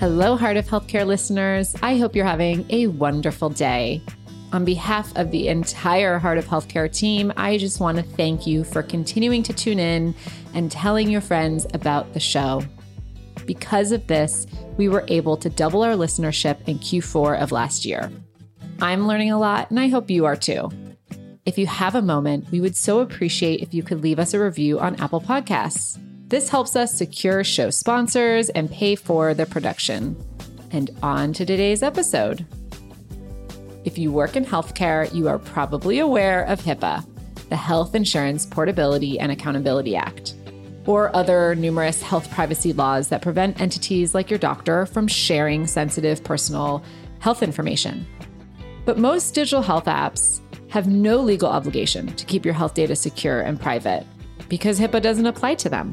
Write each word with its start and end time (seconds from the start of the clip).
Hello, 0.00 0.34
Heart 0.34 0.56
of 0.56 0.66
Healthcare 0.66 1.06
listeners. 1.06 1.76
I 1.82 1.98
hope 1.98 2.16
you're 2.16 2.24
having 2.24 2.64
a 2.70 2.86
wonderful 2.86 3.50
day. 3.50 4.00
On 4.50 4.64
behalf 4.64 5.14
of 5.14 5.30
the 5.30 5.48
entire 5.48 6.18
Heart 6.18 6.38
of 6.38 6.46
Healthcare 6.46 6.90
team, 6.90 7.30
I 7.36 7.58
just 7.58 7.80
want 7.80 7.98
to 7.98 8.02
thank 8.02 8.46
you 8.46 8.64
for 8.64 8.82
continuing 8.82 9.42
to 9.42 9.52
tune 9.52 9.78
in 9.78 10.14
and 10.54 10.72
telling 10.72 11.10
your 11.10 11.20
friends 11.20 11.66
about 11.74 12.14
the 12.14 12.18
show. 12.18 12.62
Because 13.44 13.92
of 13.92 14.06
this, 14.06 14.46
we 14.78 14.88
were 14.88 15.04
able 15.08 15.36
to 15.36 15.50
double 15.50 15.82
our 15.82 15.96
listenership 15.96 16.66
in 16.66 16.78
Q4 16.78 17.38
of 17.38 17.52
last 17.52 17.84
year. 17.84 18.10
I'm 18.80 19.06
learning 19.06 19.32
a 19.32 19.38
lot, 19.38 19.68
and 19.68 19.78
I 19.78 19.88
hope 19.88 20.08
you 20.08 20.24
are 20.24 20.34
too. 20.34 20.70
If 21.44 21.58
you 21.58 21.66
have 21.66 21.94
a 21.94 22.00
moment, 22.00 22.50
we 22.50 22.62
would 22.62 22.74
so 22.74 23.00
appreciate 23.00 23.60
if 23.60 23.74
you 23.74 23.82
could 23.82 24.02
leave 24.02 24.18
us 24.18 24.32
a 24.32 24.42
review 24.42 24.80
on 24.80 24.98
Apple 24.98 25.20
Podcasts. 25.20 26.00
This 26.30 26.48
helps 26.48 26.76
us 26.76 26.96
secure 26.96 27.42
show 27.42 27.70
sponsors 27.70 28.50
and 28.50 28.70
pay 28.70 28.94
for 28.94 29.34
the 29.34 29.46
production. 29.46 30.16
And 30.70 30.88
on 31.02 31.32
to 31.32 31.44
today's 31.44 31.82
episode. 31.82 32.46
If 33.84 33.98
you 33.98 34.12
work 34.12 34.36
in 34.36 34.44
healthcare, 34.44 35.12
you 35.12 35.26
are 35.26 35.40
probably 35.40 35.98
aware 35.98 36.44
of 36.44 36.60
HIPAA, 36.60 37.04
the 37.48 37.56
Health 37.56 37.96
Insurance 37.96 38.46
Portability 38.46 39.18
and 39.18 39.32
Accountability 39.32 39.96
Act, 39.96 40.34
or 40.86 41.14
other 41.16 41.56
numerous 41.56 42.00
health 42.00 42.30
privacy 42.30 42.72
laws 42.72 43.08
that 43.08 43.22
prevent 43.22 43.60
entities 43.60 44.14
like 44.14 44.30
your 44.30 44.38
doctor 44.38 44.86
from 44.86 45.08
sharing 45.08 45.66
sensitive 45.66 46.22
personal 46.22 46.84
health 47.18 47.42
information. 47.42 48.06
But 48.84 48.98
most 48.98 49.34
digital 49.34 49.62
health 49.62 49.86
apps 49.86 50.40
have 50.70 50.86
no 50.86 51.16
legal 51.16 51.48
obligation 51.48 52.06
to 52.14 52.24
keep 52.24 52.44
your 52.44 52.54
health 52.54 52.74
data 52.74 52.94
secure 52.94 53.40
and 53.40 53.60
private 53.60 54.06
because 54.48 54.78
HIPAA 54.78 55.02
doesn't 55.02 55.26
apply 55.26 55.56
to 55.56 55.68
them. 55.68 55.92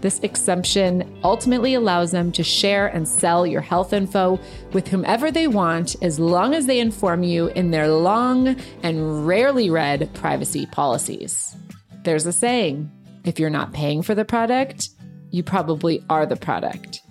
This 0.00 0.20
exemption 0.20 1.18
ultimately 1.24 1.74
allows 1.74 2.10
them 2.10 2.30
to 2.32 2.44
share 2.44 2.86
and 2.88 3.08
sell 3.08 3.46
your 3.46 3.60
health 3.60 3.92
info 3.92 4.38
with 4.72 4.88
whomever 4.88 5.30
they 5.30 5.48
want 5.48 5.96
as 6.02 6.20
long 6.20 6.54
as 6.54 6.66
they 6.66 6.80
inform 6.80 7.22
you 7.22 7.48
in 7.48 7.70
their 7.70 7.88
long 7.88 8.56
and 8.82 9.26
rarely 9.26 9.70
read 9.70 10.10
privacy 10.14 10.66
policies. 10.66 11.56
There's 12.04 12.26
a 12.26 12.32
saying 12.32 12.90
if 13.24 13.40
you're 13.40 13.50
not 13.50 13.72
paying 13.72 14.02
for 14.02 14.14
the 14.14 14.24
product, 14.24 14.90
you 15.30 15.42
probably 15.42 16.04
are 16.08 16.26
the 16.26 16.36
product. 16.36 17.02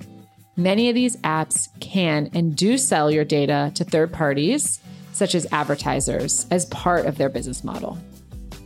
Many 0.56 0.88
of 0.88 0.96
these 0.96 1.18
apps 1.18 1.68
can 1.82 2.30
and 2.34 2.56
do 2.56 2.78
sell 2.78 3.12
your 3.12 3.26
data 3.26 3.72
to 3.76 3.84
third 3.84 4.14
parties, 4.14 4.80
such 5.12 5.36
as 5.36 5.46
advertisers, 5.52 6.46
as 6.50 6.66
part 6.68 7.06
of 7.06 7.18
their 7.18 7.30
business 7.30 7.64
model 7.64 8.00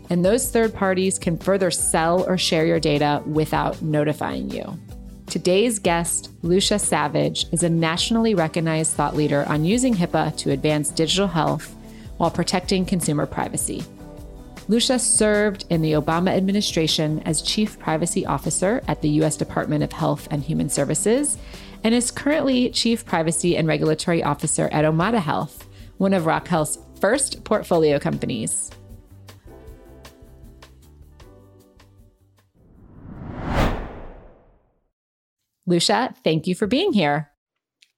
and 0.09 0.25
those 0.25 0.49
third 0.49 0.73
parties 0.73 1.19
can 1.19 1.37
further 1.37 1.71
sell 1.71 2.23
or 2.27 2.37
share 2.37 2.65
your 2.65 2.79
data 2.79 3.21
without 3.25 3.81
notifying 3.81 4.49
you. 4.49 4.77
Today's 5.27 5.77
guest, 5.77 6.31
Lucia 6.41 6.79
Savage, 6.79 7.45
is 7.51 7.61
a 7.61 7.69
nationally 7.69 8.33
recognized 8.33 8.93
thought 8.93 9.15
leader 9.15 9.45
on 9.47 9.63
using 9.63 9.93
HIPAA 9.93 10.35
to 10.37 10.51
advance 10.51 10.89
digital 10.89 11.27
health 11.27 11.75
while 12.17 12.31
protecting 12.31 12.85
consumer 12.85 13.27
privacy. 13.27 13.83
Lucia 14.67 14.99
served 14.99 15.65
in 15.69 15.81
the 15.81 15.93
Obama 15.93 16.29
administration 16.29 17.21
as 17.25 17.41
Chief 17.41 17.79
Privacy 17.79 18.25
Officer 18.25 18.83
at 18.87 19.01
the 19.01 19.09
U.S. 19.09 19.35
Department 19.35 19.83
of 19.83 19.91
Health 19.91 20.27
and 20.31 20.43
Human 20.43 20.69
Services 20.69 21.37
and 21.83 21.93
is 21.93 22.11
currently 22.11 22.69
Chief 22.69 23.05
Privacy 23.05 23.55
and 23.55 23.67
Regulatory 23.67 24.23
Officer 24.23 24.69
at 24.71 24.85
Omada 24.85 25.19
Health, 25.19 25.67
one 25.97 26.13
of 26.13 26.25
Rock 26.25 26.47
Health's 26.47 26.77
first 26.99 27.43
portfolio 27.43 27.99
companies. 27.99 28.71
Lucia, 35.69 36.13
thank 36.23 36.47
you 36.47 36.55
for 36.55 36.67
being 36.67 36.93
here. 36.93 37.29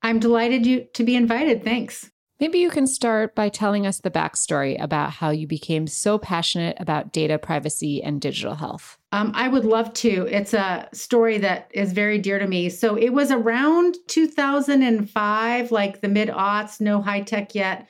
I'm 0.01 0.19
delighted 0.19 0.65
you 0.65 0.87
to 0.93 1.03
be 1.03 1.15
invited. 1.15 1.63
Thanks. 1.63 2.11
Maybe 2.39 2.57
you 2.57 2.71
can 2.71 2.87
start 2.87 3.35
by 3.35 3.49
telling 3.49 3.85
us 3.85 3.99
the 3.99 4.09
backstory 4.09 4.81
about 4.81 5.11
how 5.11 5.29
you 5.29 5.45
became 5.45 5.85
so 5.85 6.17
passionate 6.17 6.75
about 6.79 7.13
data 7.13 7.37
privacy 7.37 8.01
and 8.01 8.19
digital 8.19 8.55
health. 8.55 8.97
Um, 9.11 9.31
I 9.35 9.47
would 9.47 9.63
love 9.63 9.93
to. 9.93 10.27
It's 10.29 10.55
a 10.55 10.89
story 10.91 11.37
that 11.37 11.69
is 11.71 11.93
very 11.93 12.17
dear 12.17 12.39
to 12.39 12.47
me. 12.47 12.69
So 12.69 12.95
it 12.95 13.11
was 13.11 13.29
around 13.29 13.95
2005, 14.07 15.71
like 15.71 16.01
the 16.01 16.07
mid 16.07 16.29
aughts, 16.29 16.81
no 16.81 16.99
high 16.99 17.21
tech 17.21 17.53
yet. 17.53 17.87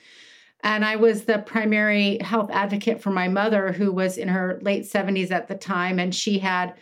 And 0.63 0.83
I 0.83 0.97
was 0.97 1.23
the 1.23 1.39
primary 1.39 2.19
health 2.19 2.51
advocate 2.51 3.01
for 3.01 3.09
my 3.09 3.29
mother, 3.29 3.71
who 3.71 3.91
was 3.91 4.17
in 4.17 4.27
her 4.27 4.59
late 4.61 4.83
70s 4.83 5.31
at 5.31 5.47
the 5.47 5.55
time. 5.55 5.97
And 5.97 6.13
she 6.13 6.39
had 6.39 6.75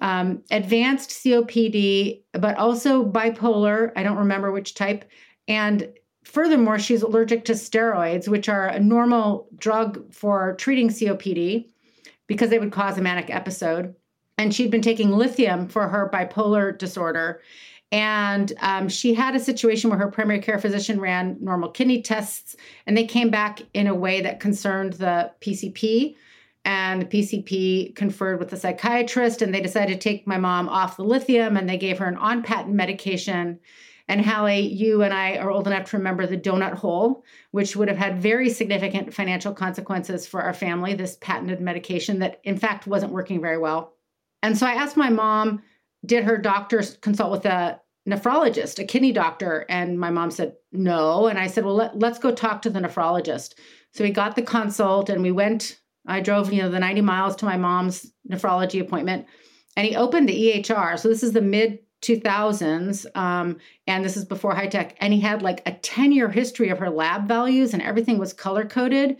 um, 0.00 0.42
advanced 0.50 1.10
COPD, 1.10 2.22
but 2.32 2.56
also 2.56 3.04
bipolar. 3.04 3.92
I 3.96 4.02
don't 4.02 4.18
remember 4.18 4.50
which 4.50 4.74
type. 4.74 5.04
And 5.46 5.92
furthermore, 6.24 6.78
she's 6.78 7.02
allergic 7.02 7.44
to 7.46 7.52
steroids, 7.52 8.28
which 8.28 8.48
are 8.48 8.68
a 8.68 8.80
normal 8.80 9.48
drug 9.56 10.12
for 10.12 10.54
treating 10.56 10.88
COPD 10.88 11.68
because 12.26 12.50
they 12.50 12.58
would 12.58 12.72
cause 12.72 12.98
a 12.98 13.02
manic 13.02 13.30
episode. 13.30 13.94
And 14.38 14.54
she'd 14.54 14.70
been 14.70 14.82
taking 14.82 15.10
lithium 15.10 15.68
for 15.68 15.88
her 15.88 16.10
bipolar 16.12 16.76
disorder. 16.76 17.40
And 17.92 18.54
um, 18.60 18.88
she 18.88 19.12
had 19.12 19.36
a 19.36 19.40
situation 19.40 19.90
where 19.90 19.98
her 19.98 20.10
primary 20.10 20.40
care 20.40 20.58
physician 20.58 20.98
ran 20.98 21.36
normal 21.40 21.68
kidney 21.68 22.00
tests, 22.00 22.56
and 22.86 22.96
they 22.96 23.04
came 23.04 23.28
back 23.28 23.60
in 23.74 23.86
a 23.86 23.94
way 23.94 24.22
that 24.22 24.40
concerned 24.40 24.94
the 24.94 25.30
PCP 25.42 26.16
and 26.64 27.02
the 27.02 27.06
PCP 27.06 27.94
conferred 27.96 28.38
with 28.38 28.50
the 28.50 28.56
psychiatrist 28.56 29.42
and 29.42 29.52
they 29.52 29.60
decided 29.60 30.00
to 30.00 30.08
take 30.08 30.26
my 30.26 30.38
mom 30.38 30.68
off 30.68 30.96
the 30.96 31.04
lithium 31.04 31.56
and 31.56 31.68
they 31.68 31.76
gave 31.76 31.98
her 31.98 32.06
an 32.06 32.16
on 32.16 32.42
patent 32.42 32.74
medication. 32.74 33.58
And 34.08 34.20
Halle, 34.20 34.60
you 34.60 35.02
and 35.02 35.12
I 35.12 35.36
are 35.38 35.50
old 35.50 35.66
enough 35.66 35.90
to 35.90 35.96
remember 35.96 36.26
the 36.26 36.36
donut 36.36 36.74
hole, 36.74 37.24
which 37.50 37.74
would 37.76 37.88
have 37.88 37.96
had 37.96 38.20
very 38.20 38.50
significant 38.50 39.14
financial 39.14 39.54
consequences 39.54 40.26
for 40.26 40.42
our 40.42 40.54
family, 40.54 40.94
this 40.94 41.16
patented 41.20 41.60
medication 41.60 42.18
that, 42.20 42.40
in 42.44 42.56
fact, 42.56 42.86
wasn't 42.86 43.12
working 43.12 43.40
very 43.40 43.58
well. 43.58 43.94
And 44.42 44.56
so 44.56 44.66
I 44.66 44.74
asked 44.74 44.96
my 44.96 45.08
mom, 45.08 45.62
did 46.04 46.24
her 46.24 46.36
doctor 46.36 46.82
consult 47.00 47.30
with 47.30 47.46
a 47.46 47.80
nephrologist, 48.08 48.78
a 48.80 48.84
kidney 48.84 49.12
doctor? 49.12 49.64
And 49.68 49.98
my 49.98 50.10
mom 50.10 50.30
said, 50.30 50.54
no. 50.72 51.28
And 51.28 51.38
I 51.38 51.46
said, 51.46 51.64
well, 51.64 51.76
let, 51.76 51.98
let's 51.98 52.18
go 52.18 52.32
talk 52.32 52.62
to 52.62 52.70
the 52.70 52.80
nephrologist. 52.80 53.54
So 53.92 54.04
we 54.04 54.10
got 54.10 54.36
the 54.36 54.42
consult 54.42 55.10
and 55.10 55.22
we 55.22 55.32
went 55.32 55.78
I 56.06 56.20
drove, 56.20 56.52
you 56.52 56.62
know, 56.62 56.70
the 56.70 56.80
90 56.80 57.00
miles 57.02 57.36
to 57.36 57.44
my 57.44 57.56
mom's 57.56 58.12
nephrology 58.28 58.80
appointment 58.80 59.26
and 59.76 59.86
he 59.86 59.96
opened 59.96 60.28
the 60.28 60.62
EHR. 60.62 60.98
So 60.98 61.08
this 61.08 61.22
is 61.22 61.32
the 61.32 61.40
mid 61.40 61.78
2000s 62.02 63.06
um, 63.16 63.56
and 63.86 64.04
this 64.04 64.16
is 64.16 64.24
before 64.24 64.54
high 64.54 64.66
tech 64.66 64.96
and 65.00 65.12
he 65.12 65.20
had 65.20 65.40
like 65.40 65.62
a 65.66 65.72
10 65.72 66.12
year 66.12 66.28
history 66.28 66.68
of 66.68 66.78
her 66.78 66.90
lab 66.90 67.28
values 67.28 67.72
and 67.72 67.82
everything 67.82 68.18
was 68.18 68.32
color 68.32 68.64
coded 68.64 69.18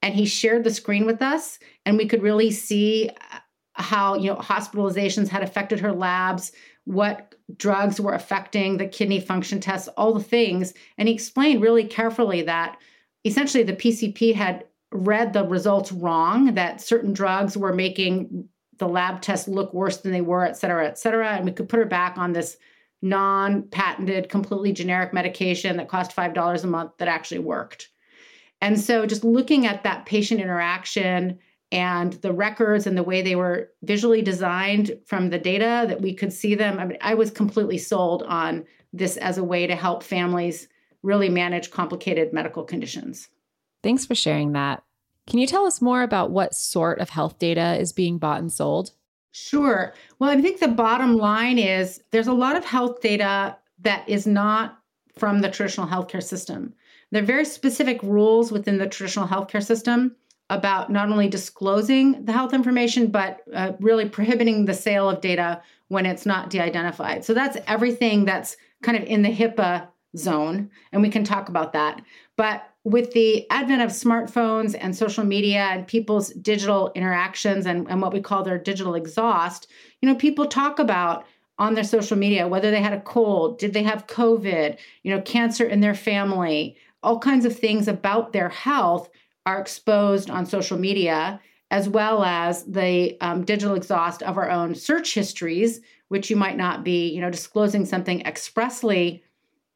and 0.00 0.14
he 0.14 0.24
shared 0.24 0.64
the 0.64 0.72
screen 0.72 1.04
with 1.04 1.20
us 1.20 1.58
and 1.84 1.98
we 1.98 2.08
could 2.08 2.22
really 2.22 2.50
see 2.50 3.10
uh, 3.10 3.38
how 3.74 4.14
you 4.14 4.30
know 4.30 4.36
hospitalizations 4.36 5.28
had 5.28 5.42
affected 5.42 5.78
her 5.78 5.92
labs 5.92 6.52
what 6.84 7.34
drugs 7.56 8.00
were 8.00 8.14
affecting 8.14 8.78
the 8.78 8.88
kidney 8.88 9.20
function 9.20 9.60
tests 9.60 9.88
all 9.96 10.14
the 10.14 10.24
things 10.24 10.72
and 10.96 11.08
he 11.08 11.14
explained 11.14 11.60
really 11.60 11.84
carefully 11.84 12.40
that 12.40 12.78
essentially 13.26 13.62
the 13.62 13.74
pcp 13.74 14.34
had 14.34 14.64
read 14.92 15.32
the 15.32 15.46
results 15.46 15.92
wrong, 15.92 16.54
that 16.54 16.80
certain 16.80 17.12
drugs 17.12 17.56
were 17.56 17.72
making 17.72 18.48
the 18.78 18.88
lab 18.88 19.20
tests 19.20 19.48
look 19.48 19.72
worse 19.72 19.98
than 19.98 20.12
they 20.12 20.20
were, 20.20 20.44
et 20.44 20.56
cetera, 20.56 20.86
et 20.86 20.98
cetera. 20.98 21.30
And 21.30 21.44
we 21.44 21.52
could 21.52 21.68
put 21.68 21.78
her 21.78 21.86
back 21.86 22.18
on 22.18 22.32
this 22.32 22.56
non 23.00 23.62
patented, 23.64 24.28
completely 24.28 24.72
generic 24.72 25.12
medication 25.12 25.76
that 25.76 25.88
cost 25.88 26.14
$5 26.14 26.64
a 26.64 26.66
month 26.66 26.92
that 26.98 27.08
actually 27.08 27.40
worked. 27.40 27.88
And 28.60 28.80
so 28.80 29.06
just 29.06 29.24
looking 29.24 29.66
at 29.66 29.82
that 29.82 30.06
patient 30.06 30.40
interaction 30.40 31.38
and 31.72 32.12
the 32.14 32.32
records 32.32 32.86
and 32.86 32.96
the 32.96 33.02
way 33.02 33.22
they 33.22 33.34
were 33.34 33.70
visually 33.82 34.22
designed 34.22 34.92
from 35.06 35.30
the 35.30 35.38
data 35.38 35.86
that 35.88 36.00
we 36.00 36.14
could 36.14 36.32
see 36.32 36.54
them. 36.54 36.78
I 36.78 36.84
mean, 36.84 36.98
I 37.00 37.14
was 37.14 37.30
completely 37.30 37.78
sold 37.78 38.22
on 38.24 38.64
this 38.92 39.16
as 39.16 39.38
a 39.38 39.44
way 39.44 39.66
to 39.66 39.74
help 39.74 40.02
families 40.02 40.68
really 41.02 41.28
manage 41.28 41.70
complicated 41.70 42.32
medical 42.32 42.62
conditions. 42.62 43.28
Thanks 43.82 44.06
for 44.06 44.14
sharing 44.14 44.52
that. 44.52 44.82
Can 45.26 45.38
you 45.38 45.46
tell 45.46 45.66
us 45.66 45.80
more 45.80 46.02
about 46.02 46.30
what 46.30 46.54
sort 46.54 46.98
of 46.98 47.10
health 47.10 47.38
data 47.38 47.76
is 47.78 47.92
being 47.92 48.18
bought 48.18 48.40
and 48.40 48.52
sold? 48.52 48.92
Sure. 49.30 49.94
Well, 50.18 50.30
I 50.30 50.40
think 50.40 50.60
the 50.60 50.68
bottom 50.68 51.16
line 51.16 51.58
is 51.58 52.02
there's 52.10 52.26
a 52.26 52.32
lot 52.32 52.56
of 52.56 52.64
health 52.64 53.00
data 53.00 53.56
that 53.80 54.08
is 54.08 54.26
not 54.26 54.78
from 55.16 55.40
the 55.40 55.50
traditional 55.50 55.86
healthcare 55.86 56.22
system. 56.22 56.74
There 57.10 57.22
are 57.22 57.26
very 57.26 57.44
specific 57.44 58.02
rules 58.02 58.52
within 58.52 58.78
the 58.78 58.86
traditional 58.86 59.28
healthcare 59.28 59.64
system 59.64 60.16
about 60.50 60.90
not 60.90 61.08
only 61.08 61.28
disclosing 61.28 62.24
the 62.24 62.32
health 62.32 62.52
information, 62.52 63.06
but 63.10 63.40
uh, 63.54 63.72
really 63.80 64.08
prohibiting 64.08 64.64
the 64.64 64.74
sale 64.74 65.08
of 65.08 65.20
data 65.20 65.62
when 65.88 66.04
it's 66.04 66.26
not 66.26 66.50
de 66.50 66.60
identified. 66.60 67.24
So 67.24 67.32
that's 67.32 67.56
everything 67.66 68.24
that's 68.24 68.56
kind 68.82 68.96
of 68.96 69.04
in 69.04 69.22
the 69.22 69.34
HIPAA 69.34 69.88
zone, 70.16 70.70
and 70.92 71.00
we 71.00 71.08
can 71.08 71.24
talk 71.24 71.48
about 71.48 71.72
that. 71.72 72.02
But 72.36 72.62
with 72.84 73.12
the 73.12 73.48
advent 73.50 73.82
of 73.82 73.90
smartphones 73.90 74.76
and 74.78 74.96
social 74.96 75.24
media 75.24 75.68
and 75.70 75.86
people's 75.86 76.30
digital 76.30 76.90
interactions 76.94 77.66
and, 77.66 77.88
and 77.88 78.02
what 78.02 78.12
we 78.12 78.20
call 78.20 78.42
their 78.42 78.58
digital 78.58 78.94
exhaust, 78.94 79.68
you 80.00 80.08
know, 80.08 80.16
people 80.16 80.46
talk 80.46 80.78
about 80.78 81.24
on 81.58 81.74
their 81.74 81.84
social 81.84 82.16
media 82.16 82.48
whether 82.48 82.70
they 82.70 82.82
had 82.82 82.92
a 82.92 83.00
cold, 83.00 83.58
did 83.58 83.72
they 83.72 83.84
have 83.84 84.08
COVID, 84.08 84.78
you 85.04 85.14
know, 85.14 85.22
cancer 85.22 85.64
in 85.64 85.80
their 85.80 85.94
family, 85.94 86.76
all 87.02 87.18
kinds 87.18 87.44
of 87.44 87.56
things 87.56 87.86
about 87.86 88.32
their 88.32 88.48
health 88.48 89.10
are 89.46 89.60
exposed 89.60 90.28
on 90.30 90.46
social 90.46 90.78
media, 90.78 91.40
as 91.70 91.88
well 91.88 92.24
as 92.24 92.64
the 92.64 93.16
um, 93.20 93.44
digital 93.44 93.76
exhaust 93.76 94.22
of 94.22 94.36
our 94.36 94.50
own 94.50 94.74
search 94.74 95.14
histories, 95.14 95.80
which 96.08 96.30
you 96.30 96.36
might 96.36 96.56
not 96.56 96.84
be, 96.84 97.08
you 97.08 97.20
know, 97.20 97.30
disclosing 97.30 97.84
something 97.84 98.20
expressly 98.22 99.22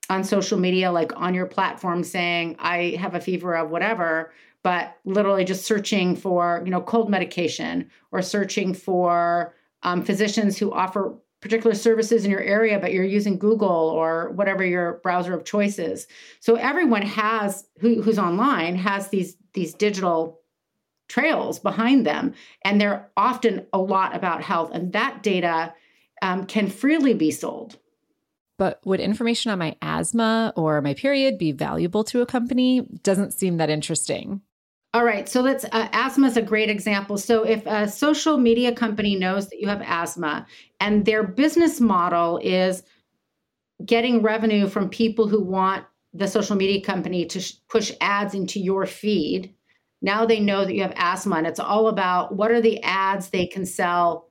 on 0.09 0.25
social 0.25 0.59
media, 0.59 0.91
like 0.91 1.13
on 1.17 1.35
your 1.35 1.47
platform 1.47 2.05
saying, 2.05 2.57
I 2.59 2.97
have 2.99 3.15
a 3.15 3.21
fever 3.21 3.57
of 3.57 3.71
whatever, 3.71 4.33
but 4.63 4.97
literally 5.05 5.45
just 5.45 5.65
searching 5.65 6.17
for, 6.17 6.63
you 6.65 6.71
know, 6.71 6.81
cold 6.81 7.11
medication 7.11 7.91
or 8.13 8.23
searching 8.23 8.75
for 8.75 9.55
um, 9.83 10.03
physicians 10.03 10.59
who 10.59 10.73
offer 10.73 11.15
particular 11.41 11.75
services 11.75 12.25
in 12.25 12.31
your 12.31 12.41
area, 12.41 12.79
but 12.79 12.93
you're 12.93 13.05
using 13.05 13.39
Google 13.39 13.69
or 13.69 14.31
whatever 14.31 14.65
your 14.65 14.95
browser 15.03 15.35
of 15.35 15.45
choice 15.45 15.79
is. 15.79 16.09
So 16.41 16.57
everyone 16.57 17.03
has 17.03 17.69
who, 17.79 18.03
who's 18.03 18.19
online 18.19 18.77
has 18.77 19.09
these 19.09 19.37
these 19.53 19.75
digital 19.75 20.41
trails 21.09 21.59
behind 21.61 22.05
them, 22.05 22.35
and 22.65 22.81
they're 22.81 23.09
often 23.17 23.67
a 23.73 23.79
lot 23.79 24.17
about 24.17 24.43
health, 24.43 24.71
and 24.73 24.93
that 24.93 25.23
data 25.23 25.73
um, 26.23 26.47
can 26.47 26.69
freely 26.69 27.15
be 27.15 27.31
sold. 27.31 27.79
But 28.59 28.81
would 28.85 29.01
information 29.01 29.51
on 29.51 29.59
my 29.59 29.77
asthma 29.83 30.53
or 30.57 30.81
my 30.81 30.95
period 30.95 31.39
be 31.39 31.53
valuable 31.53 32.05
to 32.05 32.23
a 32.23 32.27
company? 32.27 32.87
Doesn't 33.03 33.33
seem 33.33 33.59
that 33.59 33.71
interesting. 33.71 34.41
All 34.95 35.05
right, 35.05 35.29
so 35.29 35.43
let's 35.43 35.65
uh, 35.65 35.89
asthma 35.93 36.27
is 36.27 36.39
a 36.39 36.43
great 36.43 36.71
example. 36.71 37.19
So 37.19 37.43
if 37.43 37.67
a 37.67 37.87
social 37.87 38.39
media 38.39 38.73
company 38.73 39.15
knows 39.15 39.51
that 39.51 39.61
you 39.61 39.69
have 39.69 39.83
asthma 39.85 40.47
and 40.81 41.05
their 41.05 41.23
business 41.23 41.81
model 41.81 42.41
is 42.43 42.83
getting 43.85 44.23
revenue 44.23 44.69
from 44.69 44.89
people 44.89 45.29
who 45.29 45.43
want 45.43 45.85
the 46.15 46.27
social 46.27 46.57
media 46.57 46.81
company 46.81 47.27
to 47.27 47.41
sh- 47.41 47.57
push 47.69 47.93
ads 48.01 48.33
into 48.33 48.59
your 48.59 48.87
feed, 48.87 49.53
now 50.01 50.25
they 50.25 50.41
know 50.41 50.65
that 50.65 50.75
you 50.75 50.81
have 50.81 50.95
asthma 50.97 51.37
and 51.37 51.47
it's 51.47 51.61
all 51.61 51.89
about 51.89 52.35
what 52.35 52.51
are 52.51 52.63
the 52.63 52.83
ads 52.83 53.29
they 53.29 53.47
can 53.47 53.67
sell 53.67 54.31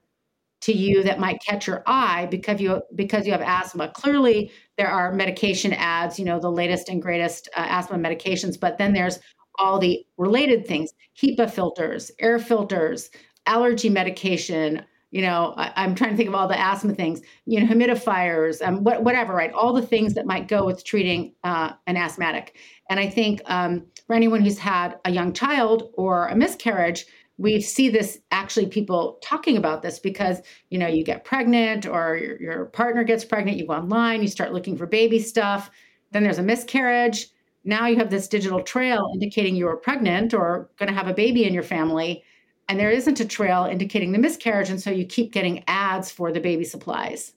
to 0.65 0.73
you 0.73 1.03
that 1.03 1.19
might 1.19 1.39
catch 1.47 1.67
your 1.67 1.83
eye 1.85 2.27
because 2.31 2.59
you 2.59 2.81
because 2.95 3.27
you 3.27 3.31
have 3.31 3.41
asthma. 3.41 3.89
Clearly, 3.89 4.51
there 4.77 4.87
are 4.87 5.13
medication 5.13 5.73
ads, 5.73 6.17
you 6.17 6.25
know, 6.25 6.39
the 6.39 6.51
latest 6.51 6.89
and 6.89 7.01
greatest 7.01 7.47
uh, 7.55 7.67
asthma 7.69 7.97
medications, 7.97 8.59
but 8.59 8.79
then 8.79 8.93
there's 8.93 9.19
all 9.59 9.77
the 9.77 10.03
related 10.17 10.65
things: 10.65 10.91
HEPA 11.21 11.51
filters, 11.51 12.11
air 12.19 12.39
filters, 12.39 13.11
allergy 13.45 13.89
medication. 13.89 14.83
You 15.11 15.21
know, 15.21 15.53
I, 15.55 15.83
am 15.85 15.95
trying 15.95 16.09
to 16.09 16.17
think 16.17 16.27
of 16.27 16.35
all 16.35 16.47
the 16.47 16.59
asthma 16.59 16.95
things. 16.95 17.21
You 17.45 17.61
know, 17.61 17.67
humidifiers, 17.67 18.65
um, 18.67 18.83
what, 18.83 19.03
whatever, 19.03 19.33
right? 19.33 19.53
All 19.53 19.71
the 19.71 19.85
things 19.85 20.13
that 20.15 20.25
might 20.25 20.49
go 20.49 20.65
with 20.65 20.83
treating 20.83 21.35
uh, 21.45 21.73
an 21.87 21.95
asthmatic. 21.95 22.57
And 22.89 22.99
I 22.99 23.07
think 23.07 23.41
um, 23.45 23.85
for 24.07 24.15
anyone 24.15 24.41
who's 24.41 24.57
had 24.57 24.95
a 25.05 25.11
young 25.11 25.31
child 25.31 25.91
or 25.93 26.27
a 26.27 26.35
miscarriage, 26.35 27.05
we 27.37 27.59
see 27.59 27.89
this 27.89 28.19
actually 28.31 28.67
people 28.67 29.17
talking 29.21 29.57
about 29.57 29.81
this 29.81 29.99
because 29.99 30.41
you 30.69 30.77
know 30.77 30.87
you 30.87 31.03
get 31.03 31.25
pregnant 31.25 31.85
or 31.85 32.15
your, 32.15 32.41
your 32.41 32.65
partner 32.67 33.03
gets 33.03 33.25
pregnant 33.25 33.57
you 33.57 33.67
go 33.67 33.73
online 33.73 34.21
you 34.21 34.27
start 34.27 34.53
looking 34.53 34.77
for 34.77 34.85
baby 34.85 35.19
stuff 35.19 35.69
then 36.15 36.23
there's 36.23 36.39
a 36.39 36.43
miscarriage. 36.43 37.27
Now 37.65 37.87
you 37.87 37.97
have 37.97 38.09
this 38.09 38.29
digital 38.29 38.61
trail 38.61 39.09
indicating 39.13 39.53
you 39.53 39.65
were 39.65 39.75
pregnant 39.75 40.33
or 40.33 40.69
going 40.77 40.87
to 40.87 40.95
have 40.95 41.09
a 41.09 41.13
baby 41.13 41.43
in 41.43 41.53
your 41.53 41.61
family 41.61 42.23
and 42.69 42.79
there 42.79 42.89
isn't 42.89 43.19
a 43.19 43.25
trail 43.25 43.65
indicating 43.65 44.13
the 44.13 44.17
miscarriage 44.17 44.69
and 44.69 44.81
so 44.81 44.89
you 44.89 45.05
keep 45.05 45.33
getting 45.33 45.63
ads 45.67 46.09
for 46.09 46.31
the 46.31 46.39
baby 46.39 46.63
supplies. 46.63 47.33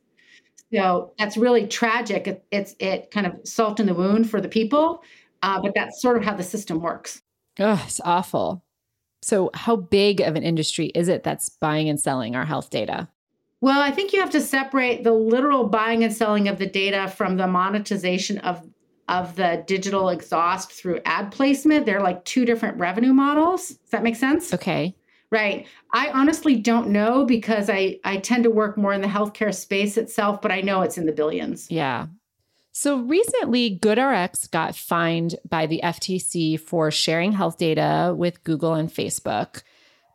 So 0.73 1.13
that's 1.19 1.37
really 1.37 1.67
tragic. 1.67 2.29
It, 2.29 2.45
it's 2.53 2.77
it 2.79 3.11
kind 3.11 3.27
of 3.27 3.35
salt 3.45 3.81
in 3.81 3.87
the 3.87 3.95
wound 3.95 4.31
for 4.31 4.41
the 4.41 4.49
people 4.49 5.03
uh, 5.43 5.61
but 5.61 5.73
that's 5.75 6.01
sort 6.01 6.17
of 6.17 6.25
how 6.25 6.35
the 6.35 6.45
system 6.45 6.81
works. 6.81 7.21
Oh 7.59 7.83
it's 7.85 8.01
awful 8.05 8.63
so, 9.23 9.51
how 9.55 9.77
big 9.77 10.21
of 10.21 10.37
an 10.37 10.43
industry 10.43 10.87
is 10.95 11.09
it 11.09 11.23
that's 11.23 11.49
buying 11.49 11.89
and 11.89 12.01
selling 12.01 12.37
our 12.37 12.45
health 12.45 12.71
data? 12.71 13.09
Well, 13.61 13.81
I 13.81 13.91
think 13.91 14.13
you 14.13 14.21
have 14.21 14.31
to 14.31 14.41
separate 14.41 15.03
the 15.03 15.13
literal 15.13 15.69
buying 15.69 16.05
and 16.05 16.15
selling 16.15 16.49
of 16.49 16.59
the 16.59 16.67
data 16.67 17.09
from 17.09 17.37
the 17.37 17.47
monetization 17.47 18.39
of 18.39 18.63
of 19.09 19.37
the 19.37 19.65
digital 19.67 20.11
exhaust 20.11 20.71
through 20.71 21.01
ad 21.07 21.33
placement. 21.33 21.87
They're 21.87 22.03
like 22.03 22.25
two 22.25 22.45
different 22.45 22.79
revenue 22.79 23.15
models. 23.15 23.69
Does 23.69 23.91
that 23.91 24.03
make 24.03 24.17
sense? 24.17 24.53
Okay. 24.53 24.95
Right. 25.31 25.67
I 25.93 26.11
honestly 26.11 26.57
don't 26.57 26.89
know 26.89 27.25
because 27.25 27.69
I 27.69 27.99
I 28.05 28.19
tend 28.19 28.45
to 28.45 28.51
work 28.51 28.77
more 28.79 28.93
in 28.93 29.01
the 29.01 29.09
healthcare 29.09 29.55
space 29.55 29.97
itself, 29.97 30.41
but 30.41 30.53
I 30.53 30.61
know 30.61 30.83
it's 30.83 30.99
in 30.99 31.07
the 31.07 31.13
billions. 31.13 31.71
Yeah. 31.71 32.07
So 32.73 32.99
recently, 32.99 33.79
GoodRx 33.79 34.51
got 34.51 34.77
fined 34.77 35.37
by 35.49 35.67
the 35.67 35.81
FTC 35.83 36.61
for 36.61 36.91
sharing 36.91 37.33
health 37.33 37.59
data 37.59 38.15
with 38.17 38.45
Google 38.45 38.75
and 38.75 38.89
Facebook, 38.89 39.63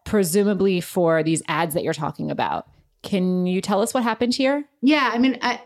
presumably 0.05 0.79
for 0.79 1.23
these 1.23 1.43
ads 1.47 1.73
that 1.73 1.83
you're 1.83 1.93
talking 1.93 2.31
about. 2.31 2.67
Can 3.01 3.45
you 3.45 3.59
tell 3.59 3.81
us 3.81 3.93
what 3.93 4.03
happened 4.03 4.33
here? 4.33 4.63
Yeah, 4.81 5.11
I 5.13 5.17
mean, 5.17 5.37
I, 5.41 5.59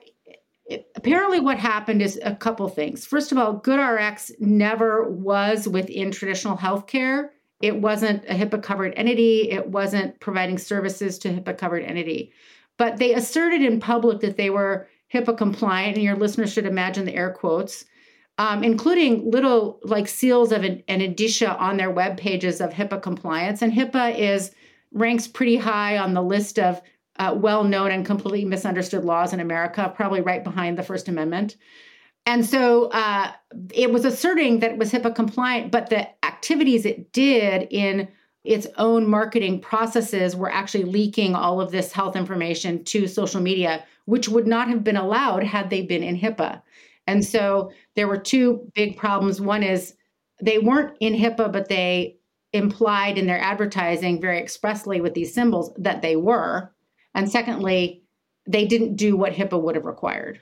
it, 0.66 0.88
apparently 0.96 1.40
what 1.40 1.60
happened 1.60 2.02
is 2.02 2.20
a 2.24 2.36
couple 2.36 2.68
things. 2.68 3.06
First 3.06 3.32
of 3.32 3.38
all, 3.38 3.60
GoodRx 3.60 4.40
never 4.40 5.10
was 5.10 5.68
within 5.68 6.12
traditional 6.12 6.58
healthcare. 6.58 7.30
It 7.62 7.80
wasn't 7.80 8.26
a 8.26 8.34
HIPAA 8.34 8.62
covered 8.62 8.94
entity. 8.96 9.50
It 9.50 9.70
wasn't 9.70 10.20
providing 10.20 10.58
services 10.58 11.18
to 11.20 11.30
HIPAA 11.30 11.58
covered 11.58 11.84
entity. 11.84 12.34
But 12.78 12.98
they 12.98 13.14
asserted 13.14 13.62
in 13.62 13.80
public 13.80 14.20
that 14.22 14.38
they 14.38 14.50
were 14.50 14.88
HIPAA 15.14 15.38
compliant, 15.38 15.96
and 15.96 16.04
your 16.04 16.16
listeners 16.16 16.52
should 16.52 16.66
imagine 16.66 17.06
the 17.06 17.16
air 17.16 17.32
quotes, 17.32 17.86
um, 18.38 18.64
including 18.64 19.32
little 19.32 19.80
like 19.84 20.08
seals 20.08 20.52
of 20.52 20.64
an, 20.64 20.84
an 20.88 21.02
indicia 21.02 21.58
on 21.58 21.78
their 21.78 21.92
web 21.92 22.18
pages 22.18 22.62
of 22.62 22.72
HIPAA 22.72 23.02
compliance. 23.02 23.62
And 23.62 23.74
HIPAA 23.74 24.18
is 24.18 24.52
ranks 24.92 25.28
pretty 25.28 25.58
high 25.58 25.98
on 25.98 26.14
the 26.14 26.22
list 26.22 26.60
of 26.60 26.82
uh, 27.20 27.34
well-known 27.36 27.92
and 27.92 28.06
completely 28.06 28.46
misunderstood 28.46 29.04
laws 29.04 29.34
in 29.34 29.40
America, 29.40 29.92
probably 29.96 30.22
right 30.22 30.44
behind 30.44 30.78
the 30.78 30.84
First 30.84 31.08
Amendment. 31.08 31.58
And 32.26 32.46
so 32.46 32.90
uh, 32.90 33.32
it 33.74 33.92
was 33.92 34.06
asserting 34.06 34.60
that 34.60 34.72
it 34.72 34.78
was 34.78 34.92
HIPAA 34.92 35.16
compliant, 35.16 35.72
but 35.72 35.90
the 35.90 36.08
activities 36.26 36.86
it 36.86 37.12
did 37.14 37.68
in 37.72 38.10
its 38.48 38.66
own 38.78 39.06
marketing 39.06 39.60
processes 39.60 40.36
were 40.36 40.50
actually 40.50 40.86
leaking 40.86 41.36
all 41.36 41.60
of 41.60 41.70
this 41.70 41.92
health 41.92 42.16
information 42.16 42.82
to 42.86 43.06
social 43.06 43.42
media, 43.42 43.84
which 44.06 44.30
would 44.30 44.48
not 44.48 44.70
have 44.70 44.86
been 44.86 44.96
allowed 44.96 45.44
had 45.44 45.70
they 45.70 45.82
been 45.82 46.02
in 46.02 46.18
HIPAA. 46.18 46.62
And 47.08 47.26
so 47.26 47.72
there 47.96 48.08
were 48.08 48.18
two 48.18 48.72
big 48.74 48.96
problems. 48.96 49.42
One 49.42 49.64
is 49.64 49.96
they 50.42 50.60
weren't 50.60 50.96
in 51.02 51.14
HIPAA, 51.14 51.52
but 51.52 51.68
they 51.68 52.18
implied 52.54 53.18
in 53.18 53.28
their 53.28 53.40
advertising 53.40 54.22
very 54.22 54.40
expressly 54.40 55.02
with 55.02 55.14
these 55.14 55.34
symbols 55.34 55.74
that 55.78 56.02
they 56.02 56.16
were. 56.16 56.72
And 57.14 57.30
secondly, 57.30 58.04
they 58.48 58.66
didn't 58.66 58.96
do 58.96 59.18
what 59.18 59.34
HIPAA 59.34 59.62
would 59.62 59.76
have 59.76 59.86
required. 59.86 60.40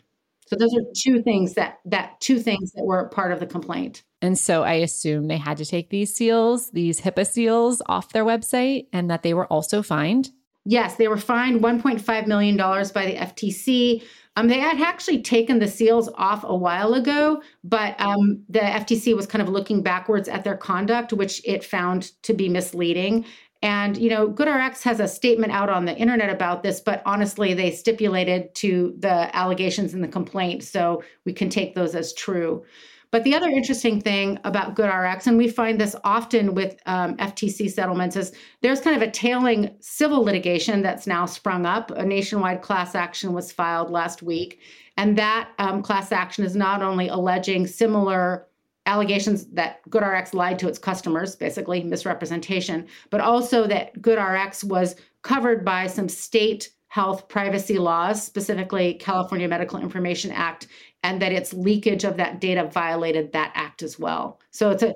So 0.48 0.56
those 0.56 0.74
are 0.76 0.82
two 0.96 1.22
things 1.24 1.54
that 1.56 1.80
that 1.86 2.20
two 2.22 2.40
things 2.40 2.72
that 2.74 2.86
were 2.86 3.10
part 3.10 3.32
of 3.32 3.40
the 3.40 3.48
complaint. 3.48 4.04
And 4.22 4.38
so 4.38 4.64
I 4.64 4.74
assume 4.74 5.28
they 5.28 5.38
had 5.38 5.58
to 5.58 5.66
take 5.66 5.90
these 5.90 6.14
seals, 6.14 6.72
these 6.72 7.02
HIPAA 7.02 7.28
seals 7.28 7.82
off 7.88 8.14
their 8.14 8.26
website 8.26 8.88
and 8.94 9.10
that 9.10 9.24
they 9.24 9.34
were 9.34 9.48
also 9.48 9.82
fined. 9.82 10.32
Yes, 10.66 10.96
they 10.96 11.08
were 11.08 11.18
fined 11.18 11.62
$1.5 11.62 12.28
million 12.28 12.58
by 12.58 13.06
the 13.06 13.16
FTC. 13.16 14.04
Um, 14.36 14.48
they 14.48 14.60
had 14.60 14.82
actually 14.82 15.22
taken 15.22 15.60
the 15.60 15.68
seals 15.68 16.10
off 16.16 16.44
a 16.44 16.56
while 16.56 16.96
ago, 16.96 17.42
but 17.64 18.00
um, 18.02 18.44
the 18.50 18.60
FTC 18.60 19.16
was 19.16 19.28
kind 19.28 19.42
of 19.42 19.48
looking 19.48 19.84
backwards 19.84 20.28
at 20.28 20.44
their 20.44 20.58
conduct, 20.58 21.14
which 21.14 21.40
it 21.46 21.64
found 21.64 22.12
to 22.24 22.34
be 22.34 22.50
misleading. 22.50 23.26
And, 23.66 23.98
you 23.98 24.12
know, 24.12 24.30
GoodRx 24.30 24.84
has 24.84 25.00
a 25.00 25.08
statement 25.08 25.52
out 25.52 25.72
on 25.72 25.86
the 25.86 25.98
internet 25.98 26.30
about 26.30 26.62
this, 26.62 26.80
but 26.80 27.02
honestly, 27.04 27.56
they 27.56 27.72
stipulated 27.72 28.54
to 28.56 28.94
the 29.00 29.36
allegations 29.36 29.96
in 29.96 30.02
the 30.02 30.08
complaint. 30.08 30.64
So 30.64 31.02
we 31.26 31.34
can 31.34 31.50
take 31.50 31.74
those 31.74 31.96
as 31.96 32.14
true. 32.14 32.64
But 33.10 33.24
the 33.24 33.34
other 33.34 33.50
interesting 33.50 34.00
thing 34.00 34.38
about 34.44 34.76
GoodRx, 34.76 35.26
and 35.26 35.36
we 35.36 35.48
find 35.48 35.82
this 35.82 35.96
often 36.04 36.54
with 36.54 36.80
um, 36.86 37.18
FTC 37.18 37.72
settlements, 37.72 38.16
is 38.16 38.34
there's 38.62 38.82
kind 38.82 39.02
of 39.02 39.02
a 39.02 39.10
tailing 39.10 39.76
civil 39.80 40.22
litigation 40.22 40.84
that's 40.84 41.08
now 41.08 41.26
sprung 41.26 41.66
up. 41.66 41.90
A 41.90 42.06
nationwide 42.06 42.62
class 42.62 42.94
action 42.94 43.34
was 43.34 43.52
filed 43.52 43.90
last 43.90 44.22
week. 44.22 44.60
And 44.96 45.18
that 45.18 45.50
um, 45.58 45.82
class 45.82 46.12
action 46.12 46.46
is 46.46 46.56
not 46.56 46.84
only 46.84 47.08
alleging 47.08 47.66
similar 47.66 48.46
allegations 48.86 49.46
that 49.48 49.88
GoodRx 49.90 50.34
lied 50.34 50.60
to 50.60 50.68
its 50.68 50.78
customers, 50.78 51.36
basically 51.36 51.84
misrepresentation, 51.84 52.88
but 53.10 53.22
also 53.22 53.68
that 53.68 54.00
GoodRx 54.02 54.64
was 54.64 54.96
covered 55.24 55.66
by 55.66 55.88
some 55.88 56.08
state 56.08 56.70
health 56.88 57.28
privacy 57.28 57.78
laws, 57.78 58.24
specifically 58.24 58.94
California 58.94 59.48
Medical 59.48 59.80
Information 59.80 60.32
Act, 60.32 60.68
and 61.04 61.22
that 61.22 61.32
its 61.32 61.54
leakage 61.54 62.04
of 62.04 62.18
that 62.18 62.40
data 62.40 62.64
violated 62.66 63.34
that 63.34 63.52
act 63.54 63.84
as 63.84 64.00
well. 64.00 64.40
So 64.52 64.70
it's 64.72 64.84
a 64.84 64.96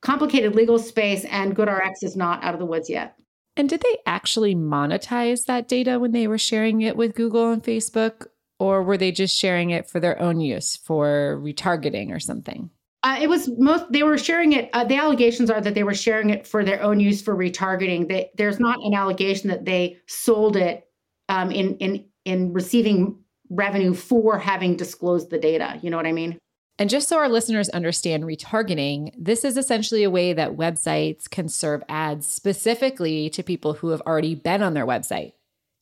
complicated 0.00 0.54
legal 0.54 0.78
space, 0.78 1.24
and 1.26 1.54
GoodRx 1.54 2.02
is 2.02 2.16
not 2.16 2.42
out 2.42 2.54
of 2.54 2.60
the 2.60 2.66
woods 2.66 2.88
yet. 2.88 3.16
And 3.56 3.68
did 3.68 3.82
they 3.82 3.98
actually 4.06 4.54
monetize 4.54 5.44
that 5.46 5.68
data 5.68 5.98
when 5.98 6.12
they 6.12 6.26
were 6.26 6.38
sharing 6.38 6.80
it 6.80 6.96
with 6.96 7.14
Google 7.14 7.52
and 7.52 7.62
Facebook? 7.62 8.26
Or 8.58 8.82
were 8.82 8.96
they 8.96 9.12
just 9.12 9.36
sharing 9.36 9.70
it 9.70 9.88
for 9.88 10.00
their 10.00 10.20
own 10.20 10.40
use 10.40 10.76
for 10.76 11.40
retargeting 11.42 12.14
or 12.14 12.20
something? 12.20 12.70
Uh, 13.04 13.18
it 13.20 13.28
was 13.28 13.50
most 13.58 13.84
they 13.92 14.02
were 14.02 14.16
sharing 14.16 14.52
it 14.52 14.70
uh, 14.72 14.82
the 14.82 14.96
allegations 14.96 15.50
are 15.50 15.60
that 15.60 15.74
they 15.74 15.82
were 15.82 15.94
sharing 15.94 16.30
it 16.30 16.46
for 16.46 16.64
their 16.64 16.82
own 16.82 16.98
use 16.98 17.20
for 17.20 17.36
retargeting 17.36 18.08
they, 18.08 18.30
there's 18.36 18.58
not 18.58 18.78
an 18.82 18.94
allegation 18.94 19.50
that 19.50 19.66
they 19.66 19.98
sold 20.06 20.56
it 20.56 20.88
um, 21.28 21.50
in 21.50 21.76
in 21.76 22.04
in 22.24 22.52
receiving 22.54 23.18
revenue 23.50 23.92
for 23.92 24.38
having 24.38 24.74
disclosed 24.74 25.28
the 25.28 25.38
data 25.38 25.78
you 25.82 25.90
know 25.90 25.98
what 25.98 26.06
i 26.06 26.12
mean 26.12 26.38
and 26.78 26.90
just 26.90 27.08
so 27.08 27.18
our 27.18 27.28
listeners 27.28 27.68
understand 27.68 28.24
retargeting, 28.24 29.12
this 29.16 29.44
is 29.44 29.56
essentially 29.56 30.02
a 30.02 30.10
way 30.10 30.32
that 30.32 30.56
websites 30.56 31.30
can 31.30 31.48
serve 31.48 31.84
ads 31.88 32.26
specifically 32.26 33.30
to 33.30 33.44
people 33.44 33.74
who 33.74 33.90
have 33.90 34.00
already 34.00 34.34
been 34.34 34.60
on 34.60 34.74
their 34.74 34.86
website, 34.86 35.34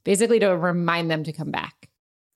basically 0.05 0.39
to 0.41 0.55
remind 0.55 1.11
them 1.11 1.25
to 1.25 1.33
come 1.33 1.51
back. 1.51 1.89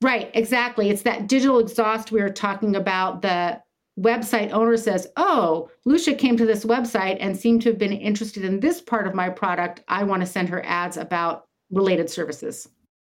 Right, 0.02 0.30
exactly. 0.32 0.88
It's 0.88 1.02
that 1.02 1.26
digital 1.26 1.58
exhaust 1.58 2.12
we 2.12 2.22
were 2.22 2.30
talking 2.30 2.76
about. 2.76 3.20
The 3.20 3.60
website 3.98 4.52
owner 4.52 4.76
says, 4.76 5.08
Oh, 5.16 5.70
Lucia 5.84 6.14
came 6.14 6.36
to 6.36 6.46
this 6.46 6.64
website 6.64 7.16
and 7.20 7.36
seemed 7.36 7.62
to 7.62 7.70
have 7.70 7.78
been 7.78 7.92
interested 7.92 8.44
in 8.44 8.60
this 8.60 8.80
part 8.80 9.06
of 9.06 9.14
my 9.14 9.28
product. 9.30 9.82
I 9.88 10.04
want 10.04 10.20
to 10.20 10.26
send 10.26 10.48
her 10.48 10.64
ads 10.64 10.96
about 10.96 11.46
related 11.70 12.10
services. 12.10 12.68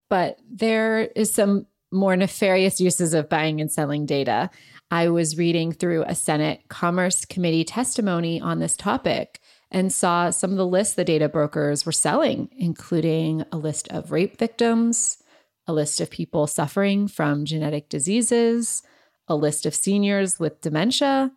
But 0.10 0.40
there 0.50 1.02
is 1.16 1.34
some 1.34 1.68
more 1.92 2.16
nefarious 2.16 2.80
uses 2.80 3.14
of 3.14 3.30
buying 3.30 3.62
and 3.62 3.72
selling 3.72 4.06
data. 4.06 4.50
I 4.92 5.10
was 5.10 5.38
reading 5.38 5.72
through 5.72 6.04
a 6.04 6.16
Senate 6.16 6.62
Commerce 6.70 7.26
Committee 7.26 7.64
testimony 7.64 8.40
on 8.40 8.60
this 8.60 8.78
topic 8.78 9.40
and 9.70 9.92
saw 9.92 10.30
some 10.30 10.52
of 10.52 10.58
the 10.58 10.68
lists 10.68 10.96
the 10.96 11.04
data 11.04 11.28
brokers 11.28 11.86
were 11.86 11.92
selling, 11.92 12.50
including 12.58 13.44
a 13.52 13.58
list 13.58 13.88
of 13.90 14.12
rape 14.12 14.38
victims, 14.38 15.18
a 15.66 15.74
list 15.74 16.00
of 16.00 16.10
people 16.10 16.48
suffering 16.48 17.08
from 17.08 17.44
genetic 17.44 17.90
diseases, 17.90 18.84
a 19.28 19.36
list 19.36 19.66
of 19.66 19.76
seniors 19.76 20.40
with 20.40 20.62
dementia, 20.62 21.32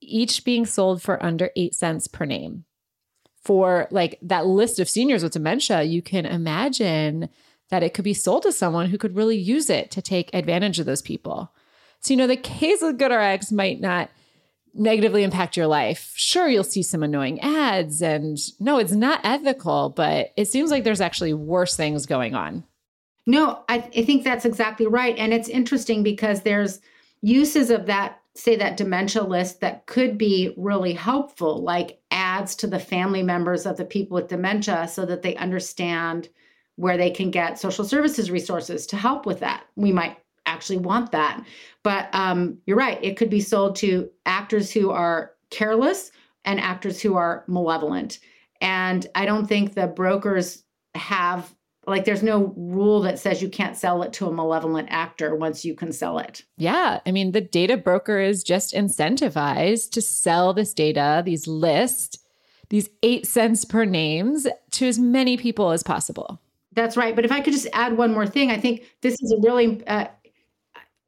each 0.00 0.44
being 0.44 0.66
sold 0.66 1.02
for 1.02 1.22
under 1.22 1.50
eight 1.56 1.74
cents 1.74 2.06
per 2.06 2.24
name. 2.24 2.64
For 3.42 3.88
like 3.90 4.18
that 4.22 4.46
list 4.46 4.78
of 4.78 4.88
seniors 4.88 5.22
with 5.22 5.32
dementia, 5.32 5.82
you 5.82 6.02
can 6.02 6.26
imagine 6.26 7.28
that 7.70 7.82
it 7.82 7.94
could 7.94 8.04
be 8.04 8.14
sold 8.14 8.42
to 8.42 8.52
someone 8.52 8.86
who 8.88 8.98
could 8.98 9.16
really 9.16 9.38
use 9.38 9.70
it 9.70 9.90
to 9.92 10.02
take 10.02 10.34
advantage 10.34 10.78
of 10.78 10.86
those 10.86 11.02
people. 11.02 11.52
So, 12.00 12.12
you 12.12 12.18
know, 12.18 12.26
the 12.26 12.36
case 12.36 12.82
of 12.82 12.96
GoodRx 12.96 13.52
might 13.52 13.80
not 13.80 14.10
negatively 14.74 15.22
impact 15.22 15.56
your 15.56 15.66
life. 15.66 16.12
Sure, 16.16 16.48
you'll 16.48 16.64
see 16.64 16.82
some 16.82 17.02
annoying 17.02 17.40
ads, 17.40 18.02
and 18.02 18.38
no, 18.58 18.78
it's 18.78 18.92
not 18.92 19.20
ethical, 19.24 19.90
but 19.90 20.32
it 20.36 20.48
seems 20.48 20.70
like 20.70 20.84
there's 20.84 21.00
actually 21.00 21.34
worse 21.34 21.76
things 21.76 22.06
going 22.06 22.34
on. 22.34 22.64
No, 23.26 23.62
I, 23.68 23.76
I 23.96 24.04
think 24.04 24.24
that's 24.24 24.44
exactly 24.44 24.86
right. 24.86 25.16
And 25.18 25.32
it's 25.32 25.48
interesting 25.48 26.02
because 26.02 26.42
there's 26.42 26.80
uses 27.22 27.70
of 27.70 27.86
that, 27.86 28.20
say, 28.34 28.56
that 28.56 28.76
dementia 28.76 29.22
list 29.22 29.60
that 29.60 29.86
could 29.86 30.16
be 30.16 30.54
really 30.56 30.92
helpful, 30.92 31.62
like 31.62 32.00
ads 32.10 32.54
to 32.56 32.66
the 32.66 32.78
family 32.78 33.22
members 33.22 33.66
of 33.66 33.76
the 33.76 33.84
people 33.84 34.14
with 34.14 34.28
dementia 34.28 34.88
so 34.88 35.04
that 35.06 35.22
they 35.22 35.36
understand 35.36 36.28
where 36.76 36.96
they 36.96 37.10
can 37.10 37.30
get 37.30 37.58
social 37.58 37.84
services 37.84 38.30
resources 38.30 38.86
to 38.86 38.96
help 38.96 39.26
with 39.26 39.40
that. 39.40 39.64
We 39.76 39.92
might 39.92 40.16
actually 40.46 40.78
want 40.78 41.12
that. 41.12 41.44
But 41.82 42.08
um, 42.12 42.58
you're 42.66 42.76
right, 42.76 42.98
it 43.02 43.16
could 43.16 43.30
be 43.30 43.40
sold 43.40 43.76
to 43.76 44.08
actors 44.26 44.72
who 44.72 44.90
are 44.90 45.32
careless 45.50 46.10
and 46.44 46.58
actors 46.58 47.00
who 47.00 47.16
are 47.16 47.44
malevolent. 47.46 48.20
And 48.60 49.06
I 49.14 49.26
don't 49.26 49.46
think 49.46 49.74
the 49.74 49.86
brokers 49.86 50.64
have 50.94 51.54
like 51.86 52.04
there's 52.04 52.22
no 52.22 52.52
rule 52.56 53.00
that 53.00 53.18
says 53.18 53.40
you 53.40 53.48
can't 53.48 53.76
sell 53.76 54.02
it 54.02 54.12
to 54.14 54.26
a 54.26 54.32
malevolent 54.32 54.88
actor 54.90 55.34
once 55.34 55.64
you 55.64 55.74
can 55.74 55.92
sell 55.92 56.18
it. 56.18 56.44
Yeah. 56.56 57.00
I 57.06 57.12
mean, 57.12 57.32
the 57.32 57.40
data 57.40 57.76
broker 57.76 58.18
is 58.18 58.42
just 58.42 58.74
incentivized 58.74 59.90
to 59.92 60.02
sell 60.02 60.52
this 60.52 60.74
data, 60.74 61.22
these 61.24 61.46
lists, 61.46 62.18
these 62.68 62.90
eight 63.02 63.26
cents 63.26 63.64
per 63.64 63.84
names 63.84 64.46
to 64.72 64.86
as 64.86 64.98
many 64.98 65.36
people 65.36 65.70
as 65.70 65.82
possible. 65.82 66.40
That's 66.72 66.96
right. 66.96 67.16
But 67.16 67.24
if 67.24 67.32
I 67.32 67.40
could 67.40 67.52
just 67.52 67.66
add 67.72 67.96
one 67.96 68.12
more 68.12 68.26
thing, 68.26 68.50
I 68.50 68.58
think 68.58 68.84
this 69.00 69.14
is 69.14 69.32
a 69.32 69.40
really, 69.40 69.84
uh, 69.86 70.06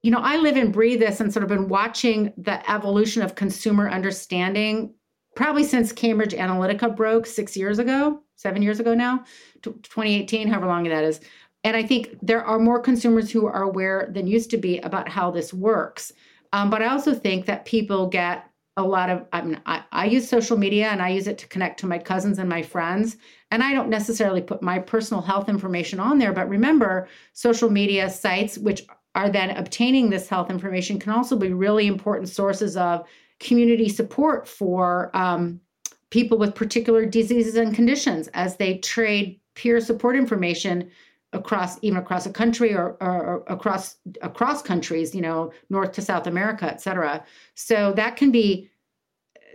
you 0.02 0.10
know, 0.10 0.18
I 0.20 0.38
live 0.38 0.56
and 0.56 0.72
breathe 0.72 0.98
this 0.98 1.20
and 1.20 1.32
sort 1.32 1.44
of 1.44 1.48
been 1.48 1.68
watching 1.68 2.32
the 2.36 2.68
evolution 2.68 3.22
of 3.22 3.36
consumer 3.36 3.88
understanding 3.88 4.94
probably 5.34 5.64
since 5.64 5.92
Cambridge 5.92 6.34
Analytica 6.34 6.94
broke 6.94 7.26
six 7.26 7.56
years 7.56 7.78
ago, 7.78 8.20
seven 8.42 8.60
years 8.60 8.80
ago 8.80 8.92
now, 8.92 9.24
2018, 9.62 10.48
however 10.48 10.66
long 10.66 10.84
that 10.84 11.04
is. 11.04 11.20
And 11.64 11.76
I 11.76 11.84
think 11.84 12.16
there 12.20 12.44
are 12.44 12.58
more 12.58 12.80
consumers 12.80 13.30
who 13.30 13.46
are 13.46 13.62
aware 13.62 14.08
than 14.12 14.26
used 14.26 14.50
to 14.50 14.56
be 14.56 14.78
about 14.78 15.08
how 15.08 15.30
this 15.30 15.54
works. 15.54 16.12
Um, 16.52 16.68
but 16.68 16.82
I 16.82 16.88
also 16.88 17.14
think 17.14 17.46
that 17.46 17.64
people 17.64 18.08
get 18.08 18.48
a 18.76 18.82
lot 18.82 19.10
of, 19.10 19.26
I 19.32 19.42
mean, 19.42 19.60
I, 19.66 19.82
I 19.92 20.06
use 20.06 20.28
social 20.28 20.56
media 20.56 20.88
and 20.88 21.00
I 21.00 21.10
use 21.10 21.28
it 21.28 21.38
to 21.38 21.46
connect 21.46 21.78
to 21.80 21.86
my 21.86 21.98
cousins 21.98 22.38
and 22.38 22.48
my 22.48 22.62
friends. 22.62 23.16
And 23.50 23.62
I 23.62 23.74
don't 23.74 23.90
necessarily 23.90 24.40
put 24.40 24.62
my 24.62 24.78
personal 24.78 25.22
health 25.22 25.48
information 25.48 26.00
on 26.00 26.18
there. 26.18 26.32
But 26.32 26.48
remember, 26.48 27.08
social 27.32 27.70
media 27.70 28.10
sites, 28.10 28.58
which 28.58 28.82
are 29.14 29.28
then 29.28 29.50
obtaining 29.50 30.10
this 30.10 30.26
health 30.26 30.50
information, 30.50 30.98
can 30.98 31.12
also 31.12 31.36
be 31.36 31.52
really 31.52 31.86
important 31.86 32.28
sources 32.28 32.76
of 32.76 33.06
community 33.40 33.88
support 33.88 34.48
for 34.48 35.14
um, 35.14 35.60
people 36.12 36.36
with 36.36 36.54
particular 36.54 37.06
diseases 37.06 37.56
and 37.56 37.74
conditions 37.74 38.28
as 38.34 38.58
they 38.58 38.76
trade 38.78 39.40
peer 39.54 39.80
support 39.80 40.14
information 40.14 40.90
across 41.32 41.78
even 41.82 41.96
across 41.96 42.26
a 42.26 42.32
country 42.32 42.74
or, 42.74 42.98
or, 43.00 43.24
or, 43.24 43.44
across 43.48 43.96
across 44.20 44.60
countries 44.60 45.14
you 45.14 45.22
know 45.22 45.50
north 45.70 45.92
to 45.92 46.02
south 46.02 46.26
america 46.26 46.66
et 46.66 46.80
cetera. 46.82 47.24
So 47.54 47.92
that 47.94 48.16
can 48.16 48.30
be 48.30 48.68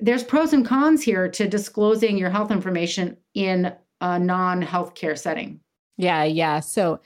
there's 0.02 0.24
pros 0.24 0.52
and 0.52 0.66
cons 0.66 1.04
here 1.04 1.30
to 1.30 1.48
disclosing 1.48 2.18
your 2.18 2.32
health 2.32 2.52
information 2.52 3.18
in 3.34 3.72
a 4.02 4.20
non-healthcare 4.20 5.18
setting. 5.18 5.60
Yeah 5.96 6.24
yeah. 6.24 6.60
So 6.60 7.00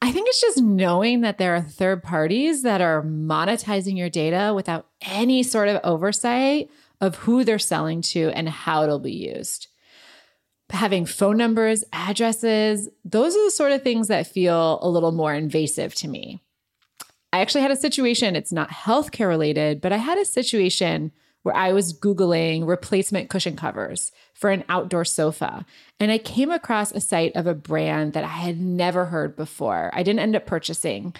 I 0.00 0.12
think 0.12 0.28
it's 0.28 0.40
just 0.40 0.60
knowing 0.60 1.22
that 1.22 1.38
there 1.38 1.56
are 1.56 1.60
third 1.60 2.04
parties 2.04 2.62
that 2.62 2.80
are 2.80 3.02
monetizing 3.02 3.96
your 3.96 4.10
data 4.10 4.52
without 4.54 4.86
any 5.00 5.42
sort 5.42 5.68
of 5.68 5.80
oversight 5.82 6.70
of 7.02 7.16
who 7.16 7.44
they're 7.44 7.58
selling 7.58 8.00
to 8.00 8.30
and 8.30 8.48
how 8.48 8.84
it'll 8.84 9.00
be 9.00 9.12
used. 9.12 9.66
Having 10.70 11.04
phone 11.04 11.36
numbers, 11.36 11.84
addresses, 11.92 12.88
those 13.04 13.36
are 13.36 13.44
the 13.44 13.50
sort 13.50 13.72
of 13.72 13.82
things 13.82 14.08
that 14.08 14.26
feel 14.26 14.78
a 14.80 14.88
little 14.88 15.12
more 15.12 15.34
invasive 15.34 15.94
to 15.96 16.08
me. 16.08 16.40
I 17.30 17.40
actually 17.40 17.60
had 17.62 17.70
a 17.70 17.76
situation, 17.76 18.36
it's 18.36 18.52
not 18.52 18.70
healthcare 18.70 19.28
related, 19.28 19.82
but 19.82 19.92
I 19.92 19.98
had 19.98 20.16
a 20.16 20.24
situation 20.24 21.12
where 21.42 21.56
I 21.56 21.72
was 21.72 21.98
Googling 21.98 22.66
replacement 22.66 23.28
cushion 23.28 23.56
covers 23.56 24.12
for 24.32 24.50
an 24.50 24.64
outdoor 24.68 25.04
sofa. 25.04 25.66
And 25.98 26.12
I 26.12 26.18
came 26.18 26.50
across 26.50 26.92
a 26.92 27.00
site 27.00 27.34
of 27.34 27.46
a 27.46 27.54
brand 27.54 28.12
that 28.12 28.24
I 28.24 28.28
had 28.28 28.60
never 28.60 29.06
heard 29.06 29.34
before. 29.34 29.90
I 29.92 30.02
didn't 30.04 30.20
end 30.20 30.36
up 30.36 30.46
purchasing. 30.46 31.14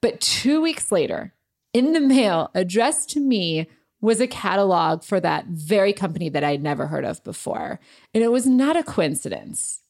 But 0.00 0.20
two 0.20 0.60
weeks 0.62 0.92
later, 0.92 1.32
in 1.72 1.92
the 1.92 2.00
mail, 2.00 2.50
addressed 2.54 3.10
to 3.10 3.20
me, 3.20 3.66
was 4.04 4.20
a 4.20 4.26
catalog 4.26 5.02
for 5.02 5.18
that 5.18 5.46
very 5.46 5.94
company 5.94 6.28
that 6.28 6.44
I'd 6.44 6.62
never 6.62 6.86
heard 6.86 7.06
of 7.06 7.24
before. 7.24 7.80
And 8.12 8.22
it 8.22 8.30
was 8.30 8.46
not 8.46 8.76
a 8.76 8.82
coincidence. 8.82 9.80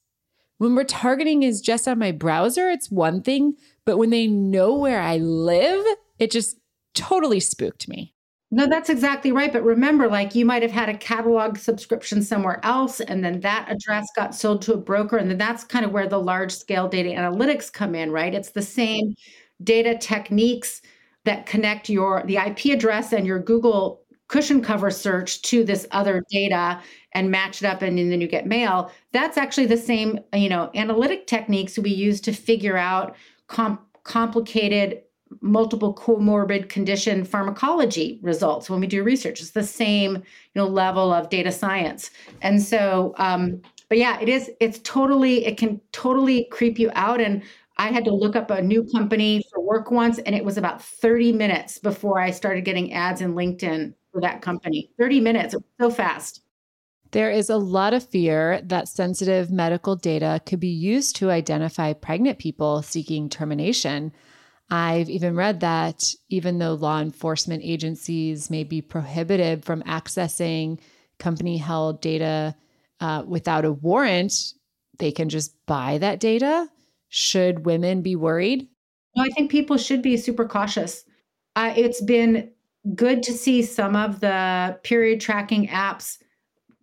When 0.59 0.77
retargeting 0.77 1.43
is 1.43 1.61
just 1.61 1.89
on 1.89 1.99
my 1.99 2.13
browser, 2.13 2.71
it's 2.71 2.93
one 2.93 3.23
thing, 3.23 3.57
but 3.85 3.99
when 3.99 4.11
they 4.11 4.29
know 4.29 4.73
where 4.73 5.01
I 5.01 5.17
live, 5.17 5.85
it 6.21 6.31
just 6.31 6.57
totally 6.95 7.41
spooked 7.41 7.89
me. 7.89 8.15
No, 8.53 8.69
that's 8.69 8.89
exactly 8.89 9.33
right. 9.33 9.53
But 9.53 9.65
remember, 9.65 10.07
like 10.07 10.37
you 10.37 10.45
might 10.45 10.63
have 10.63 10.71
had 10.71 10.89
a 10.89 10.97
catalog 10.97 11.59
subscription 11.59 12.23
somewhere 12.23 12.61
else, 12.63 13.01
and 13.01 13.25
then 13.25 13.41
that 13.41 13.67
address 13.69 14.07
got 14.15 14.33
sold 14.33 14.63
to 14.63 14.75
a 14.75 14.77
broker. 14.77 15.17
And 15.17 15.29
then 15.29 15.39
that's 15.39 15.65
kind 15.65 15.85
of 15.85 15.91
where 15.91 16.07
the 16.07 16.21
large 16.21 16.53
scale 16.53 16.87
data 16.87 17.09
analytics 17.09 17.73
come 17.73 17.97
in, 17.97 18.13
right? 18.13 18.33
It's 18.33 18.51
the 18.51 18.63
same 18.63 19.17
data 19.65 19.99
techniques 19.99 20.83
that 21.25 21.47
connect 21.47 21.89
your 21.89 22.23
the 22.27 22.37
IP 22.37 22.67
address 22.67 23.13
and 23.13 23.27
your 23.27 23.39
Google 23.39 24.04
cushion 24.29 24.63
cover 24.63 24.91
search 24.91 25.43
to 25.43 25.65
this 25.65 25.87
other 25.91 26.25
data 26.31 26.81
and 27.13 27.31
match 27.31 27.63
it 27.63 27.67
up 27.67 27.83
and, 27.83 27.99
then 27.99 28.21
you 28.21 28.29
get 28.29 28.47
mail. 28.47 28.91
That's 29.13 29.37
actually 29.37 29.67
the 29.67 29.77
same 29.77 30.21
you 30.35 30.49
know 30.49 30.71
analytic 30.75 31.27
techniques 31.27 31.79
we 31.79 31.91
use 31.91 32.21
to 32.23 32.33
figure 32.33 32.77
out 32.77 33.17
com- 33.47 33.79
complicated 34.05 35.03
multiple 35.41 35.95
comorbid 35.95 36.69
condition 36.69 37.25
pharmacology 37.25 38.21
results 38.23 38.71
when 38.71 38.81
we 38.81 38.87
do 38.87 39.03
research. 39.03 39.41
It's 39.41 39.51
the 39.51 39.63
same 39.65 40.17
you 40.17 40.23
know 40.55 40.67
level 40.67 41.13
of 41.13 41.31
data 41.31 41.53
science. 41.53 42.11
And 42.43 42.63
so 42.63 43.15
um 43.19 43.61
but 43.89 43.99
yeah 43.99 44.19
it 44.21 44.29
is 44.29 44.51
it's 44.61 44.81
totally 44.81 45.45
it 45.45 45.59
can 45.59 45.81
totally 45.93 46.47
creep 46.51 46.79
you 46.79 46.91
out 46.95 47.21
and 47.21 47.43
I 47.77 47.89
had 47.89 48.05
to 48.05 48.15
look 48.15 48.37
up 48.37 48.51
a 48.51 48.63
new 48.63 48.85
company 48.95 49.43
for 49.51 49.61
work 49.61 49.91
once, 49.91 50.21
and 50.21 50.33
it 50.37 50.45
was 50.45 50.57
about 50.57 50.81
30 50.81 51.33
minutes 51.33 51.79
before 51.79 52.21
I 52.21 52.31
started 52.31 52.65
getting 52.65 52.93
ads 52.93 53.21
in 53.21 53.35
LinkedIn 53.35 53.95
for 54.15 54.21
that 54.21 54.41
company. 54.41 54.91
30 54.99 55.21
minutes, 55.21 55.55
so 55.81 55.91
fast. 55.91 56.41
There 57.11 57.31
is 57.31 57.51
a 57.51 57.59
lot 57.59 57.93
of 57.93 58.09
fear 58.09 58.61
that 58.65 58.89
sensitive 58.89 59.51
medical 59.51 59.97
data 59.97 60.41
could 60.47 60.61
be 60.61 60.69
used 60.69 61.17
to 61.17 61.31
identify 61.31 61.93
pregnant 61.93 62.39
people 62.39 62.83
seeking 62.83 63.29
termination. 63.29 64.13
I've 64.71 65.11
even 65.11 65.37
read 65.37 65.61
that 65.61 66.15
even 66.29 66.59
though 66.59 66.75
law 66.75 67.01
enforcement 67.01 67.63
agencies 67.65 68.51
may 68.51 68.65
be 68.65 68.81
prohibited 68.81 69.65
from 69.65 69.83
accessing 69.83 70.81
company 71.19 71.59
held 71.59 72.01
data 72.01 72.57
uh, 73.01 73.23
without 73.27 73.65
a 73.65 73.73
warrant, 73.73 74.55
they 74.99 75.13
can 75.13 75.29
just 75.29 75.55
buy 75.67 75.99
that 75.99 76.21
data. 76.21 76.69
Should 77.09 77.67
women 77.67 78.03
be 78.03 78.17
worried? 78.17 78.69
No, 79.15 79.23
I 79.23 79.29
think 79.29 79.51
people 79.51 79.77
should 79.77 80.03
be 80.03 80.17
super 80.17 80.47
cautious. 80.47 81.05
Uh, 81.55 81.73
it's 81.77 82.01
been 82.03 82.51
good 82.95 83.23
to 83.25 83.33
see 83.33 83.63
some 83.63 83.97
of 83.97 84.21
the 84.21 84.79
period 84.83 85.21
tracking 85.21 85.69
apps 85.69 86.19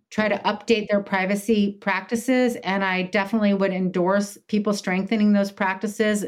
try 0.10 0.28
to 0.28 0.38
update 0.40 0.90
their 0.90 1.02
privacy 1.02 1.78
practices. 1.82 2.58
And 2.58 2.84
I 2.84 3.04
definitely 3.04 3.54
would 3.54 3.74
endorse 3.74 4.38
people 4.48 4.74
strengthening 4.74 5.34
those 5.34 5.52
practices 5.52 6.26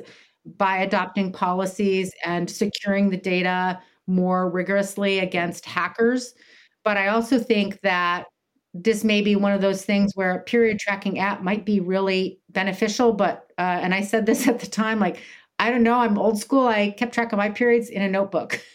by 0.58 0.78
adopting 0.78 1.32
policies 1.32 2.12
and 2.26 2.50
securing 2.50 3.10
the 3.10 3.18
data 3.18 3.80
more 4.08 4.50
rigorously 4.50 5.20
against 5.20 5.66
hackers. 5.66 6.34
But 6.84 6.98
I 6.98 7.08
also 7.10 7.40
think 7.40 7.82
that 7.82 8.26
this 8.74 9.04
may 9.04 9.22
be 9.22 9.36
one 9.36 9.54
of 9.54 9.62
those 9.62 9.86
things 9.86 10.14
where 10.16 10.32
a 10.36 10.44
period 10.44 10.80
tracking 10.80 11.20
app 11.20 11.42
might 11.44 11.66
be 11.66 11.80
really 11.80 12.40
beneficial. 12.50 13.14
But, 13.14 13.52
uh, 13.58 13.62
and 13.62 13.94
I 13.94 14.02
said 14.02 14.26
this 14.26 14.48
at 14.50 14.60
the 14.60 14.68
time, 14.68 15.00
like, 15.00 15.22
I 15.60 15.70
don't 15.70 15.84
know, 15.84 16.00
I'm 16.00 16.18
old 16.18 16.40
school. 16.40 16.68
I 16.68 16.92
kept 16.92 17.14
track 17.14 17.32
of 17.32 17.38
my 17.38 17.50
periods 17.50 17.90
in 17.90 18.02
a 18.02 18.10
notebook. 18.10 18.62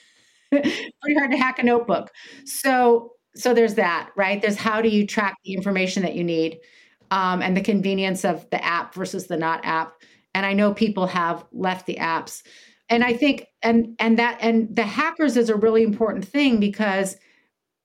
Pretty 0.51 1.15
hard 1.17 1.31
to 1.31 1.37
hack 1.37 1.59
a 1.59 1.63
notebook. 1.63 2.11
So, 2.45 3.13
so 3.35 3.55
there's 3.55 3.75
that, 3.75 4.11
right? 4.17 4.41
There's 4.41 4.57
how 4.57 4.81
do 4.81 4.89
you 4.89 5.07
track 5.07 5.37
the 5.45 5.55
information 5.55 6.03
that 6.03 6.15
you 6.15 6.25
need 6.25 6.59
um, 7.11 7.43
and 7.43 7.57
the 7.57 7.61
convenience 7.61 8.25
of 8.25 8.49
the 8.51 8.63
app 8.65 8.95
versus 8.95 9.27
the 9.27 9.37
not 9.37 9.65
app. 9.65 9.95
And 10.35 10.45
I 10.47 10.53
know 10.53 10.75
people 10.75 11.07
have 11.07 11.45
left 11.53 11.87
the 11.87 11.97
apps. 11.97 12.43
And 12.89 13.05
I 13.05 13.13
think 13.13 13.47
and 13.63 13.95
and 13.99 14.19
that 14.19 14.39
and 14.41 14.75
the 14.75 14.83
hackers 14.83 15.37
is 15.37 15.51
a 15.51 15.57
really 15.57 15.83
important 15.83 16.25
thing 16.25 16.59
because 16.59 17.17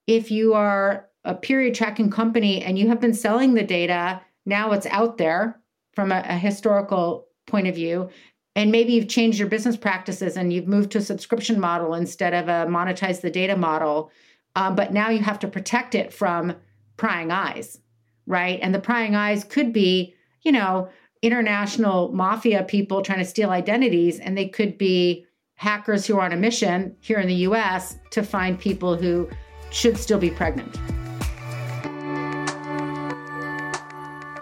if 0.06 0.30
you 0.30 0.54
are 0.54 1.08
a 1.24 1.34
period 1.34 1.74
tracking 1.74 2.10
company 2.10 2.62
and 2.62 2.78
you 2.78 2.88
have 2.88 3.00
been 3.00 3.14
selling 3.14 3.54
the 3.54 3.62
data, 3.62 4.20
now 4.46 4.72
it's 4.72 4.86
out 4.86 5.18
there 5.18 5.60
from 5.94 6.12
a, 6.12 6.22
a 6.26 6.38
historical 6.38 7.26
point 7.46 7.66
of 7.66 7.74
view 7.74 8.08
and 8.56 8.70
maybe 8.70 8.92
you've 8.92 9.08
changed 9.08 9.38
your 9.38 9.48
business 9.48 9.76
practices 9.76 10.36
and 10.36 10.52
you've 10.52 10.68
moved 10.68 10.92
to 10.92 10.98
a 10.98 11.02
subscription 11.02 11.58
model 11.58 11.94
instead 11.94 12.34
of 12.34 12.48
a 12.48 12.70
monetize 12.70 13.20
the 13.20 13.30
data 13.30 13.56
model 13.56 14.10
um, 14.56 14.74
but 14.76 14.92
now 14.92 15.10
you 15.10 15.18
have 15.18 15.38
to 15.38 15.48
protect 15.48 15.94
it 15.94 16.12
from 16.12 16.54
prying 16.96 17.30
eyes 17.30 17.78
right? 18.26 18.58
And 18.62 18.74
the 18.74 18.80
prying 18.80 19.14
eyes 19.14 19.44
could 19.44 19.72
be 19.72 20.14
you 20.42 20.52
know 20.52 20.88
international 21.22 22.12
mafia 22.12 22.62
people 22.64 23.02
trying 23.02 23.18
to 23.18 23.24
steal 23.24 23.50
identities 23.50 24.20
and 24.20 24.36
they 24.36 24.48
could 24.48 24.76
be 24.76 25.26
hackers 25.54 26.06
who 26.06 26.18
are 26.18 26.24
on 26.24 26.32
a 26.32 26.36
mission 26.36 26.94
here 27.00 27.18
in 27.18 27.28
the 27.28 27.34
us 27.34 27.96
to 28.10 28.22
find 28.22 28.58
people 28.58 28.96
who 28.96 29.28
should 29.70 29.96
still 29.96 30.18
be 30.18 30.30
pregnant. 30.30 30.78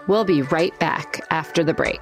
We'll 0.07 0.25
be 0.25 0.41
right 0.41 0.77
back 0.79 1.25
after 1.29 1.63
the 1.63 1.73
break 1.73 2.01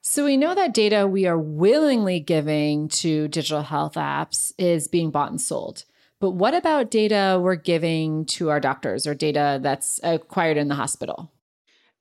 So 0.00 0.24
we 0.24 0.38
know 0.38 0.54
that 0.54 0.72
data 0.72 1.06
we 1.06 1.26
are 1.26 1.38
willingly 1.38 2.18
giving 2.18 2.88
to 2.88 3.28
digital 3.28 3.62
health 3.62 3.94
apps 3.94 4.54
is 4.56 4.88
being 4.88 5.10
bought 5.10 5.30
and 5.30 5.40
sold. 5.40 5.84
But 6.18 6.30
what 6.30 6.54
about 6.54 6.90
data 6.90 7.38
we're 7.40 7.56
giving 7.56 8.24
to 8.24 8.48
our 8.48 8.58
doctors 8.58 9.06
or 9.06 9.14
data 9.14 9.60
that's 9.62 10.00
acquired 10.02 10.56
in 10.56 10.68
the 10.68 10.76
hospital? 10.76 11.30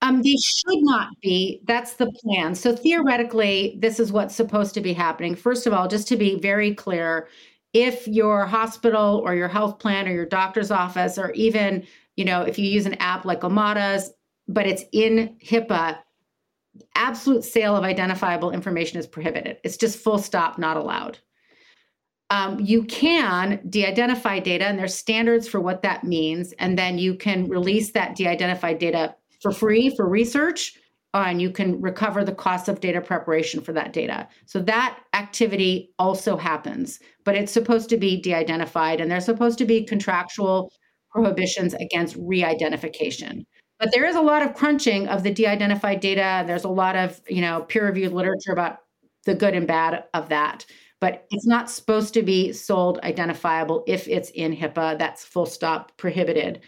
Um, 0.01 0.21
they 0.21 0.35
should 0.35 0.83
not 0.83 1.09
be. 1.21 1.61
That's 1.65 1.93
the 1.93 2.11
plan. 2.11 2.53
So 2.53 2.75
theoretically, 2.75 3.77
this 3.79 3.99
is 3.99 4.11
what's 4.11 4.35
supposed 4.35 4.73
to 4.75 4.81
be 4.81 4.93
happening. 4.93 5.35
First 5.35 5.65
of 5.65 5.73
all, 5.73 5.87
just 5.87 6.07
to 6.09 6.17
be 6.17 6.39
very 6.39 6.75
clear, 6.75 7.27
if 7.73 8.07
your 8.07 8.45
hospital 8.45 9.21
or 9.25 9.35
your 9.35 9.47
health 9.47 9.79
plan 9.79 10.07
or 10.07 10.11
your 10.11 10.25
doctor's 10.25 10.71
office, 10.71 11.17
or 11.17 11.31
even, 11.31 11.85
you 12.15 12.25
know, 12.25 12.43
if 12.43 12.59
you 12.59 12.69
use 12.69 12.85
an 12.85 12.93
app 12.95 13.25
like 13.25 13.41
Omada's, 13.41 14.11
but 14.47 14.67
it's 14.67 14.83
in 14.91 15.35
HIPAA, 15.43 15.97
absolute 16.95 17.43
sale 17.43 17.75
of 17.75 17.83
identifiable 17.83 18.51
information 18.51 18.99
is 18.99 19.07
prohibited. 19.07 19.57
It's 19.63 19.77
just 19.77 19.99
full 19.99 20.19
stop, 20.19 20.59
not 20.59 20.77
allowed. 20.77 21.17
Um, 22.29 22.59
you 22.59 22.83
can 22.83 23.61
de-identify 23.69 24.39
data, 24.39 24.65
and 24.65 24.77
there's 24.77 24.93
standards 24.93 25.47
for 25.47 25.59
what 25.59 25.81
that 25.81 26.03
means, 26.03 26.53
and 26.59 26.77
then 26.77 26.97
you 26.97 27.15
can 27.15 27.47
release 27.47 27.91
that 27.91 28.15
de-identified 28.15 28.79
data 28.79 29.15
for 29.41 29.51
free 29.51 29.93
for 29.95 30.07
research 30.07 30.73
uh, 31.13 31.25
and 31.27 31.41
you 31.41 31.49
can 31.49 31.81
recover 31.81 32.23
the 32.23 32.35
cost 32.35 32.67
of 32.67 32.79
data 32.79 33.01
preparation 33.01 33.61
for 33.61 33.73
that 33.73 33.93
data. 33.93 34.27
So 34.45 34.59
that 34.61 34.99
activity 35.13 35.91
also 35.97 36.37
happens, 36.37 36.99
but 37.23 37.35
it's 37.35 37.51
supposed 37.51 37.89
to 37.89 37.97
be 37.97 38.21
de 38.21 38.33
identified 38.33 39.01
and 39.01 39.09
there's 39.09 39.25
supposed 39.25 39.57
to 39.59 39.65
be 39.65 39.83
contractual 39.83 40.71
prohibitions 41.09 41.73
against 41.75 42.15
re 42.19 42.43
identification. 42.43 43.45
But 43.79 43.91
there 43.93 44.05
is 44.05 44.15
a 44.15 44.21
lot 44.21 44.43
of 44.43 44.53
crunching 44.53 45.07
of 45.07 45.23
the 45.23 45.33
de 45.33 45.47
identified 45.47 46.01
data. 46.01 46.43
There's 46.45 46.65
a 46.65 46.69
lot 46.69 46.95
of 46.95 47.21
you 47.27 47.41
know 47.41 47.61
peer 47.61 47.85
reviewed 47.85 48.13
literature 48.13 48.51
about 48.51 48.79
the 49.25 49.35
good 49.35 49.55
and 49.55 49.67
bad 49.67 50.03
of 50.13 50.29
that. 50.29 50.65
But 50.99 51.25
it's 51.29 51.45
not 51.45 51.69
supposed 51.69 52.13
to 52.15 52.23
be 52.23 52.53
sold 52.53 52.99
identifiable 53.03 53.83
if 53.87 54.07
it's 54.07 54.31
in 54.31 54.55
HIPAA. 54.55 54.97
That's 54.97 55.23
full 55.23 55.45
stop 55.45 55.95
prohibited. 55.97 56.61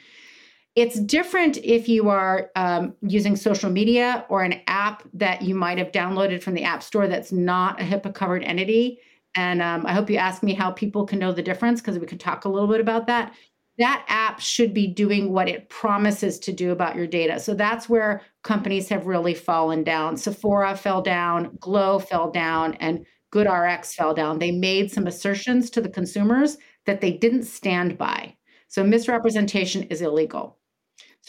It's 0.80 0.98
different 0.98 1.58
if 1.58 1.90
you 1.90 2.08
are 2.08 2.52
um, 2.56 2.96
using 3.02 3.36
social 3.36 3.70
media 3.70 4.26
or 4.30 4.44
an 4.44 4.62
app 4.68 5.04
that 5.14 5.42
you 5.42 5.54
might 5.54 5.78
have 5.78 5.92
downloaded 5.92 6.42
from 6.42 6.54
the 6.54 6.64
App 6.64 6.82
Store 6.84 7.06
that's 7.06 7.34
not 7.34 7.82
a 7.82 7.84
HIPAA 7.84 8.14
covered 8.14 8.46
entity. 8.46 9.00
And 9.36 9.62
um, 9.62 9.86
I 9.86 9.92
hope 9.92 10.10
you 10.10 10.16
ask 10.16 10.42
me 10.42 10.54
how 10.54 10.72
people 10.72 11.06
can 11.06 11.20
know 11.20 11.34
the 11.34 11.42
difference 11.42 11.82
because 11.82 12.00
we 12.00 12.08
could 12.08 12.22
talk 12.22 12.46
a 12.46 12.50
little 12.50 12.70
bit 12.70 12.80
about 12.80 13.08
that. 13.08 13.34
that 13.78 14.06
app 14.08 14.40
should 14.40 14.74
be 14.74 14.88
doing 14.88 15.34
what 15.34 15.50
it 15.50 15.68
promises 15.68 16.40
to 16.40 16.54
do 16.54 16.72
about 16.72 16.96
your 16.96 17.08
data. 17.08 17.42
So 17.42 17.54
that's 17.54 17.90
where 17.90 18.22
companies 18.44 18.88
have 18.88 19.06
really 19.06 19.34
fallen 19.34 19.84
down. 19.84 20.16
Sephora 20.16 20.78
fell 20.78 21.02
down, 21.02 21.58
Glow 21.60 22.00
fell 22.00 22.32
down, 22.32 22.76
and 22.76 23.06
GoodRx 23.34 23.96
fell 23.96 24.14
down. 24.14 24.40
They 24.40 24.52
made 24.52 24.94
some 24.94 25.08
assertions 25.08 25.70
to 25.72 25.82
the 25.82 25.90
consumers 25.90 26.56
that 26.86 27.02
they 27.02 27.12
didn't 27.12 27.44
stand 27.44 27.98
by. 27.98 28.38
So 28.70 28.82
misrepresentation 28.82 29.84
is 29.84 30.02
illegal. 30.02 30.59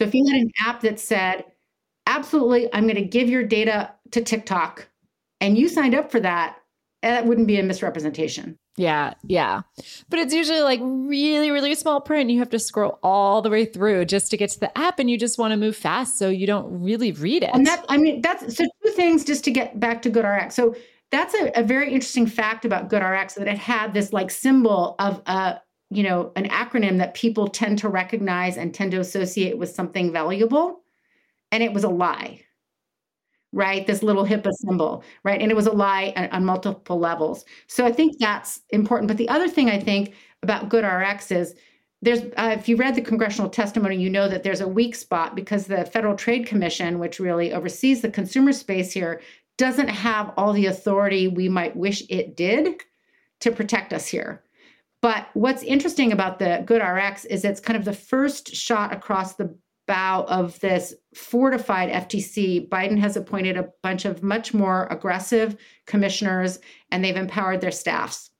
So 0.00 0.06
if 0.06 0.14
you 0.14 0.24
had 0.26 0.40
an 0.40 0.50
app 0.58 0.80
that 0.80 0.98
said, 0.98 1.44
absolutely, 2.06 2.72
I'm 2.72 2.84
going 2.84 2.94
to 2.94 3.02
give 3.02 3.28
your 3.28 3.44
data 3.44 3.92
to 4.12 4.22
TikTok, 4.22 4.88
and 5.42 5.58
you 5.58 5.68
signed 5.68 5.94
up 5.94 6.10
for 6.10 6.20
that, 6.20 6.56
eh, 7.02 7.10
that 7.10 7.26
wouldn't 7.26 7.46
be 7.46 7.60
a 7.60 7.62
misrepresentation. 7.62 8.56
Yeah, 8.78 9.12
yeah. 9.24 9.60
But 10.08 10.20
it's 10.20 10.32
usually 10.32 10.62
like 10.62 10.80
really, 10.82 11.50
really 11.50 11.74
small 11.74 12.00
print. 12.00 12.30
You 12.30 12.38
have 12.38 12.48
to 12.48 12.58
scroll 12.58 12.98
all 13.02 13.42
the 13.42 13.50
way 13.50 13.66
through 13.66 14.06
just 14.06 14.30
to 14.30 14.38
get 14.38 14.48
to 14.52 14.60
the 14.60 14.78
app 14.78 15.00
and 15.00 15.10
you 15.10 15.18
just 15.18 15.38
want 15.38 15.52
to 15.52 15.58
move 15.58 15.76
fast 15.76 16.18
so 16.18 16.30
you 16.30 16.46
don't 16.46 16.82
really 16.82 17.12
read 17.12 17.42
it. 17.42 17.50
And 17.52 17.66
that 17.66 17.84
I 17.90 17.98
mean 17.98 18.22
that's 18.22 18.56
so 18.56 18.64
two 18.82 18.92
things 18.92 19.22
just 19.22 19.44
to 19.44 19.50
get 19.50 19.78
back 19.78 20.00
to 20.02 20.10
GoodRx. 20.10 20.52
So 20.52 20.74
that's 21.10 21.34
a, 21.34 21.50
a 21.60 21.62
very 21.62 21.92
interesting 21.92 22.26
fact 22.26 22.64
about 22.64 22.88
GoodRx 22.88 23.34
that 23.34 23.48
it 23.48 23.58
had 23.58 23.92
this 23.92 24.14
like 24.14 24.30
symbol 24.30 24.94
of 24.98 25.20
a 25.26 25.60
you 25.90 26.02
know 26.02 26.32
an 26.36 26.48
acronym 26.48 26.98
that 26.98 27.14
people 27.14 27.48
tend 27.48 27.78
to 27.78 27.88
recognize 27.88 28.56
and 28.56 28.74
tend 28.74 28.92
to 28.92 29.00
associate 29.00 29.58
with 29.58 29.70
something 29.70 30.12
valuable 30.12 30.82
and 31.52 31.62
it 31.62 31.72
was 31.72 31.84
a 31.84 31.88
lie 31.88 32.42
right? 33.52 33.86
This 33.86 34.02
little 34.02 34.24
HIPAA 34.24 34.52
symbol, 34.52 35.02
right? 35.24 35.40
And 35.40 35.50
it 35.50 35.56
was 35.56 35.66
a 35.66 35.72
lie 35.72 36.12
on, 36.16 36.28
on, 36.28 36.44
multiple 36.44 36.98
levels. 36.98 37.44
So 37.66 37.84
I 37.84 37.92
think 37.92 38.18
that's 38.18 38.60
important. 38.70 39.08
But 39.08 39.16
the 39.16 39.28
other 39.28 39.48
thing 39.48 39.68
I 39.68 39.80
think 39.80 40.14
about 40.42 40.68
good 40.68 40.84
GoodRx 40.84 41.34
is 41.34 41.54
there's, 42.02 42.22
uh, 42.36 42.54
if 42.56 42.68
you 42.68 42.76
read 42.76 42.94
the 42.94 43.02
congressional 43.02 43.50
testimony, 43.50 43.96
you 43.96 44.08
know 44.08 44.28
that 44.28 44.42
there's 44.42 44.60
a 44.60 44.68
weak 44.68 44.94
spot 44.94 45.34
because 45.34 45.66
the 45.66 45.84
Federal 45.84 46.16
Trade 46.16 46.46
Commission, 46.46 46.98
which 46.98 47.20
really 47.20 47.52
oversees 47.52 48.00
the 48.00 48.10
consumer 48.10 48.52
space 48.52 48.92
here, 48.92 49.20
doesn't 49.58 49.88
have 49.88 50.32
all 50.36 50.52
the 50.52 50.66
authority 50.66 51.28
we 51.28 51.48
might 51.48 51.76
wish 51.76 52.02
it 52.08 52.36
did 52.36 52.82
to 53.40 53.50
protect 53.50 53.92
us 53.92 54.06
here. 54.06 54.42
But 55.02 55.28
what's 55.34 55.62
interesting 55.62 56.12
about 56.12 56.38
the 56.38 56.62
GoodRx 56.66 57.26
is 57.26 57.44
it's 57.44 57.60
kind 57.60 57.76
of 57.76 57.84
the 57.84 57.92
first 57.92 58.54
shot 58.54 58.92
across 58.92 59.34
the 59.34 59.56
bow 59.90 60.24
of 60.28 60.60
this 60.60 60.94
fortified 61.16 61.90
FTC, 61.90 62.68
Biden 62.68 62.96
has 62.98 63.16
appointed 63.16 63.56
a 63.56 63.70
bunch 63.82 64.04
of 64.04 64.22
much 64.22 64.54
more 64.54 64.86
aggressive 64.88 65.56
commissioners 65.86 66.60
and 66.92 67.04
they've 67.04 67.16
empowered 67.16 67.60
their 67.60 67.72
staffs 67.72 68.30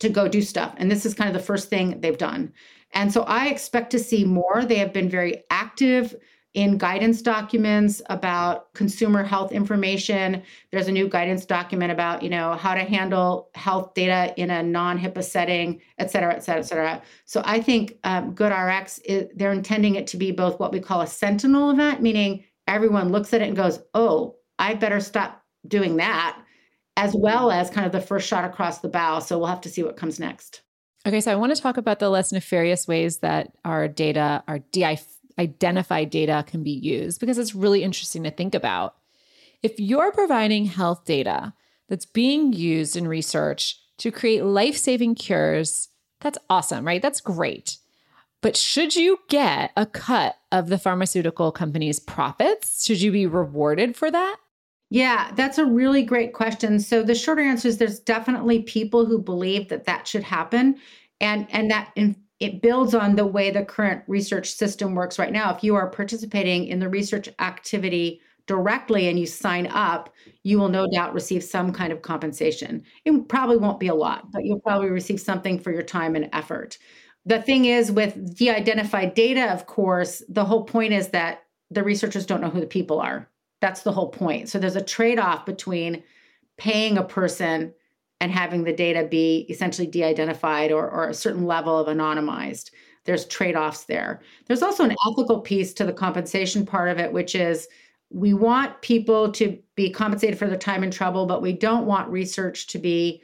to 0.00 0.10
go 0.10 0.28
do 0.28 0.42
stuff. 0.42 0.74
And 0.76 0.90
this 0.90 1.06
is 1.06 1.14
kind 1.14 1.34
of 1.34 1.34
the 1.34 1.46
first 1.46 1.70
thing 1.70 2.02
they've 2.02 2.18
done. 2.18 2.52
And 2.92 3.10
so 3.10 3.22
I 3.22 3.46
expect 3.46 3.90
to 3.92 3.98
see 3.98 4.24
more. 4.24 4.66
They 4.66 4.76
have 4.76 4.92
been 4.92 5.08
very 5.08 5.44
active 5.50 6.14
in 6.56 6.78
guidance 6.78 7.20
documents 7.20 8.00
about 8.06 8.72
consumer 8.72 9.22
health 9.22 9.52
information. 9.52 10.42
There's 10.72 10.88
a 10.88 10.92
new 10.92 11.06
guidance 11.06 11.44
document 11.44 11.92
about, 11.92 12.22
you 12.22 12.30
know, 12.30 12.54
how 12.54 12.72
to 12.74 12.80
handle 12.80 13.50
health 13.54 13.92
data 13.92 14.32
in 14.38 14.50
a 14.50 14.62
non-HIPAA 14.62 15.22
setting, 15.22 15.82
et 15.98 16.10
cetera, 16.10 16.34
et 16.34 16.42
cetera, 16.42 16.60
et 16.60 16.64
cetera. 16.64 17.02
So 17.26 17.42
I 17.44 17.60
think 17.60 17.98
um, 18.04 18.34
GoodRx, 18.34 19.00
is, 19.04 19.28
they're 19.36 19.52
intending 19.52 19.96
it 19.96 20.06
to 20.08 20.16
be 20.16 20.32
both 20.32 20.58
what 20.58 20.72
we 20.72 20.80
call 20.80 21.02
a 21.02 21.06
sentinel 21.06 21.70
event, 21.70 22.00
meaning 22.00 22.42
everyone 22.66 23.12
looks 23.12 23.34
at 23.34 23.42
it 23.42 23.48
and 23.48 23.56
goes, 23.56 23.78
oh, 23.92 24.36
I 24.58 24.72
better 24.72 25.00
stop 25.00 25.44
doing 25.68 25.96
that, 25.96 26.40
as 26.96 27.14
well 27.14 27.50
as 27.50 27.68
kind 27.68 27.84
of 27.84 27.92
the 27.92 28.00
first 28.00 28.26
shot 28.26 28.46
across 28.46 28.78
the 28.78 28.88
bow. 28.88 29.18
So 29.18 29.38
we'll 29.38 29.48
have 29.48 29.60
to 29.60 29.68
see 29.68 29.82
what 29.82 29.98
comes 29.98 30.18
next. 30.18 30.62
Okay, 31.06 31.20
so 31.20 31.30
I 31.30 31.36
want 31.36 31.54
to 31.54 31.60
talk 31.60 31.76
about 31.76 32.00
the 32.00 32.08
less 32.08 32.32
nefarious 32.32 32.88
ways 32.88 33.18
that 33.18 33.52
our 33.64 33.86
data, 33.86 34.42
our 34.48 34.58
de 34.58 34.98
identified 35.38 36.10
data 36.10 36.44
can 36.46 36.62
be 36.62 36.70
used 36.70 37.20
because 37.20 37.38
it's 37.38 37.54
really 37.54 37.82
interesting 37.82 38.22
to 38.24 38.30
think 38.30 38.54
about. 38.54 38.96
If 39.62 39.78
you're 39.78 40.12
providing 40.12 40.66
health 40.66 41.04
data 41.04 41.54
that's 41.88 42.06
being 42.06 42.52
used 42.52 42.96
in 42.96 43.08
research 43.08 43.80
to 43.98 44.10
create 44.10 44.44
life 44.44 44.76
saving 44.76 45.14
cures, 45.14 45.88
that's 46.20 46.38
awesome, 46.48 46.86
right? 46.86 47.02
That's 47.02 47.20
great. 47.20 47.78
But 48.42 48.56
should 48.56 48.94
you 48.94 49.18
get 49.28 49.72
a 49.76 49.86
cut 49.86 50.36
of 50.52 50.68
the 50.68 50.78
pharmaceutical 50.78 51.52
company's 51.52 51.98
profits? 51.98 52.84
Should 52.84 53.00
you 53.00 53.10
be 53.10 53.26
rewarded 53.26 53.96
for 53.96 54.10
that? 54.10 54.36
Yeah, 54.90 55.32
that's 55.34 55.58
a 55.58 55.64
really 55.64 56.04
great 56.04 56.32
question. 56.32 56.78
So 56.78 57.02
the 57.02 57.14
shorter 57.14 57.42
answer 57.42 57.68
is 57.68 57.78
there's 57.78 57.98
definitely 57.98 58.62
people 58.62 59.04
who 59.04 59.18
believe 59.20 59.68
that 59.68 59.84
that 59.86 60.06
should 60.06 60.22
happen 60.22 60.76
and 61.20 61.46
and 61.50 61.70
that 61.70 61.90
in 61.96 62.14
it 62.40 62.62
builds 62.62 62.94
on 62.94 63.16
the 63.16 63.26
way 63.26 63.50
the 63.50 63.64
current 63.64 64.02
research 64.06 64.52
system 64.52 64.94
works 64.94 65.18
right 65.18 65.32
now. 65.32 65.54
If 65.54 65.64
you 65.64 65.74
are 65.74 65.88
participating 65.88 66.66
in 66.66 66.78
the 66.78 66.88
research 66.88 67.28
activity 67.38 68.20
directly 68.46 69.08
and 69.08 69.18
you 69.18 69.26
sign 69.26 69.66
up, 69.68 70.12
you 70.42 70.58
will 70.58 70.68
no 70.68 70.86
doubt 70.86 71.14
receive 71.14 71.42
some 71.42 71.72
kind 71.72 71.92
of 71.92 72.02
compensation. 72.02 72.84
It 73.04 73.28
probably 73.28 73.56
won't 73.56 73.80
be 73.80 73.88
a 73.88 73.94
lot, 73.94 74.30
but 74.30 74.44
you'll 74.44 74.60
probably 74.60 74.90
receive 74.90 75.20
something 75.20 75.58
for 75.58 75.72
your 75.72 75.82
time 75.82 76.14
and 76.14 76.28
effort. 76.32 76.78
The 77.24 77.42
thing 77.42 77.64
is, 77.64 77.90
with 77.90 78.36
de 78.36 78.50
identified 78.50 79.14
data, 79.14 79.52
of 79.52 79.66
course, 79.66 80.22
the 80.28 80.44
whole 80.44 80.64
point 80.64 80.92
is 80.92 81.08
that 81.08 81.42
the 81.70 81.82
researchers 81.82 82.26
don't 82.26 82.40
know 82.40 82.50
who 82.50 82.60
the 82.60 82.66
people 82.66 83.00
are. 83.00 83.28
That's 83.60 83.82
the 83.82 83.90
whole 83.90 84.10
point. 84.10 84.48
So 84.48 84.58
there's 84.60 84.76
a 84.76 84.82
trade 84.82 85.18
off 85.18 85.44
between 85.44 86.04
paying 86.56 86.98
a 86.98 87.02
person 87.02 87.74
and 88.20 88.32
having 88.32 88.64
the 88.64 88.72
data 88.72 89.06
be 89.08 89.46
essentially 89.48 89.86
de-identified 89.86 90.72
or, 90.72 90.90
or 90.90 91.08
a 91.08 91.14
certain 91.14 91.44
level 91.44 91.78
of 91.78 91.86
anonymized. 91.94 92.70
There's 93.04 93.26
trade-offs 93.26 93.84
there. 93.84 94.20
There's 94.46 94.62
also 94.62 94.84
an 94.84 94.96
ethical 95.08 95.40
piece 95.40 95.72
to 95.74 95.84
the 95.84 95.92
compensation 95.92 96.66
part 96.66 96.88
of 96.88 96.98
it 96.98 97.12
which 97.12 97.34
is 97.34 97.68
we 98.10 98.34
want 98.34 98.80
people 98.82 99.32
to 99.32 99.58
be 99.74 99.90
compensated 99.90 100.38
for 100.38 100.46
their 100.46 100.58
time 100.58 100.82
and 100.82 100.92
trouble 100.92 101.26
but 101.26 101.42
we 101.42 101.52
don't 101.52 101.86
want 101.86 102.08
research 102.08 102.66
to 102.68 102.78
be 102.78 103.22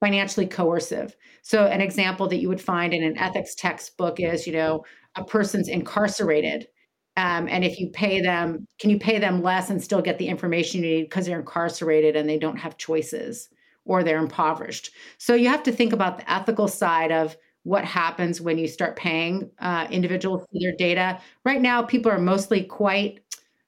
financially 0.00 0.46
coercive. 0.46 1.16
So 1.42 1.66
an 1.66 1.80
example 1.80 2.28
that 2.28 2.40
you 2.40 2.48
would 2.48 2.60
find 2.60 2.92
in 2.92 3.02
an 3.02 3.18
ethics 3.18 3.54
textbook 3.54 4.20
is 4.20 4.46
you 4.46 4.52
know 4.52 4.84
a 5.16 5.24
person's 5.24 5.68
incarcerated 5.68 6.68
um, 7.16 7.48
and 7.48 7.64
if 7.64 7.80
you 7.80 7.90
pay 7.90 8.20
them 8.20 8.66
can 8.78 8.90
you 8.90 8.98
pay 8.98 9.18
them 9.18 9.42
less 9.42 9.70
and 9.70 9.82
still 9.82 10.02
get 10.02 10.18
the 10.18 10.28
information 10.28 10.82
you 10.82 10.88
need 10.88 11.02
because 11.04 11.26
they're 11.26 11.40
incarcerated 11.40 12.14
and 12.14 12.28
they 12.28 12.38
don't 12.38 12.58
have 12.58 12.76
choices 12.76 13.48
or 13.88 14.04
they're 14.04 14.18
impoverished. 14.18 14.92
So 15.16 15.34
you 15.34 15.48
have 15.48 15.64
to 15.64 15.72
think 15.72 15.92
about 15.92 16.18
the 16.18 16.30
ethical 16.30 16.68
side 16.68 17.10
of 17.10 17.36
what 17.64 17.84
happens 17.84 18.40
when 18.40 18.58
you 18.58 18.68
start 18.68 18.94
paying 18.94 19.50
uh, 19.58 19.88
individuals 19.90 20.42
for 20.42 20.58
their 20.60 20.76
data. 20.76 21.20
Right 21.44 21.60
now, 21.60 21.82
people 21.82 22.12
are 22.12 22.18
mostly 22.18 22.62
quite 22.62 23.20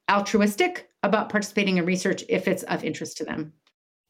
altruistic 0.09 0.89
about 1.03 1.31
participating 1.31 1.79
in 1.79 1.87
research 1.87 2.23
if 2.29 2.47
it's 2.47 2.63
of 2.65 2.85
interest 2.85 3.17
to 3.17 3.25
them. 3.25 3.53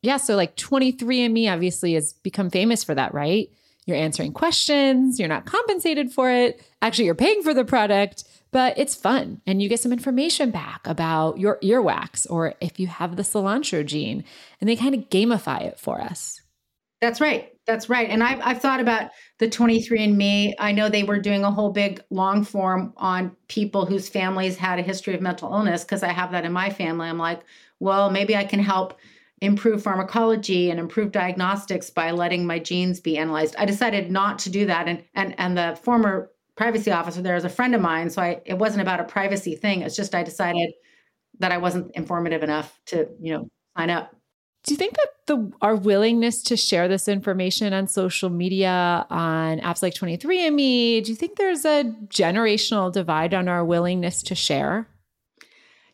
Yeah. 0.03 0.17
So, 0.17 0.35
like 0.37 0.57
23andMe 0.57 1.51
obviously 1.53 1.95
has 1.95 2.13
become 2.13 2.51
famous 2.51 2.85
for 2.85 2.95
that, 2.95 3.15
right? 3.15 3.51
You're 3.91 3.99
answering 3.99 4.33
questions, 4.33 5.19
you're 5.19 5.29
not 5.29 5.47
compensated 5.47 6.13
for 6.13 6.31
it. 6.31 6.63
Actually, 6.81 7.07
you're 7.07 7.15
paying 7.17 7.43
for 7.43 7.53
the 7.53 7.65
product, 7.65 8.25
but 8.53 8.79
it's 8.79 8.95
fun. 8.95 9.41
And 9.47 9.61
you 9.61 9.69
get 9.69 9.81
some 9.81 9.93
information 9.93 10.53
back 10.53 10.87
about 10.87 11.39
your 11.39 11.59
earwax 11.59 12.31
or 12.31 12.55
if 12.61 12.79
you 12.79 12.87
have 12.87 13.17
the 13.17 13.23
cilantro 13.23 13.85
gene, 13.85 14.25
and 14.61 14.71
they 14.71 14.77
kind 14.77 14.95
of 14.95 15.11
gamify 15.11 15.63
it 15.63 15.79
for 15.79 16.01
us. 16.01 16.41
That's 17.01 17.21
right. 17.21 17.53
That's 17.67 17.89
right. 17.89 18.09
And 18.09 18.23
I've, 18.23 18.41
I've 18.43 18.61
thought 18.61 18.81
about 18.81 19.11
the 19.39 19.49
23andMe. 19.49 20.55
I 20.59 20.73
know 20.73 20.89
they 20.89 21.03
were 21.03 21.19
doing 21.19 21.45
a 21.45 21.51
whole 21.51 21.71
big 21.71 22.03
long 22.11 22.45
form 22.45 22.93
on 22.97 23.35
people 23.49 23.87
whose 23.87 24.09
families 24.09 24.57
had 24.57 24.79
a 24.79 24.83
history 24.83 25.15
of 25.15 25.21
mental 25.21 25.53
illness 25.53 25.83
because 25.83 26.03
I 26.03 26.13
have 26.13 26.31
that 26.33 26.45
in 26.45 26.53
my 26.53 26.71
family. 26.71 27.09
I'm 27.09 27.19
like, 27.19 27.41
well, 27.81 28.11
maybe 28.11 28.37
I 28.37 28.45
can 28.45 28.61
help 28.61 28.99
improve 29.41 29.83
pharmacology 29.83 30.71
and 30.71 30.79
improve 30.79 31.13
diagnostics 31.13 31.91
by 31.91 32.11
letting 32.11 32.47
my 32.47 32.59
genes 32.59 33.01
be 33.01 33.17
analyzed. 33.17 33.55
I 33.59 33.65
decided 33.65 34.11
not 34.11 34.39
to 34.41 34.51
do 34.51 34.67
that. 34.67 34.89
And 34.89 35.03
and 35.15 35.35
and 35.39 35.57
the 35.57 35.79
former 35.83 36.31
privacy 36.57 36.91
officer 36.91 37.23
there 37.23 37.37
is 37.37 37.45
a 37.45 37.49
friend 37.49 37.75
of 37.75 37.81
mine. 37.81 38.11
So 38.11 38.21
I 38.21 38.43
it 38.45 38.59
wasn't 38.59 38.83
about 38.83 39.01
a 39.01 39.05
privacy 39.05 39.57
thing. 39.57 39.83
It's 39.83 39.97
just 39.97 40.15
I 40.15 40.23
decided 40.23 40.71
that 41.39 41.53
I 41.53 41.59
wasn't 41.59 41.91
informative 41.93 42.43
enough 42.43 42.79
to, 42.87 43.09
you 43.19 43.33
know, 43.33 43.49
sign 43.77 43.91
up. 43.91 44.15
Do 44.65 44.75
you 44.75 44.77
think 44.77 44.95
that 44.97 45.09
the 45.27 45.51
our 45.63 45.75
willingness 45.75 46.43
to 46.45 46.57
share 46.57 46.87
this 46.87 47.09
information 47.09 47.73
on 47.73 47.87
social 47.87 48.29
media 48.29 49.07
on 49.09 49.61
apps 49.61 49.83
like 49.83 49.95
23andMe, 49.95 51.03
do 51.03 51.11
you 51.11 51.17
think 51.17 51.37
there's 51.37 51.65
a 51.65 51.85
generational 52.09 52.93
divide 52.93 53.33
on 53.33 53.49
our 53.49 53.65
willingness 53.65 54.23
to 54.25 54.35
share? 54.35 54.87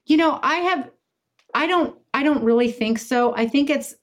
You 0.05 0.17
know, 0.17 0.41
I 0.43 0.57
have 0.57 0.91
I 1.55 1.69
don't 1.69 1.97
I 2.17 2.23
don't 2.23 2.43
really 2.43 2.73
think 2.73 2.99
so. 2.99 3.37
I 3.37 3.47
think 3.47 3.69
it's 3.69 3.95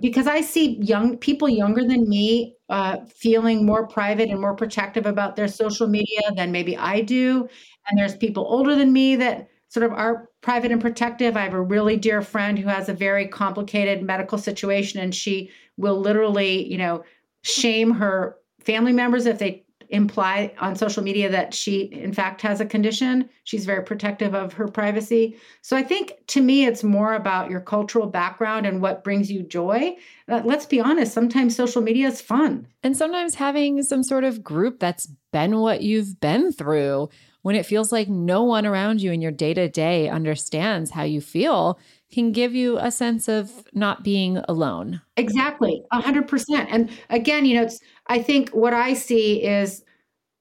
because 0.00 0.26
I 0.26 0.40
see 0.40 0.78
young 0.80 1.18
people 1.18 1.46
younger 1.46 1.84
than 1.84 2.08
me 2.08 2.56
uh, 2.70 3.04
feeling 3.04 3.66
more 3.66 3.86
private 3.86 4.30
and 4.30 4.40
more 4.40 4.56
protective 4.56 5.04
about 5.04 5.36
their 5.36 5.46
social 5.46 5.86
media 5.86 6.22
than 6.34 6.52
maybe 6.52 6.74
I 6.74 7.02
do. 7.02 7.46
And 7.86 7.98
there's 7.98 8.16
people 8.16 8.46
older 8.48 8.74
than 8.74 8.94
me 8.94 9.14
that 9.16 9.46
sort 9.68 9.84
of 9.84 9.92
are 9.92 10.30
private 10.40 10.72
and 10.72 10.80
protective. 10.80 11.36
I 11.36 11.42
have 11.42 11.52
a 11.52 11.60
really 11.60 11.98
dear 11.98 12.22
friend 12.22 12.58
who 12.58 12.68
has 12.68 12.88
a 12.88 12.94
very 12.94 13.28
complicated 13.28 14.02
medical 14.02 14.38
situation, 14.38 15.00
and 15.00 15.14
she 15.14 15.50
will 15.76 16.00
literally, 16.00 16.66
you 16.66 16.78
know, 16.78 17.04
shame 17.42 17.90
her 17.90 18.38
family 18.60 18.94
members 18.94 19.26
if 19.26 19.38
they 19.38 19.63
imply 19.94 20.52
on 20.58 20.76
social 20.76 21.02
media 21.02 21.30
that 21.30 21.54
she, 21.54 21.82
in 21.82 22.12
fact, 22.12 22.42
has 22.42 22.60
a 22.60 22.66
condition. 22.66 23.28
She's 23.44 23.64
very 23.64 23.82
protective 23.82 24.34
of 24.34 24.52
her 24.54 24.68
privacy. 24.68 25.36
So 25.62 25.76
I 25.76 25.82
think 25.82 26.14
to 26.28 26.42
me, 26.42 26.66
it's 26.66 26.82
more 26.82 27.14
about 27.14 27.50
your 27.50 27.60
cultural 27.60 28.06
background 28.06 28.66
and 28.66 28.82
what 28.82 29.04
brings 29.04 29.30
you 29.30 29.42
joy. 29.42 29.96
Uh, 30.28 30.42
let's 30.44 30.66
be 30.66 30.80
honest, 30.80 31.12
sometimes 31.12 31.56
social 31.56 31.80
media 31.80 32.08
is 32.08 32.20
fun. 32.20 32.66
And 32.82 32.96
sometimes 32.96 33.36
having 33.36 33.82
some 33.82 34.02
sort 34.02 34.24
of 34.24 34.42
group 34.42 34.80
that's 34.80 35.08
been 35.32 35.58
what 35.60 35.82
you've 35.82 36.20
been 36.20 36.52
through 36.52 37.08
when 37.42 37.56
it 37.56 37.66
feels 37.66 37.92
like 37.92 38.08
no 38.08 38.42
one 38.42 38.64
around 38.64 39.02
you 39.02 39.12
in 39.12 39.20
your 39.20 39.30
day 39.30 39.52
to 39.52 39.68
day 39.68 40.08
understands 40.08 40.90
how 40.90 41.02
you 41.02 41.20
feel 41.20 41.78
can 42.14 42.30
give 42.30 42.54
you 42.54 42.78
a 42.78 42.92
sense 42.92 43.28
of 43.28 43.50
not 43.72 44.04
being 44.04 44.38
alone. 44.48 45.02
Exactly, 45.16 45.82
100%. 45.92 46.66
And 46.70 46.88
again, 47.10 47.44
you 47.44 47.56
know, 47.56 47.64
it's 47.64 47.80
I 48.06 48.22
think 48.22 48.50
what 48.50 48.72
I 48.72 48.94
see 48.94 49.42
is 49.42 49.82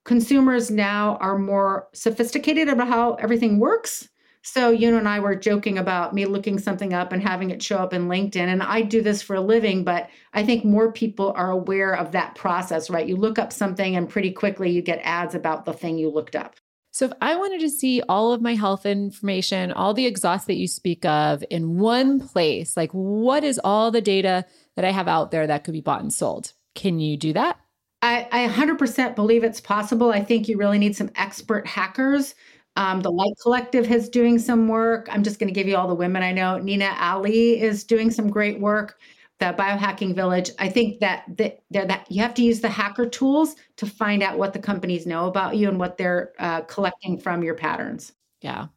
consumers 0.06 0.70
now 0.70 1.18
are 1.18 1.38
more 1.38 1.88
sophisticated 1.94 2.70
about 2.70 2.88
how 2.90 3.14
everything 3.16 3.58
works. 3.58 4.08
So 4.46 4.70
you 4.70 4.92
know 4.92 4.98
and 4.98 5.08
I 5.08 5.20
were 5.20 5.36
joking 5.36 5.78
about 5.78 6.14
me 6.14 6.26
looking 6.26 6.60
something 6.60 6.94
up 6.94 7.14
and 7.14 7.24
having 7.24 7.50
it 7.50 7.64
show 7.64 7.78
up 7.78 7.94
in 7.94 8.10
LinkedIn 8.10 8.36
and 8.36 8.62
I 8.62 8.82
do 8.82 9.02
this 9.02 9.22
for 9.22 9.38
a 9.38 9.42
living, 9.42 9.86
but 9.86 10.10
I 10.34 10.44
think 10.44 10.66
more 10.66 10.92
people 10.92 11.32
are 11.38 11.50
aware 11.50 11.96
of 11.96 12.12
that 12.12 12.36
process, 12.36 12.90
right? 12.90 13.08
You 13.08 13.16
look 13.16 13.40
up 13.40 13.54
something 13.54 13.96
and 13.96 14.10
pretty 14.10 14.32
quickly 14.32 14.70
you 14.70 14.82
get 14.82 15.00
ads 15.04 15.34
about 15.34 15.64
the 15.64 15.72
thing 15.74 15.98
you 15.98 16.10
looked 16.10 16.36
up. 16.36 16.58
So, 16.93 17.06
if 17.06 17.13
I 17.21 17.36
wanted 17.36 17.60
to 17.62 17.71
see 17.71 18.03
all 18.08 18.34
of 18.34 18.41
my 18.41 18.53
health 18.53 18.86
information, 18.86 19.71
all 19.71 19.95
the 19.95 20.06
exhaust 20.06 20.45
that 20.45 20.58
you 20.58 20.67
speak 20.67 21.03
of 21.06 21.43
in 21.49 21.79
one 21.79 22.19
place, 22.19 22.77
like 22.77 22.91
what 22.91 23.43
is 23.43 23.60
all 23.63 23.89
the 23.89 23.99
data 23.99 24.45
that 24.75 24.86
I 24.86 24.91
have 24.91 25.08
out 25.08 25.32
there 25.32 25.47
that 25.47 25.63
could 25.63 25.73
be 25.73 25.82
bought 25.82 26.01
and 26.01 26.13
sold? 26.13 26.53
Can 26.75 26.99
you 26.99 27.17
do 27.17 27.34
that? 27.34 27.60
I, 28.03 28.27
I 28.32 28.47
100% 28.47 29.15
believe 29.15 29.43
it's 29.43 29.60
possible. 29.60 30.12
I 30.12 30.23
think 30.23 30.47
you 30.47 30.56
really 30.56 30.77
need 30.77 30.95
some 30.95 31.10
expert 31.15 31.65
hackers. 31.65 32.36
Um, 32.75 33.01
the 33.01 33.12
Light 33.12 33.34
Collective 33.41 33.89
is 33.91 34.08
doing 34.08 34.38
some 34.38 34.67
work. 34.67 35.08
I'm 35.12 35.23
just 35.23 35.39
going 35.39 35.47
to 35.47 35.53
give 35.53 35.67
you 35.67 35.75
all 35.75 35.88
the 35.88 35.95
women 35.95 36.21
I 36.21 36.32
know. 36.32 36.60
Nina 36.60 36.93
Alli 36.97 37.60
is 37.60 37.84
doing 37.84 38.12
some 38.12 38.29
great 38.29 38.60
work 38.60 38.99
the 39.39 39.54
biohacking 39.58 40.15
village 40.15 40.52
i 40.60 40.69
think 40.69 41.00
that 41.00 41.24
that, 41.38 41.62
that 41.72 42.06
you 42.10 42.22
have 42.22 42.34
to 42.34 42.43
use 42.43 42.62
the 42.62 42.69
hacker 42.69 43.06
tools 43.06 43.56
to 43.78 43.86
find 43.86 44.24
out 44.24 44.38
what 44.38 44.54
the 44.54 44.60
companies 44.60 45.06
know 45.06 45.28
about 45.28 45.56
you 45.56 45.67
and 45.67 45.80
what 45.80 45.98
they're 45.98 46.34
uh, 46.39 46.62
collecting 46.62 47.17
from 47.17 47.43
your 47.43 47.56
patterns. 47.56 48.13
Yeah. 48.41 48.67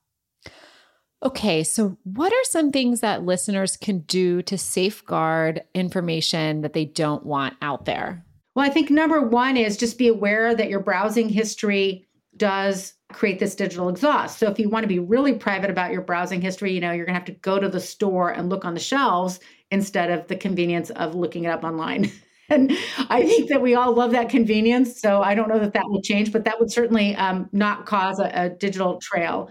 Okay 1.23 1.65
so 1.65 1.97
what 2.05 2.33
are 2.33 2.45
some 2.45 2.71
things 2.71 3.01
that 3.01 3.25
listeners 3.25 3.77
can 3.77 4.01
do 4.01 4.43
to 4.43 4.59
safeguard 4.59 5.63
information 5.75 6.61
that 6.63 6.73
they 6.73 6.85
don't 6.85 7.25
want 7.25 7.57
out 7.63 7.85
there? 7.85 8.25
Well 8.55 8.67
i 8.67 8.71
think 8.71 8.91
number 8.91 9.21
one 9.21 9.57
is 9.57 9.77
just 9.77 9.99
be 9.99 10.09
aware 10.09 10.55
that 10.55 10.69
your 10.69 10.81
browsing 10.81 11.29
history 11.29 12.07
does 12.37 12.95
create 13.13 13.39
this 13.39 13.55
digital 13.55 13.89
exhaust. 13.89 14.39
So 14.39 14.51
if 14.51 14.59
you 14.59 14.69
want 14.69 14.83
to 14.83 14.89
be 14.89 14.99
really 14.99 15.33
private 15.33 15.71
about 15.71 15.93
your 15.93 16.03
browsing 16.03 16.41
history, 16.41 16.73
you 16.73 16.81
know, 16.81 16.93
you're 16.93 17.07
going 17.07 17.15
to 17.15 17.21
have 17.21 17.25
to 17.27 17.41
go 17.41 17.59
to 17.59 17.69
the 17.69 17.81
store 17.81 18.31
and 18.31 18.51
look 18.51 18.65
on 18.65 18.75
the 18.75 18.81
shelves 18.81 19.41
instead 19.71 20.11
of 20.11 20.27
the 20.29 20.37
convenience 20.37 20.91
of 20.91 21.15
looking 21.15 21.45
it 21.45 21.49
up 21.49 21.65
online. 21.65 22.11
and 22.49 22.73
I 23.11 23.25
think 23.25 23.49
that 23.49 23.61
we 23.61 23.75
all 23.75 23.93
love 23.93 24.13
that 24.13 24.29
convenience. 24.29 25.01
So 25.01 25.23
I 25.23 25.35
don't 25.35 25.49
know 25.49 25.59
that 25.59 25.73
that 25.73 25.89
will 25.89 26.03
change, 26.03 26.33
but 26.33 26.45
that 26.45 26.59
would 26.61 26.71
certainly 26.71 27.17
um, 27.17 27.49
not 27.53 27.87
cause 27.87 28.19
a, 28.19 28.31
a 28.35 28.51
digital 28.51 28.99
trail. 29.01 29.51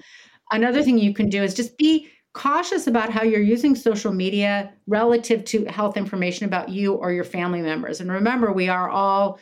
Another 0.52 0.84
thing 0.84 0.98
you 0.98 1.14
can 1.14 1.30
do 1.30 1.44
is 1.44 1.54
just 1.54 1.78
be 1.78 2.10
cautious 2.34 2.88
about 2.88 3.10
how 3.10 3.24
you're 3.24 3.42
using 3.42 3.76
social 3.76 4.12
media 4.12 4.72
relative 4.88 5.44
to 5.46 5.66
health 5.66 5.98
information 5.98 6.46
about 6.46 6.70
you 6.70 6.94
or 6.94 7.12
your 7.12 7.24
family 7.24 7.62
members. 7.62 8.02
And 8.02 8.12
remember, 8.12 8.52
we 8.52 8.68
are 8.68 8.90
all 8.90 9.40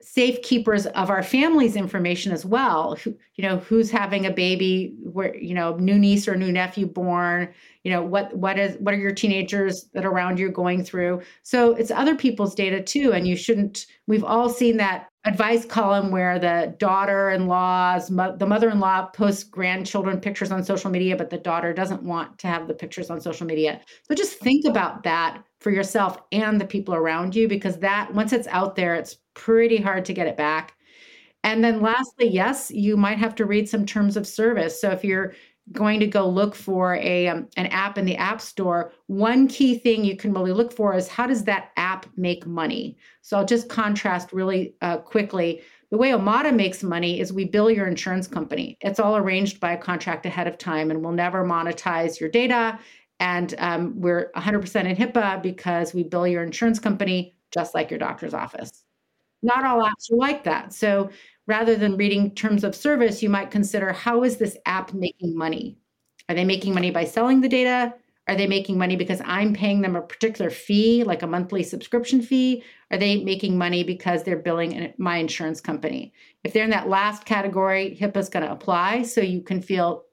safekeepers 0.00 0.86
of 0.86 1.10
our 1.10 1.22
family's 1.22 1.74
information 1.74 2.32
as 2.32 2.44
well 2.44 2.94
who, 2.96 3.14
you 3.34 3.42
know 3.42 3.58
who's 3.58 3.90
having 3.90 4.26
a 4.26 4.30
baby 4.30 4.94
where 5.02 5.36
you 5.36 5.52
know 5.52 5.76
new 5.76 5.98
niece 5.98 6.28
or 6.28 6.36
new 6.36 6.52
nephew 6.52 6.86
born 6.86 7.52
you 7.84 7.90
know 7.90 8.02
what 8.02 8.34
what 8.36 8.58
is 8.58 8.76
what 8.80 8.94
are 8.94 8.98
your 8.98 9.12
teenagers 9.12 9.88
that 9.94 10.04
are 10.04 10.10
around 10.10 10.38
you 10.38 10.50
going 10.50 10.84
through 10.84 11.20
so 11.42 11.74
it's 11.74 11.90
other 11.90 12.14
people's 12.14 12.54
data 12.54 12.82
too 12.82 13.12
and 13.12 13.26
you 13.26 13.36
shouldn't 13.36 13.86
we've 14.06 14.24
all 14.24 14.48
seen 14.48 14.76
that 14.76 15.08
advice 15.24 15.64
column 15.64 16.10
where 16.10 16.38
the 16.38 16.74
daughter-in-laws 16.78 18.08
the 18.08 18.46
mother-in-law 18.46 19.06
posts 19.08 19.44
grandchildren 19.44 20.20
pictures 20.20 20.50
on 20.50 20.62
social 20.62 20.90
media 20.90 21.16
but 21.16 21.30
the 21.30 21.38
daughter 21.38 21.72
doesn't 21.72 22.02
want 22.02 22.38
to 22.38 22.46
have 22.46 22.66
the 22.68 22.74
pictures 22.74 23.10
on 23.10 23.20
social 23.20 23.46
media 23.46 23.80
so 24.02 24.14
just 24.14 24.38
think 24.38 24.64
about 24.64 25.02
that 25.02 25.42
for 25.60 25.70
yourself 25.70 26.18
and 26.32 26.60
the 26.60 26.66
people 26.66 26.94
around 26.94 27.34
you 27.34 27.48
because 27.48 27.78
that 27.78 28.12
once 28.14 28.32
it's 28.32 28.48
out 28.48 28.76
there 28.76 28.94
it's 28.94 29.16
pretty 29.38 29.76
hard 29.76 30.04
to 30.04 30.12
get 30.12 30.26
it 30.26 30.36
back. 30.36 30.74
And 31.44 31.62
then 31.62 31.80
lastly, 31.80 32.28
yes, 32.28 32.70
you 32.70 32.96
might 32.96 33.18
have 33.18 33.34
to 33.36 33.46
read 33.46 33.68
some 33.68 33.86
terms 33.86 34.16
of 34.16 34.26
service. 34.26 34.78
So 34.78 34.90
if 34.90 35.04
you're 35.04 35.32
going 35.72 36.00
to 36.00 36.06
go 36.06 36.28
look 36.28 36.54
for 36.54 36.94
a 36.96 37.28
um, 37.28 37.48
an 37.56 37.66
app 37.66 37.98
in 37.98 38.04
the 38.04 38.16
app 38.16 38.40
store 38.40 38.92
one 39.06 39.48
key 39.48 39.78
thing 39.78 40.04
you 40.04 40.16
can 40.16 40.32
really 40.32 40.52
look 40.52 40.72
for 40.72 40.94
is 40.94 41.08
how 41.08 41.26
does 41.26 41.44
that 41.44 41.70
app 41.76 42.06
make 42.16 42.46
money? 42.46 42.96
So 43.22 43.38
i'll 43.38 43.46
just 43.46 43.68
contrast 43.68 44.32
really 44.32 44.74
uh, 44.80 44.98
quickly. 44.98 45.62
The 45.90 45.96
way 45.96 46.10
omada 46.10 46.54
makes 46.54 46.82
money 46.82 47.18
is 47.18 47.32
we 47.32 47.44
bill 47.44 47.70
your 47.70 47.86
insurance 47.86 48.26
company. 48.26 48.76
It's 48.82 49.00
all 49.00 49.16
arranged 49.16 49.58
by 49.58 49.72
a 49.72 49.78
contract 49.78 50.26
ahead 50.26 50.46
of 50.46 50.58
time 50.58 50.90
and 50.90 51.02
we'll 51.02 51.12
never 51.12 51.44
monetize 51.44 52.20
your 52.20 52.28
data. 52.28 52.78
And 53.20 53.54
um, 53.58 54.00
we're 54.00 54.30
100% 54.36 54.84
in 54.84 54.96
hipaa 54.96 55.42
because 55.42 55.94
we 55.94 56.04
bill 56.04 56.26
your 56.26 56.42
insurance 56.42 56.78
company 56.78 57.34
just 57.50 57.74
like 57.74 57.90
your 57.90 57.98
doctor's 57.98 58.34
office. 58.34 58.84
Not 59.42 59.64
all 59.64 59.82
apps 59.82 60.12
are 60.12 60.16
like 60.16 60.44
that. 60.44 60.72
So 60.72 61.10
rather 61.48 61.74
than 61.74 61.96
reading 61.96 62.30
terms 62.34 62.62
of 62.62 62.76
service, 62.76 63.22
you 63.22 63.30
might 63.30 63.50
consider 63.50 63.92
how 63.92 64.22
is 64.22 64.36
this 64.36 64.56
app 64.66 64.92
making 64.92 65.36
money? 65.36 65.78
Are 66.28 66.34
they 66.34 66.44
making 66.44 66.74
money 66.74 66.90
by 66.90 67.04
selling 67.04 67.40
the 67.40 67.48
data? 67.48 67.94
Are 68.28 68.36
they 68.36 68.46
making 68.46 68.76
money 68.76 68.94
because 68.94 69.22
I'm 69.24 69.54
paying 69.54 69.80
them 69.80 69.96
a 69.96 70.02
particular 70.02 70.50
fee, 70.50 71.02
like 71.02 71.22
a 71.22 71.26
monthly 71.26 71.62
subscription 71.62 72.20
fee? 72.20 72.62
Are 72.90 72.98
they 72.98 73.24
making 73.24 73.56
money 73.56 73.82
because 73.82 74.22
they're 74.22 74.36
billing 74.36 74.92
my 74.98 75.16
insurance 75.16 75.62
company? 75.62 76.12
If 76.44 76.52
they're 76.52 76.64
in 76.64 76.70
that 76.70 76.90
last 76.90 77.24
category, 77.24 77.96
HIPAA 77.98 78.18
is 78.18 78.28
going 78.28 78.44
to 78.44 78.52
apply 78.52 79.04
so 79.04 79.22
you 79.22 79.40
can 79.40 79.62
feel 79.62 80.04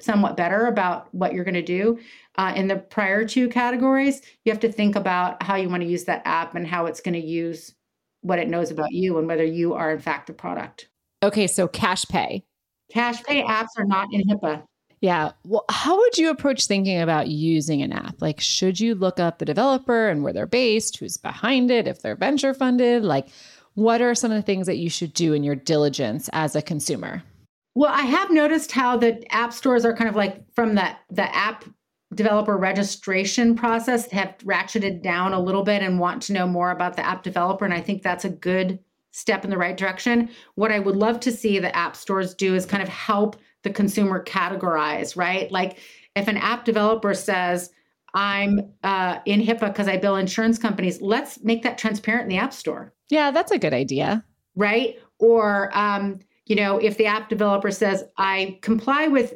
somewhat 0.00 0.36
better 0.36 0.66
about 0.66 1.14
what 1.14 1.32
you're 1.32 1.44
going 1.44 1.54
to 1.54 1.62
do. 1.62 2.00
Uh, 2.36 2.52
in 2.56 2.66
the 2.66 2.76
prior 2.76 3.24
two 3.24 3.48
categories, 3.48 4.22
you 4.44 4.50
have 4.50 4.60
to 4.60 4.72
think 4.72 4.96
about 4.96 5.40
how 5.40 5.54
you 5.54 5.68
want 5.68 5.82
to 5.82 5.88
use 5.88 6.04
that 6.04 6.22
app 6.24 6.56
and 6.56 6.66
how 6.66 6.86
it's 6.86 7.00
going 7.00 7.20
to 7.20 7.24
use 7.24 7.74
what 8.22 8.38
it 8.38 8.48
knows 8.48 8.70
about 8.70 8.92
you 8.92 9.18
and 9.18 9.26
whether 9.26 9.44
you 9.44 9.74
are 9.74 9.90
in 9.92 9.98
fact 9.98 10.26
the 10.26 10.32
product. 10.32 10.88
Okay, 11.22 11.46
so 11.46 11.68
cash 11.68 12.04
pay. 12.06 12.44
Cash 12.90 13.22
pay 13.24 13.42
apps 13.42 13.68
are 13.76 13.84
not 13.84 14.08
in 14.12 14.22
HIPAA. 14.22 14.62
Yeah. 15.00 15.32
Well, 15.44 15.64
how 15.70 15.96
would 15.96 16.18
you 16.18 16.28
approach 16.28 16.66
thinking 16.66 17.00
about 17.00 17.28
using 17.28 17.80
an 17.80 17.92
app? 17.92 18.20
Like, 18.20 18.38
should 18.40 18.78
you 18.78 18.94
look 18.94 19.18
up 19.18 19.38
the 19.38 19.46
developer 19.46 20.08
and 20.08 20.22
where 20.22 20.32
they're 20.32 20.46
based, 20.46 20.98
who's 20.98 21.16
behind 21.16 21.70
it, 21.70 21.88
if 21.88 22.02
they're 22.02 22.16
venture 22.16 22.52
funded? 22.52 23.02
Like, 23.02 23.28
what 23.74 24.02
are 24.02 24.14
some 24.14 24.30
of 24.30 24.36
the 24.36 24.42
things 24.42 24.66
that 24.66 24.76
you 24.76 24.90
should 24.90 25.14
do 25.14 25.32
in 25.32 25.42
your 25.42 25.54
diligence 25.54 26.28
as 26.32 26.54
a 26.54 26.60
consumer? 26.60 27.22
Well, 27.74 27.92
I 27.92 28.02
have 28.02 28.30
noticed 28.30 28.72
how 28.72 28.96
the 28.96 29.24
app 29.32 29.54
stores 29.54 29.84
are 29.84 29.96
kind 29.96 30.10
of 30.10 30.16
like 30.16 30.42
from 30.54 30.74
the 30.74 30.90
the 31.10 31.34
app 31.34 31.64
developer 32.14 32.56
registration 32.56 33.54
process 33.54 34.10
have 34.10 34.36
ratcheted 34.38 35.02
down 35.02 35.32
a 35.32 35.40
little 35.40 35.62
bit 35.62 35.82
and 35.82 35.98
want 35.98 36.22
to 36.22 36.32
know 36.32 36.46
more 36.46 36.70
about 36.70 36.96
the 36.96 37.06
app 37.06 37.22
developer. 37.22 37.64
And 37.64 37.74
I 37.74 37.80
think 37.80 38.02
that's 38.02 38.24
a 38.24 38.30
good 38.30 38.78
step 39.12 39.44
in 39.44 39.50
the 39.50 39.58
right 39.58 39.76
direction. 39.76 40.28
What 40.54 40.72
I 40.72 40.78
would 40.78 40.96
love 40.96 41.20
to 41.20 41.32
see 41.32 41.58
the 41.58 41.74
app 41.74 41.96
stores 41.96 42.34
do 42.34 42.54
is 42.54 42.66
kind 42.66 42.82
of 42.82 42.88
help 42.88 43.36
the 43.62 43.70
consumer 43.70 44.24
categorize, 44.24 45.16
right? 45.16 45.50
Like 45.52 45.78
if 46.16 46.28
an 46.28 46.36
app 46.36 46.64
developer 46.64 47.14
says, 47.14 47.70
I'm 48.12 48.72
uh, 48.82 49.18
in 49.24 49.40
HIPAA 49.40 49.68
because 49.68 49.86
I 49.86 49.96
bill 49.96 50.16
insurance 50.16 50.58
companies, 50.58 51.00
let's 51.00 51.42
make 51.44 51.62
that 51.62 51.78
transparent 51.78 52.24
in 52.24 52.28
the 52.28 52.38
app 52.38 52.52
store. 52.52 52.92
Yeah, 53.08 53.30
that's 53.30 53.52
a 53.52 53.58
good 53.58 53.74
idea. 53.74 54.24
Right. 54.56 54.98
Or, 55.18 55.70
um, 55.76 56.18
you 56.46 56.56
know, 56.56 56.78
if 56.78 56.96
the 56.96 57.06
app 57.06 57.28
developer 57.28 57.70
says, 57.70 58.02
I 58.16 58.58
comply 58.62 59.06
with 59.06 59.34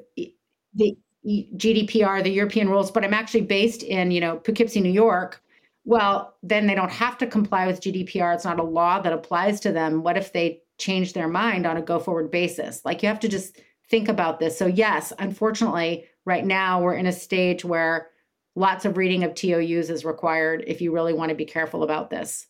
the 0.75 0.97
GDPR, 1.27 2.23
the 2.23 2.31
European 2.31 2.69
rules, 2.69 2.91
but 2.91 3.05
I'm 3.05 3.15
actually 3.15 3.43
based 3.43 3.83
in, 3.83 4.11
you 4.11 4.21
know, 4.21 4.37
Poughkeepsie, 4.37 4.81
New 4.81 4.93
York. 4.93 5.41
Well, 5.85 6.37
then 6.43 6.67
they 6.67 6.75
don't 6.75 6.91
have 6.91 7.19
to 7.19 7.27
comply 7.27 7.67
with 7.67 7.81
GDPR. 7.81 8.35
It's 8.35 8.45
not 8.45 8.61
a 8.61 8.65
law 8.65 9.01
that 9.01 9.13
applies 9.13 9.61
to 9.61 9.73
them. 9.73 10.03
What 10.03 10.17
if 10.17 10.33
they 10.33 10.63
change 10.79 11.13
their 11.13 11.29
mind 11.29 11.67
on 11.67 11.77
a 11.77 11.83
go 11.83 11.99
forward 11.99 12.31
basis? 12.31 12.85
Like 12.85 13.03
you 13.03 13.09
have 13.09 13.21
to 13.21 13.29
just 13.29 13.61
think 13.89 14.09
about 14.09 14.41
this. 14.41 14.59
So, 14.59 14.67
yes, 14.67 15.13
unfortunately, 15.19 16.07
right 16.25 16.45
now 16.45 16.83
we're 16.83 16.95
in 16.95 17.07
a 17.07 17.13
stage 17.13 17.65
where 17.65 18.09
lots 18.57 18.85
of 18.85 18.97
reading 18.97 19.25
of 19.25 19.35
TOUs 19.35 19.91
is 19.91 20.05
required 20.05 20.65
if 20.67 20.81
you 20.81 20.93
really 20.93 21.13
want 21.13 21.31
to 21.31 21.35
be 21.35 21.45
careful 21.45 21.83
about 21.83 22.11
this. 22.11 22.47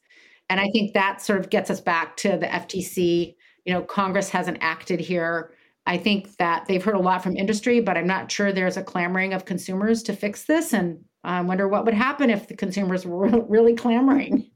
And 0.48 0.60
I 0.60 0.68
think 0.72 0.92
that 0.92 1.22
sort 1.22 1.40
of 1.40 1.50
gets 1.50 1.70
us 1.70 1.80
back 1.80 2.16
to 2.18 2.36
the 2.36 2.46
FTC. 2.46 3.34
You 3.64 3.72
know, 3.72 3.82
Congress 3.82 4.28
hasn't 4.28 4.58
acted 4.60 5.00
here. 5.00 5.53
I 5.86 5.98
think 5.98 6.36
that 6.38 6.64
they've 6.66 6.82
heard 6.82 6.94
a 6.94 7.00
lot 7.00 7.22
from 7.22 7.36
industry, 7.36 7.80
but 7.80 7.96
I'm 7.96 8.06
not 8.06 8.30
sure 8.30 8.52
there's 8.52 8.76
a 8.76 8.82
clamoring 8.82 9.34
of 9.34 9.44
consumers 9.44 10.02
to 10.04 10.16
fix 10.16 10.44
this. 10.44 10.72
And 10.72 11.04
I 11.22 11.40
wonder 11.42 11.68
what 11.68 11.84
would 11.84 11.94
happen 11.94 12.30
if 12.30 12.48
the 12.48 12.56
consumers 12.56 13.04
were 13.06 13.28
really 13.48 13.74
clamoring. 13.74 14.50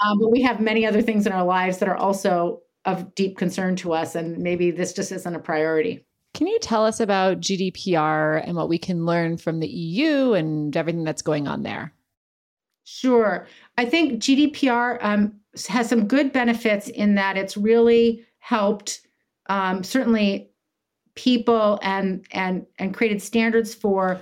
Um, 0.00 0.18
but 0.20 0.30
we 0.30 0.42
have 0.42 0.60
many 0.60 0.86
other 0.86 1.02
things 1.02 1.26
in 1.26 1.32
our 1.32 1.44
lives 1.44 1.78
that 1.78 1.88
are 1.88 1.96
also 1.96 2.62
of 2.84 3.14
deep 3.14 3.36
concern 3.36 3.76
to 3.76 3.92
us. 3.92 4.14
And 4.14 4.38
maybe 4.38 4.70
this 4.70 4.92
just 4.92 5.12
isn't 5.12 5.34
a 5.34 5.40
priority. 5.40 6.04
Can 6.34 6.46
you 6.46 6.58
tell 6.60 6.84
us 6.84 7.00
about 7.00 7.40
GDPR 7.40 8.42
and 8.46 8.56
what 8.56 8.68
we 8.68 8.78
can 8.78 9.04
learn 9.04 9.38
from 9.38 9.58
the 9.58 9.68
EU 9.68 10.34
and 10.34 10.76
everything 10.76 11.04
that's 11.04 11.22
going 11.22 11.48
on 11.48 11.64
there? 11.64 11.92
Sure. 12.84 13.46
I 13.76 13.84
think 13.84 14.22
GDPR 14.22 14.98
um, 15.02 15.34
has 15.68 15.88
some 15.88 16.06
good 16.06 16.32
benefits 16.32 16.88
in 16.88 17.16
that 17.16 17.36
it's 17.36 17.56
really 17.56 18.24
helped 18.38 19.00
um, 19.48 19.82
certainly 19.82 20.50
people 21.14 21.80
and 21.82 22.24
and 22.30 22.66
and 22.78 22.94
created 22.94 23.20
standards 23.20 23.74
for 23.74 24.20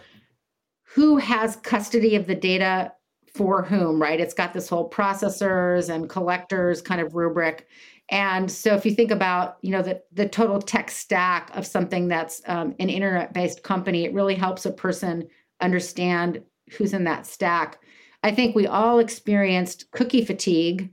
who 0.83 1.19
has 1.19 1.57
custody 1.57 2.17
of 2.17 2.27
the 2.27 2.35
data 2.35 2.93
for 3.35 3.63
whom, 3.63 4.01
right? 4.01 4.19
It's 4.19 4.33
got 4.33 4.55
this 4.55 4.69
whole 4.69 4.89
processors 4.89 5.95
and 5.95 6.09
collectors 6.09 6.81
kind 6.81 7.03
of 7.03 7.15
rubric. 7.15 7.67
And 8.09 8.51
so 8.51 8.75
if 8.75 8.87
you 8.87 8.95
think 8.95 9.11
about, 9.11 9.59
you 9.61 9.73
know, 9.73 9.83
the, 9.83 10.01
the 10.13 10.29
total 10.29 10.63
tech 10.63 10.91
stack 10.91 11.51
of 11.55 11.67
something 11.67 12.09
that's 12.09 12.41
um, 12.47 12.75
an 12.79 12.89
internet-based 12.89 13.63
company, 13.63 14.05
it 14.05 14.15
really 14.15 14.37
helps 14.37 14.65
a 14.65 14.71
person 14.71 15.29
understand 15.61 16.43
who's 16.71 16.95
in 16.95 17.05
that 17.05 17.27
stack. 17.27 17.79
I 18.23 18.31
think 18.35 18.55
we 18.55 18.67
all 18.67 19.01
experienced 19.01 19.91
cookie 19.91 20.25
fatigue 20.25 20.93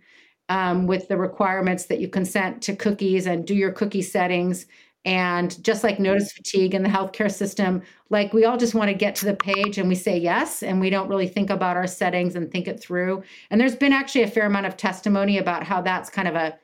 um, 0.53 0.85
with 0.85 1.07
the 1.07 1.17
requirements 1.17 1.85
that 1.85 1.99
you 1.99 2.07
consent 2.07 2.61
to 2.61 2.75
cookies 2.75 3.25
and 3.25 3.47
do 3.47 3.55
your 3.55 3.71
cookie 3.71 4.03
settings. 4.03 4.67
And 5.03 5.61
just 5.63 5.83
like 5.83 5.99
notice 5.99 6.31
fatigue 6.31 6.75
in 6.75 6.83
the 6.83 6.89
healthcare 6.89 7.31
system, 7.31 7.81
like 8.11 8.33
we 8.33 8.45
all 8.45 8.55
just 8.55 8.75
want 8.75 8.89
to 8.89 8.93
get 8.93 9.15
to 9.15 9.25
the 9.25 9.33
page 9.33 9.79
and 9.79 9.89
we 9.89 9.95
say 9.95 10.15
yes, 10.15 10.61
and 10.61 10.79
we 10.79 10.91
don't 10.91 11.09
really 11.09 11.27
think 11.27 11.49
about 11.49 11.75
our 11.75 11.87
settings 11.87 12.35
and 12.35 12.51
think 12.51 12.67
it 12.67 12.79
through. 12.79 13.23
And 13.49 13.59
there's 13.59 13.75
been 13.75 13.93
actually 13.93 14.21
a 14.21 14.27
fair 14.27 14.45
amount 14.45 14.67
of 14.67 14.77
testimony 14.77 15.39
about 15.39 15.63
how 15.63 15.81
that's 15.81 16.11
kind 16.11 16.27
of 16.27 16.35
a 16.35 16.55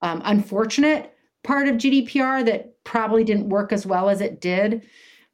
um, 0.00 0.22
unfortunate 0.24 1.14
part 1.44 1.68
of 1.68 1.76
GDPR 1.76 2.42
that 2.46 2.82
probably 2.84 3.22
didn't 3.22 3.50
work 3.50 3.70
as 3.70 3.84
well 3.84 4.08
as 4.08 4.22
it 4.22 4.40
did. 4.40 4.82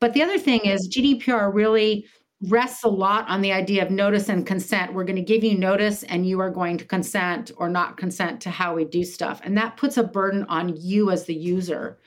But 0.01 0.13
the 0.13 0.25
other 0.25 0.39
thing 0.39 0.63
is, 0.67 0.89
GDPR 0.93 1.55
really 1.55 2.05
rests 2.43 2.85
a 2.85 2.89
lot 2.89 3.27
on 3.29 3.41
the 3.41 3.53
idea 3.53 3.83
of 3.83 3.91
notice 3.91 4.29
and 4.29 4.47
consent. 4.47 4.93
We're 4.93 5.05
going 5.05 5.17
to 5.17 5.23
give 5.23 5.43
you 5.43 5.57
notice 5.57 6.03
and 6.03 6.27
you 6.27 6.39
are 6.41 6.51
going 6.51 6.77
to 6.79 6.85
consent 6.85 7.51
or 7.57 7.69
not 7.69 7.97
consent 7.97 8.41
to 8.43 8.51
how 8.51 8.75
we 8.75 8.85
do 8.85 9.05
stuff. 9.05 9.41
And 9.43 9.57
that 9.57 9.77
puts 9.77 9.97
a 9.97 10.05
burden 10.05 10.45
on 10.49 10.77
you 10.77 11.11
as 11.11 11.25
the 11.25 11.35
user. 11.35 11.99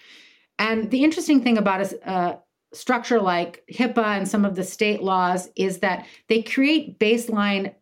And 0.59 0.91
the 0.91 1.03
interesting 1.03 1.41
thing 1.41 1.57
about 1.57 1.81
a, 1.81 2.39
structure 2.71 3.19
like 3.19 3.63
HIPAA 3.71 4.17
and 4.17 4.27
some 4.27 4.45
of 4.45 4.55
the 4.55 4.63
state 4.63 5.01
laws 5.01 5.49
is 5.55 5.79
that 5.79 6.05
they 6.27 6.43
create 6.43 6.99
baseline 6.99 7.73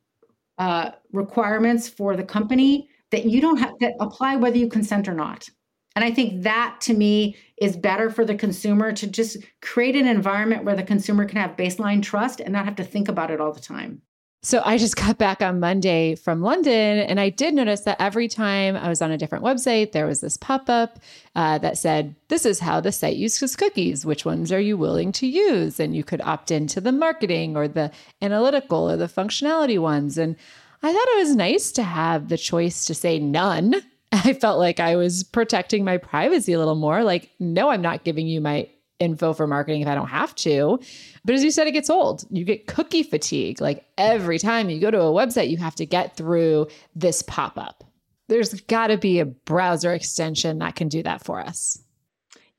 uh, 0.57 0.91
requirements 1.11 1.89
for 1.89 2.15
the 2.15 2.23
company 2.23 2.87
that 3.11 3.25
you 3.25 3.41
don't 3.41 3.57
have 3.57 3.73
that 3.81 3.95
apply 3.99 4.37
whether 4.37 4.57
you 4.57 4.69
consent 4.69 5.09
or 5.09 5.13
not. 5.13 5.49
And 5.97 6.03
I 6.03 6.11
think 6.11 6.43
that 6.43 6.77
to 6.81 6.93
me 6.93 7.35
is 7.59 7.75
better 7.75 8.11
for 8.11 8.23
the 8.23 8.35
consumer 8.35 8.93
to 8.93 9.07
just 9.07 9.37
create 9.63 9.95
an 9.95 10.05
environment 10.05 10.63
where 10.63 10.75
the 10.75 10.83
consumer 10.83 11.25
can 11.25 11.39
have 11.39 11.57
baseline 11.57 12.03
trust 12.03 12.39
and 12.39 12.53
not 12.53 12.65
have 12.65 12.75
to 12.75 12.83
think 12.83 13.09
about 13.09 13.31
it 13.31 13.41
all 13.41 13.51
the 13.51 13.59
time. 13.59 14.03
So 14.43 14.61
I 14.63 14.77
just 14.77 14.95
got 14.95 15.17
back 15.17 15.41
on 15.41 15.59
Monday 15.59 16.13
from 16.13 16.43
London, 16.43 16.99
and 16.99 17.19
I 17.19 17.29
did 17.29 17.55
notice 17.55 17.81
that 17.81 17.99
every 17.99 18.27
time 18.27 18.75
I 18.75 18.89
was 18.89 19.01
on 19.01 19.09
a 19.09 19.17
different 19.17 19.43
website, 19.43 19.91
there 19.91 20.05
was 20.05 20.21
this 20.21 20.37
pop 20.37 20.69
up 20.69 20.99
uh, 21.35 21.57
that 21.57 21.79
said, 21.79 22.13
This 22.27 22.45
is 22.45 22.59
how 22.59 22.79
the 22.79 22.91
site 22.91 23.17
uses 23.17 23.55
cookies. 23.55 24.05
Which 24.05 24.23
ones 24.23 24.51
are 24.51 24.59
you 24.59 24.77
willing 24.77 25.11
to 25.13 25.25
use? 25.25 25.79
And 25.79 25.95
you 25.95 26.03
could 26.03 26.21
opt 26.21 26.51
into 26.51 26.79
the 26.79 26.91
marketing 26.91 27.57
or 27.57 27.67
the 27.67 27.89
analytical 28.21 28.87
or 28.87 28.97
the 28.97 29.05
functionality 29.05 29.79
ones. 29.79 30.19
And 30.19 30.35
I 30.83 30.93
thought 30.93 31.07
it 31.07 31.17
was 31.17 31.35
nice 31.35 31.71
to 31.71 31.81
have 31.81 32.29
the 32.29 32.37
choice 32.37 32.85
to 32.85 32.93
say 32.93 33.17
none. 33.17 33.81
I 34.25 34.33
felt 34.33 34.59
like 34.59 34.79
I 34.79 34.95
was 34.95 35.23
protecting 35.23 35.83
my 35.83 35.97
privacy 35.97 36.53
a 36.53 36.59
little 36.59 36.75
more. 36.75 37.03
Like, 37.03 37.31
no, 37.39 37.69
I'm 37.69 37.81
not 37.81 38.03
giving 38.03 38.27
you 38.27 38.41
my 38.41 38.69
info 38.99 39.33
for 39.33 39.45
marketing 39.45 39.81
if 39.81 39.87
I 39.87 39.95
don't 39.95 40.07
have 40.07 40.33
to. 40.35 40.79
But 41.23 41.35
as 41.35 41.43
you 41.43 41.51
said, 41.51 41.67
it 41.67 41.71
gets 41.71 41.89
old. 41.89 42.25
You 42.29 42.43
get 42.43 42.67
cookie 42.67 43.03
fatigue. 43.03 43.61
Like 43.61 43.85
every 43.97 44.39
time 44.39 44.69
you 44.69 44.79
go 44.79 44.91
to 44.91 45.01
a 45.01 45.11
website, 45.11 45.49
you 45.49 45.57
have 45.57 45.75
to 45.75 45.85
get 45.85 46.17
through 46.17 46.67
this 46.95 47.21
pop 47.21 47.57
up. 47.57 47.83
There's 48.27 48.53
got 48.61 48.87
to 48.87 48.97
be 48.97 49.19
a 49.19 49.25
browser 49.25 49.93
extension 49.93 50.59
that 50.59 50.75
can 50.75 50.89
do 50.89 51.03
that 51.03 51.23
for 51.23 51.39
us. 51.39 51.81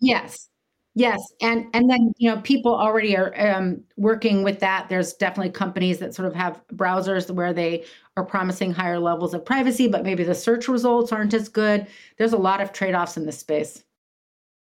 Yes. 0.01 0.49
Yes, 0.99 1.21
and 1.41 1.67
and 1.75 1.89
then 1.89 2.13
you 2.17 2.29
know 2.29 2.41
people 2.41 2.75
already 2.75 3.17
are 3.17 3.33
um, 3.39 3.85
working 3.97 4.43
with 4.43 4.59
that. 4.59 4.89
There's 4.89 5.13
definitely 5.13 5.53
companies 5.53 6.01
that 6.01 6.13
sort 6.13 6.27
of 6.27 6.35
have 6.35 6.61
browsers 6.75 7.31
where 7.31 7.53
they 7.53 7.85
are 8.19 8.25
promising 8.25 8.73
higher 8.73 8.99
levels 8.99 9.33
of 9.33 9.45
privacy, 9.45 9.89
but 9.89 10.03
maybe 10.03 10.25
the 10.25 10.35
search 10.35 10.69
results 10.69 11.13
aren't 11.13 11.33
as 11.33 11.49
good. 11.49 11.87
There's 12.19 12.33
a 12.33 12.39
lot 12.39 12.61
of 12.61 12.73
trade 12.73 12.95
offs 12.95 13.17
in 13.17 13.25
this 13.25 13.39
space. 13.39 13.85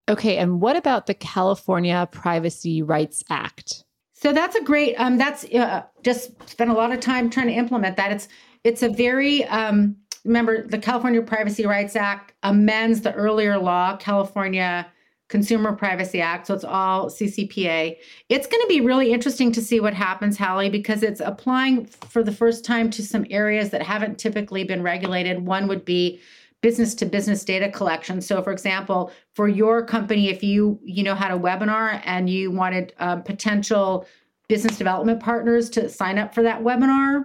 Okay, 0.09 0.39
and 0.39 0.61
what 0.61 0.77
about 0.77 1.07
the 1.07 1.15
California 1.15 2.09
Privacy 2.11 2.83
Rights 2.83 3.23
Act? 3.31 3.85
So 4.15 4.33
that's 4.33 4.57
a 4.57 4.63
great. 4.63 4.95
Um, 4.97 5.19
that's 5.19 5.45
uh, 5.45 5.83
just 6.03 6.49
spent 6.49 6.71
a 6.71 6.75
lot 6.75 6.93
of 6.93 7.01
time 7.01 7.31
trying 7.31 7.49
to 7.49 7.53
implement 7.53 7.97
that. 7.97 8.11
It's 8.11 8.29
it's 8.65 8.83
a 8.83 8.89
very 8.89 9.45
um, 9.45 9.97
remember 10.25 10.67
the 10.67 10.79
California 10.79 11.23
Privacy 11.23 11.67
Rights 11.67 11.97
Act 11.97 12.33
amends 12.43 13.01
the 13.01 13.13
earlier 13.13 13.59
law, 13.59 13.97
California 13.97 14.87
Consumer 15.33 15.73
Privacy 15.73 16.21
Act. 16.21 16.47
So 16.47 16.53
it's 16.53 16.63
all 16.63 17.09
CCPA. 17.09 17.97
It's 18.29 18.47
going 18.47 18.61
to 18.61 18.67
be 18.69 18.83
really 18.83 19.15
interesting 19.15 19.51
to 19.53 19.63
see 19.63 19.81
what 19.81 19.95
happens, 19.95 20.37
Halle, 20.37 20.69
because 20.69 21.03
it's 21.03 21.21
applying 21.21 21.87
for 21.87 22.23
the 22.23 22.31
first 22.31 22.67
time 22.67 22.91
to 22.91 23.03
some 23.03 23.25
areas 23.31 23.71
that 23.71 23.83
haven't 23.83 24.19
typically 24.19 24.63
been 24.63 24.83
regulated. 24.83 25.47
One 25.47 25.69
would 25.69 25.87
be 25.87 26.21
business 26.61 26.95
to 26.97 27.07
business 27.07 27.47
data 27.47 27.71
collection. 27.71 28.21
So 28.21 28.43
for 28.43 28.53
example, 28.53 29.11
for 29.35 29.49
your 29.49 29.83
company, 29.87 30.29
if 30.29 30.43
you, 30.43 30.79
you 30.85 31.03
know, 31.03 31.15
had 31.15 31.31
a 31.31 31.39
webinar 31.39 32.03
and 32.05 32.29
you 32.29 32.51
wanted 32.51 32.93
um, 32.99 33.23
potential 33.23 34.07
business 34.49 34.77
development 34.77 35.21
partners 35.21 35.71
to 35.71 35.89
sign 35.89 36.19
up 36.19 36.35
for 36.35 36.43
that 36.43 36.61
webinar, 36.61 37.25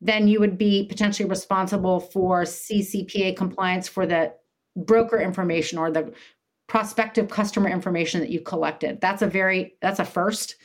then 0.00 0.26
you 0.26 0.40
would 0.40 0.58
be 0.58 0.86
potentially 0.86 1.28
responsible 1.28 2.00
for 2.00 2.42
CCPA 2.42 3.36
compliance 3.36 3.86
for 3.86 4.06
the 4.06 4.34
broker 4.76 5.20
information 5.20 5.78
or 5.78 5.92
the 5.92 6.12
prospective 6.68 7.28
customer 7.28 7.68
information 7.68 8.20
that 8.20 8.30
you 8.30 8.40
collected. 8.40 9.00
That's 9.00 9.22
a 9.22 9.26
very, 9.26 9.74
that's 9.80 9.98
a 9.98 10.04
first. 10.04 10.56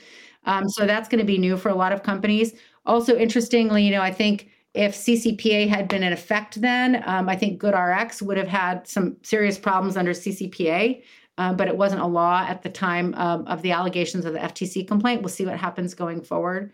Um, 0.45 0.69
so 0.69 0.85
that's 0.85 1.09
going 1.09 1.19
to 1.19 1.25
be 1.25 1.37
new 1.37 1.57
for 1.57 1.69
a 1.69 1.75
lot 1.75 1.93
of 1.93 2.03
companies. 2.03 2.53
Also, 2.85 3.17
interestingly, 3.17 3.83
you 3.83 3.91
know, 3.91 4.01
I 4.01 4.11
think 4.11 4.49
if 4.73 4.95
CCPA 4.95 5.69
had 5.69 5.87
been 5.87 6.03
in 6.03 6.11
effect 6.13 6.59
then, 6.59 7.01
um, 7.05 7.29
I 7.29 7.35
think 7.35 7.61
GoodRx 7.61 8.21
would 8.21 8.37
have 8.37 8.47
had 8.47 8.87
some 8.87 9.15
serious 9.23 9.57
problems 9.57 9.95
under 9.95 10.11
CCPA, 10.11 11.03
um, 11.37 11.55
but 11.55 11.67
it 11.67 11.77
wasn't 11.77 12.01
a 12.01 12.07
law 12.07 12.45
at 12.47 12.63
the 12.63 12.69
time 12.69 13.13
um, 13.15 13.47
of 13.47 13.61
the 13.61 13.71
allegations 13.71 14.25
of 14.25 14.33
the 14.33 14.39
FTC 14.39 14.87
complaint. 14.87 15.21
We'll 15.21 15.29
see 15.29 15.45
what 15.45 15.57
happens 15.57 15.93
going 15.93 16.21
forward. 16.21 16.71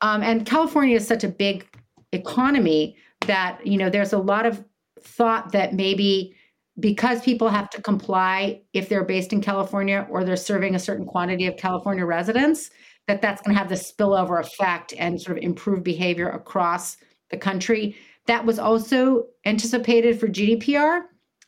Um, 0.00 0.22
and 0.22 0.46
California 0.46 0.96
is 0.96 1.06
such 1.06 1.24
a 1.24 1.28
big 1.28 1.66
economy 2.12 2.96
that 3.26 3.64
you 3.66 3.76
know 3.76 3.90
there's 3.90 4.12
a 4.12 4.18
lot 4.18 4.46
of 4.46 4.64
thought 5.00 5.52
that 5.52 5.74
maybe 5.74 6.34
because 6.80 7.20
people 7.22 7.48
have 7.48 7.70
to 7.70 7.82
comply 7.82 8.60
if 8.72 8.88
they're 8.88 9.04
based 9.04 9.32
in 9.32 9.40
California 9.40 10.06
or 10.10 10.24
they're 10.24 10.36
serving 10.36 10.74
a 10.74 10.78
certain 10.78 11.06
quantity 11.06 11.46
of 11.46 11.56
California 11.56 12.04
residents, 12.04 12.70
that 13.06 13.22
that's 13.22 13.42
going 13.42 13.54
to 13.54 13.58
have 13.58 13.68
the 13.68 13.74
spillover 13.74 14.40
effect 14.40 14.94
and 14.98 15.20
sort 15.20 15.36
of 15.36 15.42
improve 15.42 15.82
behavior 15.82 16.28
across 16.28 16.96
the 17.30 17.36
country. 17.36 17.96
That 18.26 18.44
was 18.44 18.58
also 18.58 19.26
anticipated 19.44 20.18
for 20.18 20.28
GDPR, 20.28 21.02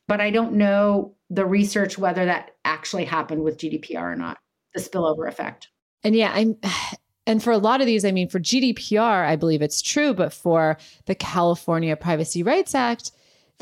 but 0.09 0.21
I 0.21 0.31
don't 0.31 0.55
know 0.55 1.15
the 1.31 1.47
research 1.47 1.99
whether 1.99 2.25
that 2.25 2.53
actually 2.65 3.05
happened 3.05 3.43
with 3.43 3.59
GDPR 3.59 4.13
or 4.13 4.17
not, 4.17 4.39
the 4.75 4.81
spillover 4.81 5.29
effect. 5.29 5.69
And 6.05 6.17
yeah, 6.17 6.33
I'm 6.35 6.57
and 7.27 7.43
for 7.43 7.53
a 7.53 7.59
lot 7.59 7.81
of 7.81 7.87
these, 7.87 8.05
I 8.05 8.11
mean, 8.11 8.29
for 8.29 8.41
GDPR, 8.41 9.27
I 9.27 9.37
believe 9.37 9.63
it's 9.63 9.81
true, 9.81 10.13
but 10.13 10.33
for 10.33 10.77
the 11.07 11.15
California 11.15 11.95
Privacy 11.97 12.43
Rights 12.43 12.75
Act, 12.75 13.13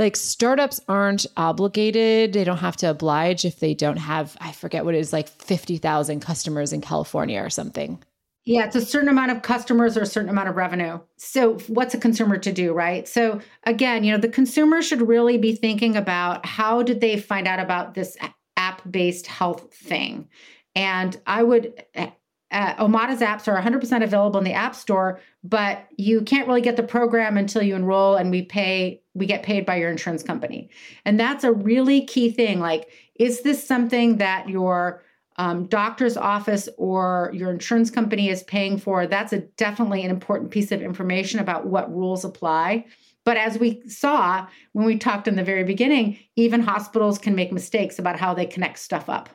like 0.00 0.16
startups 0.16 0.80
aren't 0.88 1.26
obligated. 1.36 2.32
They 2.32 2.42
don't 2.42 2.56
have 2.56 2.76
to 2.78 2.90
oblige 2.90 3.44
if 3.44 3.60
they 3.60 3.74
don't 3.74 3.98
have, 3.98 4.36
I 4.40 4.50
forget 4.52 4.84
what 4.84 4.94
it 4.94 4.98
is, 4.98 5.12
like 5.12 5.28
50,000 5.28 6.20
customers 6.20 6.72
in 6.72 6.80
California 6.80 7.40
or 7.40 7.50
something. 7.50 8.02
Yeah, 8.46 8.64
it's 8.64 8.74
a 8.74 8.80
certain 8.80 9.10
amount 9.10 9.32
of 9.32 9.42
customers 9.42 9.98
or 9.98 10.00
a 10.00 10.06
certain 10.06 10.30
amount 10.30 10.48
of 10.48 10.56
revenue. 10.56 10.98
So, 11.18 11.58
what's 11.68 11.92
a 11.92 11.98
consumer 11.98 12.38
to 12.38 12.50
do, 12.50 12.72
right? 12.72 13.06
So, 13.06 13.40
again, 13.64 14.02
you 14.02 14.12
know, 14.12 14.18
the 14.18 14.29
consumer 14.29 14.81
should 14.81 15.06
really 15.06 15.37
be 15.37 15.54
thinking 15.54 15.94
about 15.94 16.46
how 16.46 16.83
did 16.83 17.02
they 17.02 17.20
find 17.20 17.46
out 17.46 17.60
about 17.60 17.92
this 17.92 18.16
app 18.56 18.83
based 18.90 19.27
health 19.27 19.75
thing? 19.75 20.29
And 20.75 21.20
I 21.27 21.42
would, 21.42 21.85
uh, 22.51 22.75
Omada's 22.75 23.21
apps 23.21 23.46
are 23.46 23.61
100% 23.61 24.03
available 24.03 24.38
in 24.38 24.44
the 24.44 24.53
App 24.53 24.75
Store, 24.75 25.21
but 25.44 25.87
you 25.96 26.23
can't 26.23 26.48
really 26.48 26.61
get 26.61 26.77
the 26.77 26.83
program 26.83 27.37
until 27.37 27.63
you 27.63 27.77
enroll 27.77 28.17
and 28.17 28.31
we 28.31 28.42
pay, 28.42 29.01
we 29.15 29.27
get 29.27 29.42
paid 29.42 29.65
by 29.65 29.77
your 29.77 29.90
insurance 29.90 30.23
company. 30.23 30.69
And 31.05 31.19
that's 31.19 31.44
a 31.44 31.53
really 31.53 32.05
key 32.05 32.31
thing. 32.31 32.59
Like, 32.59 32.88
is 33.15 33.42
this 33.42 33.65
something 33.65 34.17
that 34.17 34.48
your 34.48 35.05
um, 35.37 35.67
doctor's 35.67 36.17
office 36.17 36.69
or 36.77 37.31
your 37.33 37.51
insurance 37.51 37.90
company 37.90 38.29
is 38.29 38.42
paying 38.42 38.79
for, 38.79 39.07
that's 39.07 39.33
a 39.33 39.38
definitely 39.38 40.03
an 40.03 40.11
important 40.11 40.51
piece 40.51 40.73
of 40.73 40.83
information 40.83 41.40
about 41.40 41.67
what 41.67 41.94
rules 41.94 42.25
apply. 42.25 42.85
But 43.25 43.37
as 43.37 43.59
we 43.59 43.88
saw 43.88 44.46
when 44.73 44.87
we 44.87 44.98
talked 44.98 45.29
in 45.29 45.37
the 45.37 45.44
very 45.44 45.65
beginning, 45.65 46.19
even 46.37 46.61
hospitals 46.61 47.19
can 47.19 47.35
make 47.35 47.53
mistakes 47.53 47.98
about 47.98 48.19
how 48.19 48.35
they 48.35 48.46
connect 48.46 48.81
stuff 48.81 49.09
up. 49.09 49.31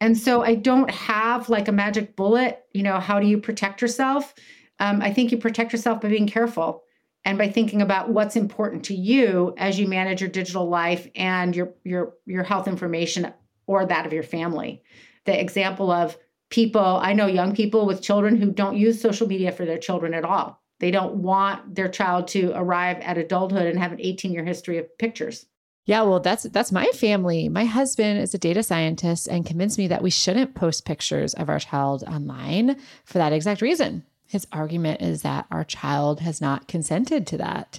And 0.00 0.16
so 0.16 0.42
I 0.42 0.54
don't 0.54 0.90
have 0.90 1.48
like 1.48 1.68
a 1.68 1.72
magic 1.72 2.16
bullet. 2.16 2.64
You 2.72 2.82
know, 2.82 3.00
how 3.00 3.18
do 3.20 3.26
you 3.26 3.38
protect 3.38 3.80
yourself? 3.80 4.34
Um, 4.78 5.00
I 5.00 5.12
think 5.12 5.32
you 5.32 5.38
protect 5.38 5.72
yourself 5.72 6.00
by 6.00 6.08
being 6.08 6.26
careful 6.26 6.82
and 7.24 7.38
by 7.38 7.48
thinking 7.48 7.82
about 7.82 8.10
what's 8.10 8.36
important 8.36 8.84
to 8.84 8.94
you 8.94 9.54
as 9.56 9.78
you 9.78 9.88
manage 9.88 10.20
your 10.20 10.30
digital 10.30 10.68
life 10.68 11.08
and 11.16 11.56
your 11.56 11.74
your 11.82 12.14
your 12.26 12.44
health 12.44 12.68
information 12.68 13.32
or 13.66 13.86
that 13.86 14.06
of 14.06 14.12
your 14.12 14.22
family. 14.22 14.82
The 15.24 15.40
example 15.40 15.90
of 15.90 16.16
people, 16.50 16.80
I 17.02 17.14
know 17.14 17.26
young 17.26 17.54
people 17.54 17.86
with 17.86 18.02
children 18.02 18.36
who 18.36 18.52
don't 18.52 18.76
use 18.76 19.00
social 19.00 19.26
media 19.26 19.50
for 19.50 19.64
their 19.64 19.78
children 19.78 20.14
at 20.14 20.24
all. 20.24 20.62
They 20.78 20.90
don't 20.90 21.16
want 21.16 21.74
their 21.74 21.88
child 21.88 22.28
to 22.28 22.52
arrive 22.54 22.98
at 23.00 23.18
adulthood 23.18 23.66
and 23.66 23.78
have 23.78 23.92
an 23.92 24.00
18 24.00 24.32
year 24.32 24.44
history 24.44 24.78
of 24.78 24.98
pictures. 24.98 25.46
Yeah, 25.86 26.02
well, 26.02 26.18
that's 26.18 26.42
that's 26.42 26.72
my 26.72 26.86
family. 26.86 27.48
My 27.48 27.64
husband 27.64 28.18
is 28.18 28.34
a 28.34 28.38
data 28.38 28.64
scientist 28.64 29.28
and 29.28 29.46
convinced 29.46 29.78
me 29.78 29.86
that 29.86 30.02
we 30.02 30.10
shouldn't 30.10 30.56
post 30.56 30.84
pictures 30.84 31.32
of 31.34 31.48
our 31.48 31.60
child 31.60 32.02
online 32.02 32.76
for 33.04 33.18
that 33.18 33.32
exact 33.32 33.62
reason. 33.62 34.02
His 34.26 34.48
argument 34.50 35.00
is 35.00 35.22
that 35.22 35.46
our 35.52 35.62
child 35.62 36.18
has 36.20 36.40
not 36.40 36.66
consented 36.66 37.24
to 37.28 37.36
that. 37.38 37.78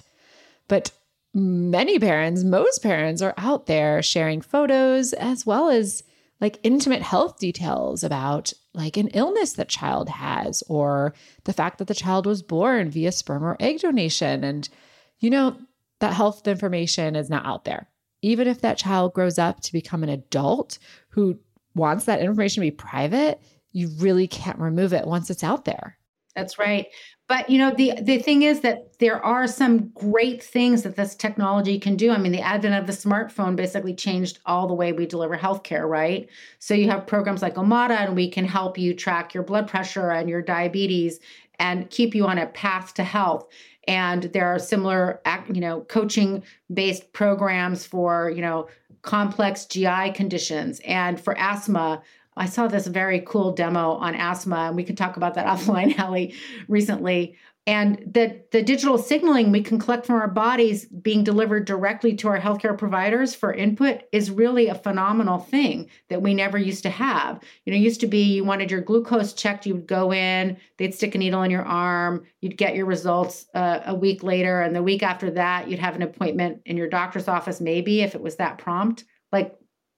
But 0.68 0.90
many 1.34 1.98
parents, 1.98 2.44
most 2.44 2.82
parents 2.82 3.20
are 3.20 3.34
out 3.36 3.66
there 3.66 4.02
sharing 4.02 4.40
photos 4.40 5.12
as 5.12 5.44
well 5.44 5.68
as 5.68 6.02
like 6.40 6.60
intimate 6.62 7.02
health 7.02 7.38
details 7.38 8.02
about 8.02 8.54
like 8.72 8.96
an 8.96 9.08
illness 9.08 9.52
that 9.52 9.68
child 9.68 10.08
has 10.08 10.62
or 10.68 11.12
the 11.44 11.52
fact 11.52 11.76
that 11.76 11.88
the 11.88 11.94
child 11.94 12.24
was 12.24 12.42
born 12.42 12.90
via 12.90 13.12
sperm 13.12 13.44
or 13.44 13.58
egg 13.60 13.80
donation 13.80 14.44
and 14.44 14.70
you 15.18 15.28
know 15.28 15.56
that 16.00 16.14
health 16.14 16.46
information 16.46 17.16
is 17.16 17.28
not 17.28 17.44
out 17.44 17.64
there 17.64 17.88
even 18.22 18.46
if 18.46 18.60
that 18.60 18.78
child 18.78 19.12
grows 19.14 19.38
up 19.38 19.60
to 19.60 19.72
become 19.72 20.02
an 20.02 20.08
adult 20.08 20.78
who 21.10 21.38
wants 21.74 22.04
that 22.04 22.20
information 22.20 22.62
to 22.62 22.66
be 22.66 22.70
private 22.70 23.40
you 23.72 23.88
really 23.98 24.26
can't 24.26 24.58
remove 24.58 24.92
it 24.92 25.06
once 25.06 25.30
it's 25.30 25.44
out 25.44 25.64
there 25.64 25.98
that's 26.38 26.58
right. 26.58 26.86
But 27.26 27.50
you 27.50 27.58
know, 27.58 27.74
the 27.74 27.94
the 28.00 28.18
thing 28.18 28.42
is 28.42 28.60
that 28.60 28.98
there 29.00 29.22
are 29.22 29.46
some 29.46 29.88
great 29.88 30.42
things 30.42 30.82
that 30.82 30.96
this 30.96 31.16
technology 31.16 31.78
can 31.78 31.96
do. 31.96 32.12
I 32.12 32.18
mean, 32.18 32.32
the 32.32 32.40
advent 32.40 32.76
of 32.76 32.86
the 32.86 32.92
smartphone 32.92 33.56
basically 33.56 33.92
changed 33.92 34.38
all 34.46 34.68
the 34.68 34.74
way 34.74 34.92
we 34.92 35.04
deliver 35.04 35.36
healthcare, 35.36 35.88
right? 35.88 36.28
So 36.60 36.74
you 36.74 36.88
have 36.90 37.08
programs 37.08 37.42
like 37.42 37.56
Omada, 37.56 38.06
and 38.06 38.14
we 38.14 38.30
can 38.30 38.44
help 38.44 38.78
you 38.78 38.94
track 38.94 39.34
your 39.34 39.42
blood 39.42 39.66
pressure 39.68 40.10
and 40.10 40.28
your 40.28 40.40
diabetes 40.40 41.18
and 41.58 41.90
keep 41.90 42.14
you 42.14 42.24
on 42.24 42.38
a 42.38 42.46
path 42.46 42.94
to 42.94 43.04
health. 43.04 43.48
And 43.88 44.24
there 44.24 44.46
are 44.46 44.60
similar, 44.60 45.20
you 45.52 45.60
know, 45.60 45.80
coaching 45.80 46.44
based 46.72 47.12
programs 47.12 47.84
for, 47.84 48.30
you 48.30 48.42
know, 48.42 48.68
complex 49.02 49.64
GI 49.64 50.12
conditions 50.14 50.80
and 50.84 51.20
for 51.20 51.36
asthma 51.38 52.02
I 52.38 52.46
saw 52.46 52.68
this 52.68 52.86
very 52.86 53.20
cool 53.26 53.52
demo 53.52 53.94
on 53.94 54.14
asthma, 54.14 54.68
and 54.68 54.76
we 54.76 54.84
could 54.84 54.96
talk 54.96 55.16
about 55.16 55.34
that 55.34 55.46
offline, 55.58 55.92
Halle, 55.92 56.32
recently. 56.68 57.36
And 57.68 57.98
the, 58.14 58.40
the 58.50 58.62
digital 58.62 58.96
signaling 58.96 59.52
we 59.52 59.62
can 59.62 59.78
collect 59.78 60.06
from 60.06 60.14
our 60.14 60.26
bodies 60.26 60.86
being 60.86 61.22
delivered 61.22 61.66
directly 61.66 62.16
to 62.16 62.28
our 62.28 62.40
healthcare 62.40 62.78
providers 62.78 63.34
for 63.34 63.52
input 63.52 64.04
is 64.10 64.30
really 64.30 64.68
a 64.68 64.74
phenomenal 64.74 65.38
thing 65.38 65.90
that 66.08 66.22
we 66.22 66.32
never 66.32 66.56
used 66.56 66.82
to 66.84 66.88
have. 66.88 67.42
You 67.66 67.74
know, 67.74 67.78
used 67.78 68.00
to 68.00 68.06
be 68.06 68.22
you 68.22 68.42
wanted 68.42 68.70
your 68.70 68.80
glucose 68.80 69.34
checked, 69.34 69.66
you 69.66 69.74
would 69.74 69.86
go 69.86 70.14
in, 70.14 70.56
they'd 70.78 70.94
stick 70.94 71.14
a 71.14 71.18
needle 71.18 71.42
in 71.42 71.50
your 71.50 71.62
arm, 71.62 72.24
you'd 72.40 72.56
get 72.56 72.74
your 72.74 72.86
results 72.86 73.44
uh, 73.52 73.80
a 73.84 73.94
week 73.94 74.22
later. 74.22 74.62
And 74.62 74.74
the 74.74 74.82
week 74.82 75.02
after 75.02 75.30
that, 75.32 75.68
you'd 75.68 75.78
have 75.78 75.94
an 75.94 76.00
appointment 76.00 76.62
in 76.64 76.78
your 76.78 76.88
doctor's 76.88 77.28
office, 77.28 77.60
maybe 77.60 78.00
if 78.00 78.14
it 78.14 78.22
was 78.22 78.36
that 78.36 78.56
prompt. 78.56 79.04
Like 79.30 79.54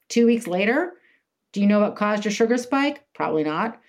two 0.09 0.27
weeks 0.27 0.49
later, 0.49 0.95
do 1.53 1.61
you 1.61 1.69
know 1.69 1.79
what 1.79 1.95
caused 1.95 2.25
your 2.25 2.33
sugar 2.33 2.59
spike? 2.59 3.05
Probably 3.15 3.45
not. 3.45 3.80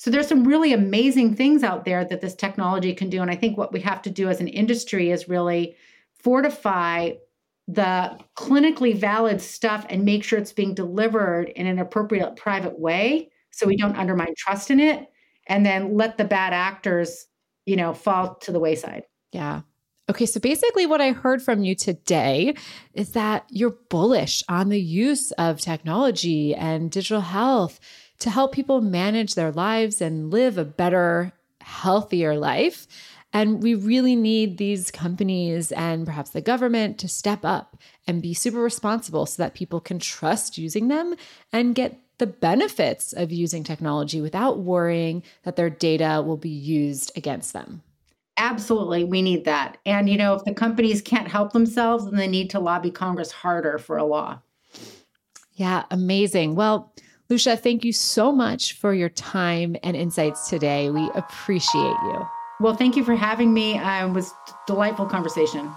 So 0.00 0.10
there's 0.10 0.28
some 0.28 0.48
really 0.48 0.72
amazing 0.72 1.36
things 1.36 1.62
out 1.62 1.84
there 1.84 2.06
that 2.06 2.22
this 2.22 2.34
technology 2.34 2.94
can 2.94 3.10
do. 3.10 3.20
And 3.20 3.30
I 3.30 3.36
think 3.36 3.58
what 3.58 3.70
we 3.70 3.80
have 3.80 4.00
to 4.00 4.10
do 4.10 4.30
as 4.30 4.40
an 4.40 4.48
industry 4.48 5.10
is 5.10 5.28
really 5.28 5.76
fortify 6.14 7.10
the 7.68 8.18
clinically 8.34 8.96
valid 8.96 9.42
stuff 9.42 9.84
and 9.90 10.06
make 10.06 10.24
sure 10.24 10.38
it's 10.38 10.54
being 10.54 10.72
delivered 10.72 11.50
in 11.50 11.66
an 11.66 11.78
appropriate 11.78 12.34
private 12.36 12.80
way 12.80 13.28
so 13.50 13.66
we 13.66 13.76
don't 13.76 13.94
undermine 13.94 14.32
trust 14.38 14.70
in 14.70 14.80
it 14.80 15.06
and 15.48 15.66
then 15.66 15.94
let 15.94 16.16
the 16.16 16.24
bad 16.24 16.54
actors, 16.54 17.26
you 17.66 17.76
know, 17.76 17.92
fall 17.92 18.36
to 18.36 18.52
the 18.52 18.58
wayside. 18.58 19.02
Yeah. 19.32 19.60
Okay, 20.08 20.24
so 20.24 20.40
basically, 20.40 20.86
what 20.86 21.02
I 21.02 21.12
heard 21.12 21.42
from 21.42 21.62
you 21.62 21.74
today 21.74 22.54
is 22.94 23.12
that 23.12 23.44
you're 23.50 23.76
bullish 23.90 24.42
on 24.48 24.70
the 24.70 24.80
use 24.80 25.30
of 25.32 25.60
technology 25.60 26.54
and 26.54 26.90
digital 26.90 27.20
health 27.20 27.78
to 28.20 28.30
help 28.30 28.52
people 28.52 28.80
manage 28.80 29.34
their 29.34 29.50
lives 29.50 30.00
and 30.00 30.30
live 30.30 30.56
a 30.56 30.64
better, 30.64 31.32
healthier 31.60 32.36
life. 32.36 32.86
And 33.32 33.62
we 33.62 33.74
really 33.74 34.16
need 34.16 34.58
these 34.58 34.90
companies 34.90 35.70
and 35.72 36.04
perhaps 36.04 36.30
the 36.30 36.40
government 36.40 36.98
to 36.98 37.08
step 37.08 37.44
up 37.44 37.76
and 38.06 38.22
be 38.22 38.34
super 38.34 38.58
responsible 38.58 39.26
so 39.26 39.42
that 39.42 39.54
people 39.54 39.80
can 39.80 39.98
trust 39.98 40.58
using 40.58 40.88
them 40.88 41.14
and 41.52 41.74
get 41.74 41.98
the 42.18 42.26
benefits 42.26 43.12
of 43.12 43.32
using 43.32 43.64
technology 43.64 44.20
without 44.20 44.58
worrying 44.58 45.22
that 45.44 45.56
their 45.56 45.70
data 45.70 46.22
will 46.26 46.36
be 46.36 46.50
used 46.50 47.12
against 47.16 47.52
them. 47.52 47.82
Absolutely, 48.36 49.04
we 49.04 49.22
need 49.22 49.44
that. 49.44 49.78
And, 49.86 50.08
you 50.08 50.16
know, 50.16 50.34
if 50.34 50.44
the 50.44 50.52
companies 50.52 51.00
can't 51.00 51.28
help 51.28 51.52
themselves, 51.52 52.04
then 52.04 52.16
they 52.16 52.28
need 52.28 52.50
to 52.50 52.60
lobby 52.60 52.90
Congress 52.90 53.30
harder 53.30 53.78
for 53.78 53.96
a 53.96 54.04
law. 54.04 54.40
Yeah, 55.54 55.84
amazing. 55.90 56.54
Well, 56.54 56.92
Lucia, 57.30 57.56
thank 57.56 57.84
you 57.84 57.92
so 57.92 58.32
much 58.32 58.72
for 58.72 58.92
your 58.92 59.08
time 59.08 59.76
and 59.84 59.96
insights 59.96 60.50
today. 60.50 60.90
We 60.90 61.08
appreciate 61.14 61.80
you. 61.80 62.28
Well, 62.58 62.74
thank 62.74 62.96
you 62.96 63.04
for 63.04 63.14
having 63.14 63.54
me. 63.54 63.78
Uh, 63.78 64.08
it 64.08 64.10
was 64.10 64.34
delightful 64.66 65.06
conversation. 65.06 65.70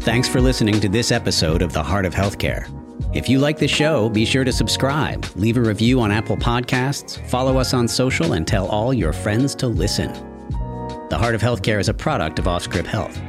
Thanks 0.00 0.28
for 0.28 0.40
listening 0.40 0.80
to 0.80 0.88
this 0.88 1.12
episode 1.12 1.62
of 1.62 1.72
The 1.72 1.82
Heart 1.82 2.06
of 2.06 2.14
Healthcare. 2.14 2.68
If 3.14 3.28
you 3.28 3.38
like 3.38 3.58
the 3.58 3.68
show, 3.68 4.08
be 4.08 4.24
sure 4.24 4.42
to 4.42 4.52
subscribe, 4.52 5.24
leave 5.36 5.56
a 5.56 5.60
review 5.60 6.00
on 6.00 6.10
Apple 6.10 6.36
Podcasts, 6.36 7.24
follow 7.28 7.56
us 7.56 7.72
on 7.72 7.86
social, 7.86 8.32
and 8.32 8.46
tell 8.46 8.66
all 8.66 8.92
your 8.92 9.12
friends 9.12 9.54
to 9.56 9.68
listen. 9.68 10.12
The 11.08 11.16
Heart 11.16 11.36
of 11.36 11.40
Healthcare 11.40 11.78
is 11.78 11.88
a 11.88 11.94
product 11.94 12.40
of 12.40 12.46
Offscript 12.46 12.86
Health. 12.86 13.20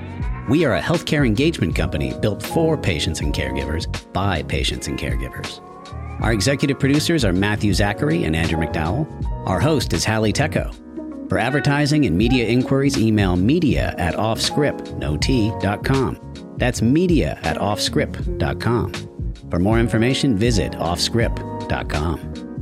We 0.48 0.64
are 0.66 0.76
a 0.76 0.82
healthcare 0.82 1.26
engagement 1.26 1.76
company 1.76 2.14
built 2.22 2.44
for 2.44 2.78
patients 2.78 3.22
and 3.22 3.34
caregivers 3.34 3.88
by 4.14 4.44
patients 4.44 4.88
and 4.88 5.00
caregivers. 5.00 5.60
Our 6.22 6.34
executive 6.34 6.80
producers 6.80 7.26
are 7.26 7.34
Matthew 7.34 7.74
Zachary 7.74 8.26
and 8.26 8.36
Andrew 8.36 8.60
McDowell. 8.60 9.08
Our 9.48 9.60
host 9.60 9.94
is 9.94 10.06
Halle 10.06 10.32
Tecco. 10.32 10.72
For 11.30 11.40
advertising 11.40 12.06
and 12.06 12.16
media 12.16 12.48
inquiries, 12.48 12.96
email 12.98 13.36
media 13.36 13.96
at 13.98 14.14
offscript.com. 14.14 16.20
That's 16.58 16.82
media 16.82 17.40
at 17.42 17.58
offscript.com. 17.58 18.94
For 19.50 19.60
more 19.60 19.80
information, 19.80 20.38
visit 20.38 20.74
offscript.com. 20.74 22.55